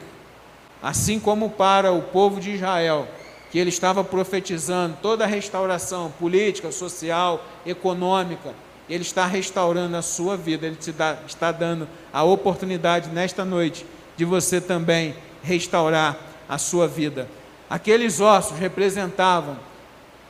assim 0.81 1.19
como 1.19 1.49
para 1.49 1.91
o 1.91 2.01
povo 2.01 2.39
de 2.39 2.51
Israel 2.51 3.07
que 3.51 3.59
ele 3.59 3.69
estava 3.69 4.01
profetizando 4.01 4.97
toda 5.01 5.25
a 5.25 5.27
restauração 5.27 6.09
política, 6.17 6.71
social, 6.71 7.43
econômica. 7.65 8.55
Ele 8.89 9.03
está 9.03 9.25
restaurando 9.25 9.97
a 9.97 10.01
sua 10.01 10.37
vida, 10.37 10.65
ele 10.65 10.77
te 10.77 10.93
dá, 10.93 11.17
está 11.27 11.51
dando 11.51 11.87
a 12.13 12.23
oportunidade 12.23 13.09
nesta 13.09 13.43
noite 13.43 13.85
de 14.21 14.25
você 14.25 14.61
também 14.61 15.15
restaurar 15.41 16.15
a 16.47 16.59
sua 16.59 16.87
vida. 16.87 17.27
Aqueles 17.67 18.21
ossos 18.21 18.55
representavam 18.59 19.57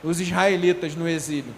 os 0.02 0.18
israelitas 0.18 0.94
no 0.94 1.06
exílio. 1.06 1.52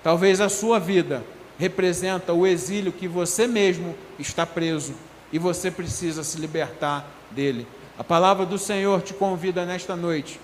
Talvez 0.00 0.40
a 0.40 0.48
sua 0.48 0.78
vida 0.78 1.24
representa 1.58 2.32
o 2.32 2.46
exílio 2.46 2.92
que 2.92 3.08
você 3.08 3.48
mesmo 3.48 3.96
está 4.16 4.46
preso 4.46 4.94
e 5.32 5.40
você 5.40 5.72
precisa 5.72 6.22
se 6.22 6.38
libertar 6.38 7.04
dele. 7.32 7.66
A 7.98 8.04
palavra 8.04 8.46
do 8.46 8.58
Senhor 8.58 9.02
te 9.02 9.12
convida 9.12 9.66
nesta 9.66 9.96
noite 9.96 10.38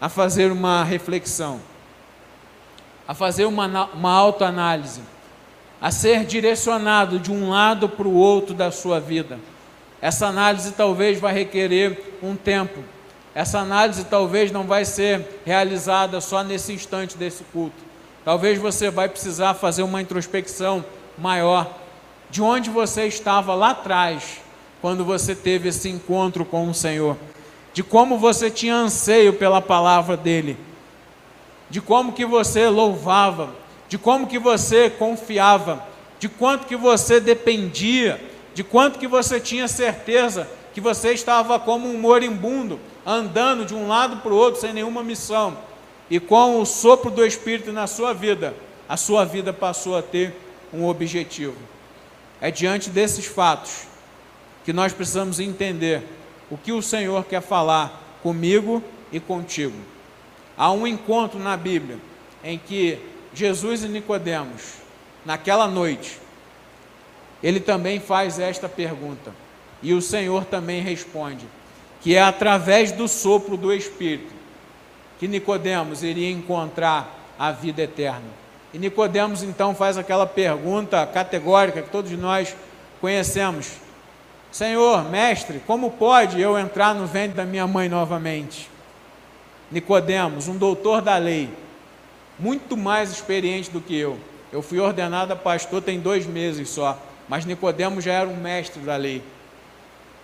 a 0.00 0.08
fazer 0.08 0.52
uma 0.52 0.84
reflexão, 0.84 1.60
a 3.08 3.12
fazer 3.12 3.46
uma, 3.46 3.86
uma 3.86 4.12
autoanálise, 4.12 5.00
a 5.82 5.90
ser 5.90 6.24
direcionado 6.24 7.18
de 7.18 7.32
um 7.32 7.50
lado 7.50 7.88
para 7.88 8.06
o 8.06 8.14
outro 8.14 8.54
da 8.54 8.70
sua 8.70 9.00
vida. 9.00 9.36
Essa 10.00 10.26
análise 10.26 10.72
talvez 10.72 11.18
vai 11.18 11.32
requerer 11.32 12.16
um 12.22 12.36
tempo. 12.36 12.80
Essa 13.34 13.58
análise 13.58 14.04
talvez 14.04 14.50
não 14.50 14.64
vai 14.64 14.84
ser 14.84 15.40
realizada 15.44 16.20
só 16.20 16.42
nesse 16.42 16.72
instante 16.72 17.16
desse 17.16 17.44
culto. 17.52 17.84
Talvez 18.24 18.58
você 18.58 18.90
vai 18.90 19.08
precisar 19.08 19.54
fazer 19.54 19.82
uma 19.82 20.00
introspecção 20.02 20.84
maior 21.16 21.70
de 22.30 22.42
onde 22.42 22.70
você 22.70 23.06
estava 23.06 23.54
lá 23.54 23.70
atrás, 23.70 24.40
quando 24.82 25.04
você 25.04 25.34
teve 25.34 25.68
esse 25.68 25.88
encontro 25.88 26.44
com 26.44 26.68
o 26.68 26.74
Senhor 26.74 27.16
de 27.76 27.82
como 27.82 28.16
você 28.16 28.50
tinha 28.50 28.74
anseio 28.74 29.34
pela 29.34 29.60
palavra 29.60 30.16
dele, 30.16 30.56
de 31.68 31.78
como 31.78 32.14
que 32.14 32.24
você 32.24 32.70
louvava, 32.70 33.54
de 33.86 33.98
como 33.98 34.26
que 34.26 34.38
você 34.38 34.88
confiava, 34.88 35.84
de 36.18 36.26
quanto 36.26 36.66
que 36.66 36.74
você 36.74 37.20
dependia, 37.20 38.18
de 38.56 38.64
quanto 38.64 38.98
que 38.98 39.06
você 39.06 39.38
tinha 39.38 39.68
certeza 39.68 40.48
que 40.72 40.80
você 40.80 41.12
estava 41.12 41.60
como 41.60 41.86
um 41.90 42.00
moribundo, 42.00 42.80
andando 43.04 43.66
de 43.66 43.74
um 43.74 43.86
lado 43.86 44.22
para 44.22 44.32
o 44.32 44.36
outro 44.36 44.58
sem 44.58 44.72
nenhuma 44.72 45.02
missão. 45.02 45.58
E 46.08 46.18
com 46.18 46.58
o 46.58 46.64
sopro 46.64 47.10
do 47.10 47.22
Espírito 47.22 47.70
na 47.70 47.86
sua 47.86 48.14
vida, 48.14 48.54
a 48.88 48.96
sua 48.96 49.26
vida 49.26 49.52
passou 49.52 49.94
a 49.94 50.00
ter 50.00 50.34
um 50.72 50.86
objetivo. 50.86 51.58
É 52.40 52.50
diante 52.50 52.88
desses 52.88 53.26
fatos 53.26 53.82
que 54.64 54.72
nós 54.72 54.90
precisamos 54.90 55.38
entender 55.38 56.02
o 56.50 56.56
que 56.56 56.72
o 56.72 56.80
Senhor 56.80 57.26
quer 57.26 57.42
falar 57.42 58.18
comigo 58.22 58.82
e 59.12 59.20
contigo. 59.20 59.76
Há 60.56 60.72
um 60.72 60.86
encontro 60.86 61.38
na 61.38 61.58
Bíblia 61.58 61.98
em 62.42 62.56
que 62.56 62.98
Jesus 63.34 63.84
e 63.84 63.88
Nicodemos, 63.88 64.76
naquela 65.26 65.68
noite, 65.68 66.24
ele 67.46 67.60
também 67.60 68.00
faz 68.00 68.40
esta 68.40 68.68
pergunta. 68.68 69.30
E 69.80 69.94
o 69.94 70.02
Senhor 70.02 70.44
também 70.46 70.82
responde, 70.82 71.46
que 72.00 72.16
é 72.16 72.20
através 72.20 72.90
do 72.90 73.06
sopro 73.06 73.56
do 73.56 73.72
Espírito 73.72 74.34
que 75.20 75.28
Nicodemos 75.28 76.02
iria 76.02 76.28
encontrar 76.28 77.16
a 77.38 77.52
vida 77.52 77.82
eterna. 77.82 78.26
E 78.74 78.80
Nicodemos 78.80 79.44
então 79.44 79.76
faz 79.76 79.96
aquela 79.96 80.26
pergunta 80.26 81.06
categórica 81.06 81.82
que 81.82 81.88
todos 81.88 82.10
nós 82.10 82.52
conhecemos: 83.00 83.74
Senhor, 84.50 85.08
mestre, 85.08 85.62
como 85.68 85.92
pode 85.92 86.40
eu 86.40 86.58
entrar 86.58 86.96
no 86.96 87.06
ventre 87.06 87.36
da 87.36 87.44
minha 87.44 87.68
mãe 87.68 87.88
novamente? 87.88 88.68
Nicodemos, 89.70 90.48
um 90.48 90.56
doutor 90.56 91.00
da 91.00 91.16
lei, 91.16 91.48
muito 92.40 92.76
mais 92.76 93.12
experiente 93.12 93.70
do 93.70 93.80
que 93.80 93.96
eu. 93.96 94.18
Eu 94.52 94.62
fui 94.62 94.80
ordenado 94.80 95.32
a 95.32 95.36
pastor 95.36 95.80
tem 95.80 96.00
dois 96.00 96.26
meses 96.26 96.70
só, 96.70 97.00
mas 97.28 97.44
Nicodemos 97.44 98.04
já 98.04 98.12
era 98.12 98.28
um 98.28 98.36
mestre 98.36 98.80
da 98.82 98.96
lei. 98.96 99.22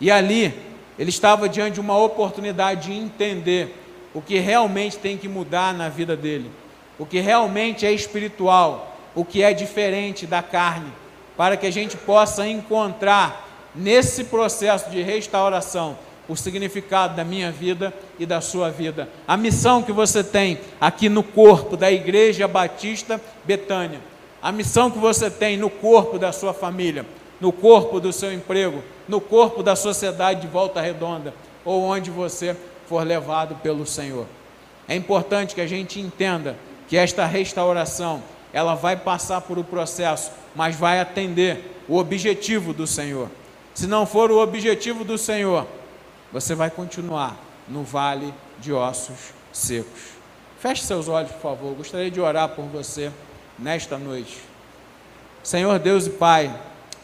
E 0.00 0.10
ali 0.10 0.54
ele 0.98 1.10
estava 1.10 1.48
diante 1.48 1.74
de 1.74 1.80
uma 1.80 1.96
oportunidade 1.96 2.88
de 2.88 2.92
entender 2.92 3.76
o 4.14 4.20
que 4.20 4.38
realmente 4.38 4.98
tem 4.98 5.16
que 5.16 5.28
mudar 5.28 5.72
na 5.72 5.88
vida 5.88 6.16
dele, 6.16 6.50
o 6.98 7.06
que 7.06 7.18
realmente 7.18 7.86
é 7.86 7.92
espiritual, 7.92 8.96
o 9.14 9.24
que 9.24 9.42
é 9.42 9.52
diferente 9.52 10.26
da 10.26 10.42
carne, 10.42 10.92
para 11.36 11.56
que 11.56 11.66
a 11.66 11.70
gente 11.70 11.96
possa 11.96 12.46
encontrar 12.46 13.48
nesse 13.74 14.24
processo 14.24 14.90
de 14.90 15.00
restauração 15.00 15.96
o 16.28 16.36
significado 16.36 17.16
da 17.16 17.24
minha 17.24 17.50
vida 17.50 17.92
e 18.18 18.26
da 18.26 18.40
sua 18.40 18.70
vida. 18.70 19.08
A 19.26 19.36
missão 19.36 19.82
que 19.82 19.92
você 19.92 20.22
tem 20.22 20.58
aqui 20.80 21.08
no 21.08 21.22
corpo 21.22 21.76
da 21.76 21.90
Igreja 21.90 22.46
Batista 22.46 23.20
Betânia 23.44 24.11
a 24.42 24.50
missão 24.50 24.90
que 24.90 24.98
você 24.98 25.30
tem 25.30 25.56
no 25.56 25.70
corpo 25.70 26.18
da 26.18 26.32
sua 26.32 26.52
família, 26.52 27.06
no 27.40 27.52
corpo 27.52 28.00
do 28.00 28.12
seu 28.12 28.32
emprego, 28.32 28.82
no 29.08 29.20
corpo 29.20 29.62
da 29.62 29.76
sociedade 29.76 30.40
de 30.40 30.46
volta 30.48 30.80
redonda, 30.80 31.32
ou 31.64 31.82
onde 31.84 32.10
você 32.10 32.56
for 32.88 33.06
levado 33.06 33.54
pelo 33.62 33.86
Senhor. 33.86 34.26
É 34.88 34.96
importante 34.96 35.54
que 35.54 35.60
a 35.60 35.66
gente 35.66 36.00
entenda 36.00 36.56
que 36.88 36.96
esta 36.96 37.24
restauração, 37.24 38.20
ela 38.52 38.74
vai 38.74 38.96
passar 38.96 39.40
por 39.42 39.58
um 39.58 39.62
processo, 39.62 40.32
mas 40.56 40.74
vai 40.74 41.00
atender 41.00 41.80
o 41.88 41.96
objetivo 41.96 42.74
do 42.74 42.86
Senhor. 42.86 43.30
Se 43.72 43.86
não 43.86 44.04
for 44.04 44.30
o 44.30 44.42
objetivo 44.42 45.04
do 45.04 45.16
Senhor, 45.16 45.66
você 46.32 46.54
vai 46.54 46.68
continuar 46.68 47.36
no 47.68 47.84
vale 47.84 48.34
de 48.58 48.72
ossos 48.72 49.32
secos. 49.52 50.12
Feche 50.58 50.82
seus 50.82 51.08
olhos, 51.08 51.30
por 51.30 51.40
favor. 51.40 51.74
Gostaria 51.74 52.10
de 52.10 52.20
orar 52.20 52.48
por 52.50 52.64
você 52.66 53.10
nesta 53.62 53.96
noite. 53.96 54.38
Senhor 55.42 55.78
Deus 55.78 56.06
e 56.06 56.10
Pai, 56.10 56.52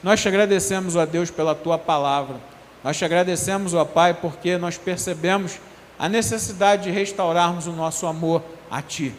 nós 0.03 0.21
te 0.21 0.29
agradecemos, 0.29 0.97
ó 0.97 1.07
Deus, 1.07 1.31
pela 1.31 1.55
tua 1.55 1.79
palavra. 1.79 2.37
Nós 2.83 2.97
te 2.97 3.05
agradecemos, 3.05 3.75
ó 3.75 3.85
Pai, 3.85 4.15
porque 4.15 4.59
nós 4.59 4.77
percebemos 4.77 5.59
a 5.99 6.09
necessidade 6.09 6.85
de 6.85 6.91
restaurarmos 6.91 7.67
o 7.67 7.73
nosso 7.73 8.07
amor 8.07 8.43
a 8.71 8.83
Ti. 8.83 9.13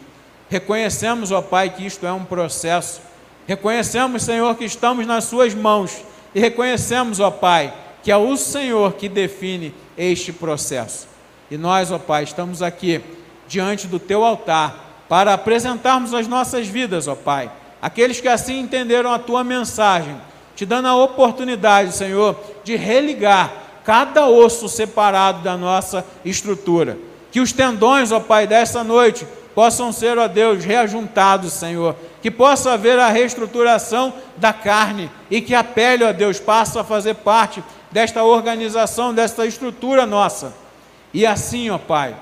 Reconhecemos, 0.48 1.30
ó 1.32 1.40
Pai, 1.40 1.70
que 1.70 1.84
isto 1.84 2.06
é 2.06 2.12
um 2.12 2.24
processo. 2.24 3.00
Reconhecemos, 3.46 4.22
Senhor, 4.22 4.54
que 4.56 4.64
estamos 4.64 5.06
nas 5.06 5.24
Suas 5.24 5.54
mãos. 5.54 6.02
E 6.34 6.40
reconhecemos, 6.40 7.20
ó 7.20 7.30
Pai, 7.30 7.72
que 8.02 8.10
é 8.10 8.16
o 8.16 8.36
Senhor 8.36 8.94
que 8.94 9.08
define 9.08 9.74
este 9.96 10.32
processo. 10.32 11.08
E 11.50 11.56
nós, 11.56 11.90
ó 11.90 11.98
Pai, 11.98 12.24
estamos 12.24 12.62
aqui 12.62 13.02
diante 13.48 13.86
do 13.86 13.98
Teu 13.98 14.24
altar 14.24 14.89
para 15.10 15.34
apresentarmos 15.34 16.14
as 16.14 16.28
nossas 16.28 16.68
vidas, 16.68 17.08
ó 17.08 17.16
Pai. 17.16 17.50
Aqueles 17.82 18.20
que 18.20 18.28
assim 18.28 18.60
entenderam 18.60 19.12
a 19.12 19.18
tua 19.18 19.42
mensagem, 19.42 20.16
te 20.54 20.64
dando 20.64 20.86
a 20.86 20.94
oportunidade, 20.94 21.90
Senhor, 21.90 22.38
de 22.62 22.76
religar 22.76 23.52
cada 23.84 24.28
osso 24.28 24.68
separado 24.68 25.42
da 25.42 25.56
nossa 25.56 26.06
estrutura. 26.24 26.96
Que 27.32 27.40
os 27.40 27.52
tendões, 27.52 28.12
ó 28.12 28.20
Pai, 28.20 28.46
dessa 28.46 28.84
noite 28.84 29.26
possam 29.52 29.90
ser, 29.90 30.16
ó 30.16 30.28
Deus, 30.28 30.64
reajuntados, 30.64 31.54
Senhor. 31.54 31.96
Que 32.22 32.30
possa 32.30 32.74
haver 32.74 32.96
a 32.96 33.08
reestruturação 33.08 34.14
da 34.36 34.52
carne 34.52 35.10
e 35.28 35.40
que 35.40 35.56
a 35.56 35.64
pele, 35.64 36.04
ó 36.04 36.12
Deus, 36.12 36.38
passe 36.38 36.78
a 36.78 36.84
fazer 36.84 37.14
parte 37.14 37.64
desta 37.90 38.22
organização, 38.22 39.12
desta 39.12 39.44
estrutura 39.44 40.06
nossa. 40.06 40.54
E 41.12 41.26
assim, 41.26 41.68
ó 41.68 41.78
Pai, 41.78 42.14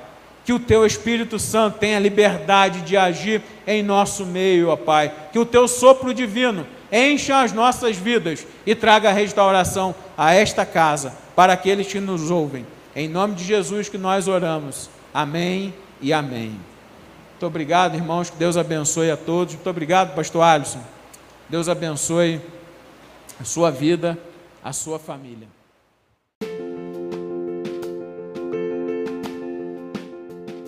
que 0.49 0.53
o 0.55 0.59
teu 0.59 0.87
Espírito 0.87 1.39
Santo 1.39 1.79
tenha 1.79 1.99
liberdade 1.99 2.81
de 2.81 2.97
agir 2.97 3.43
em 3.67 3.83
nosso 3.83 4.25
meio, 4.25 4.71
ó 4.71 4.77
Pai. 4.77 5.13
Que 5.31 5.39
o 5.39 5.45
teu 5.45 5.69
sopro 5.69 6.15
divino 6.15 6.67
encha 6.91 7.43
as 7.43 7.53
nossas 7.53 7.99
vidas 7.99 8.47
e 8.65 8.75
traga 8.75 9.13
restauração 9.13 9.95
a 10.17 10.33
esta 10.33 10.65
casa, 10.65 11.13
para 11.37 11.55
que 11.55 12.01
nos 12.01 12.31
ouvem. 12.31 12.67
Em 12.97 13.11
nome 13.11 13.35
de 13.35 13.45
Jesus 13.45 13.91
que 13.91 13.99
nós 13.99 14.27
oramos. 14.27 14.89
Amém 15.13 15.75
e 16.01 16.15
amém. 16.15 16.59
Muito 17.33 17.47
obrigado, 17.47 17.95
irmãos. 17.95 18.31
Que 18.31 18.39
Deus 18.39 18.57
abençoe 18.57 19.11
a 19.11 19.19
todos. 19.19 19.53
Muito 19.53 19.69
obrigado, 19.69 20.15
pastor 20.15 20.45
Alisson. 20.45 20.81
Deus 21.47 21.69
abençoe 21.69 22.41
a 23.39 23.45
sua 23.45 23.71
vida, 23.71 24.19
a 24.65 24.73
sua 24.73 24.99
família. 24.99 25.58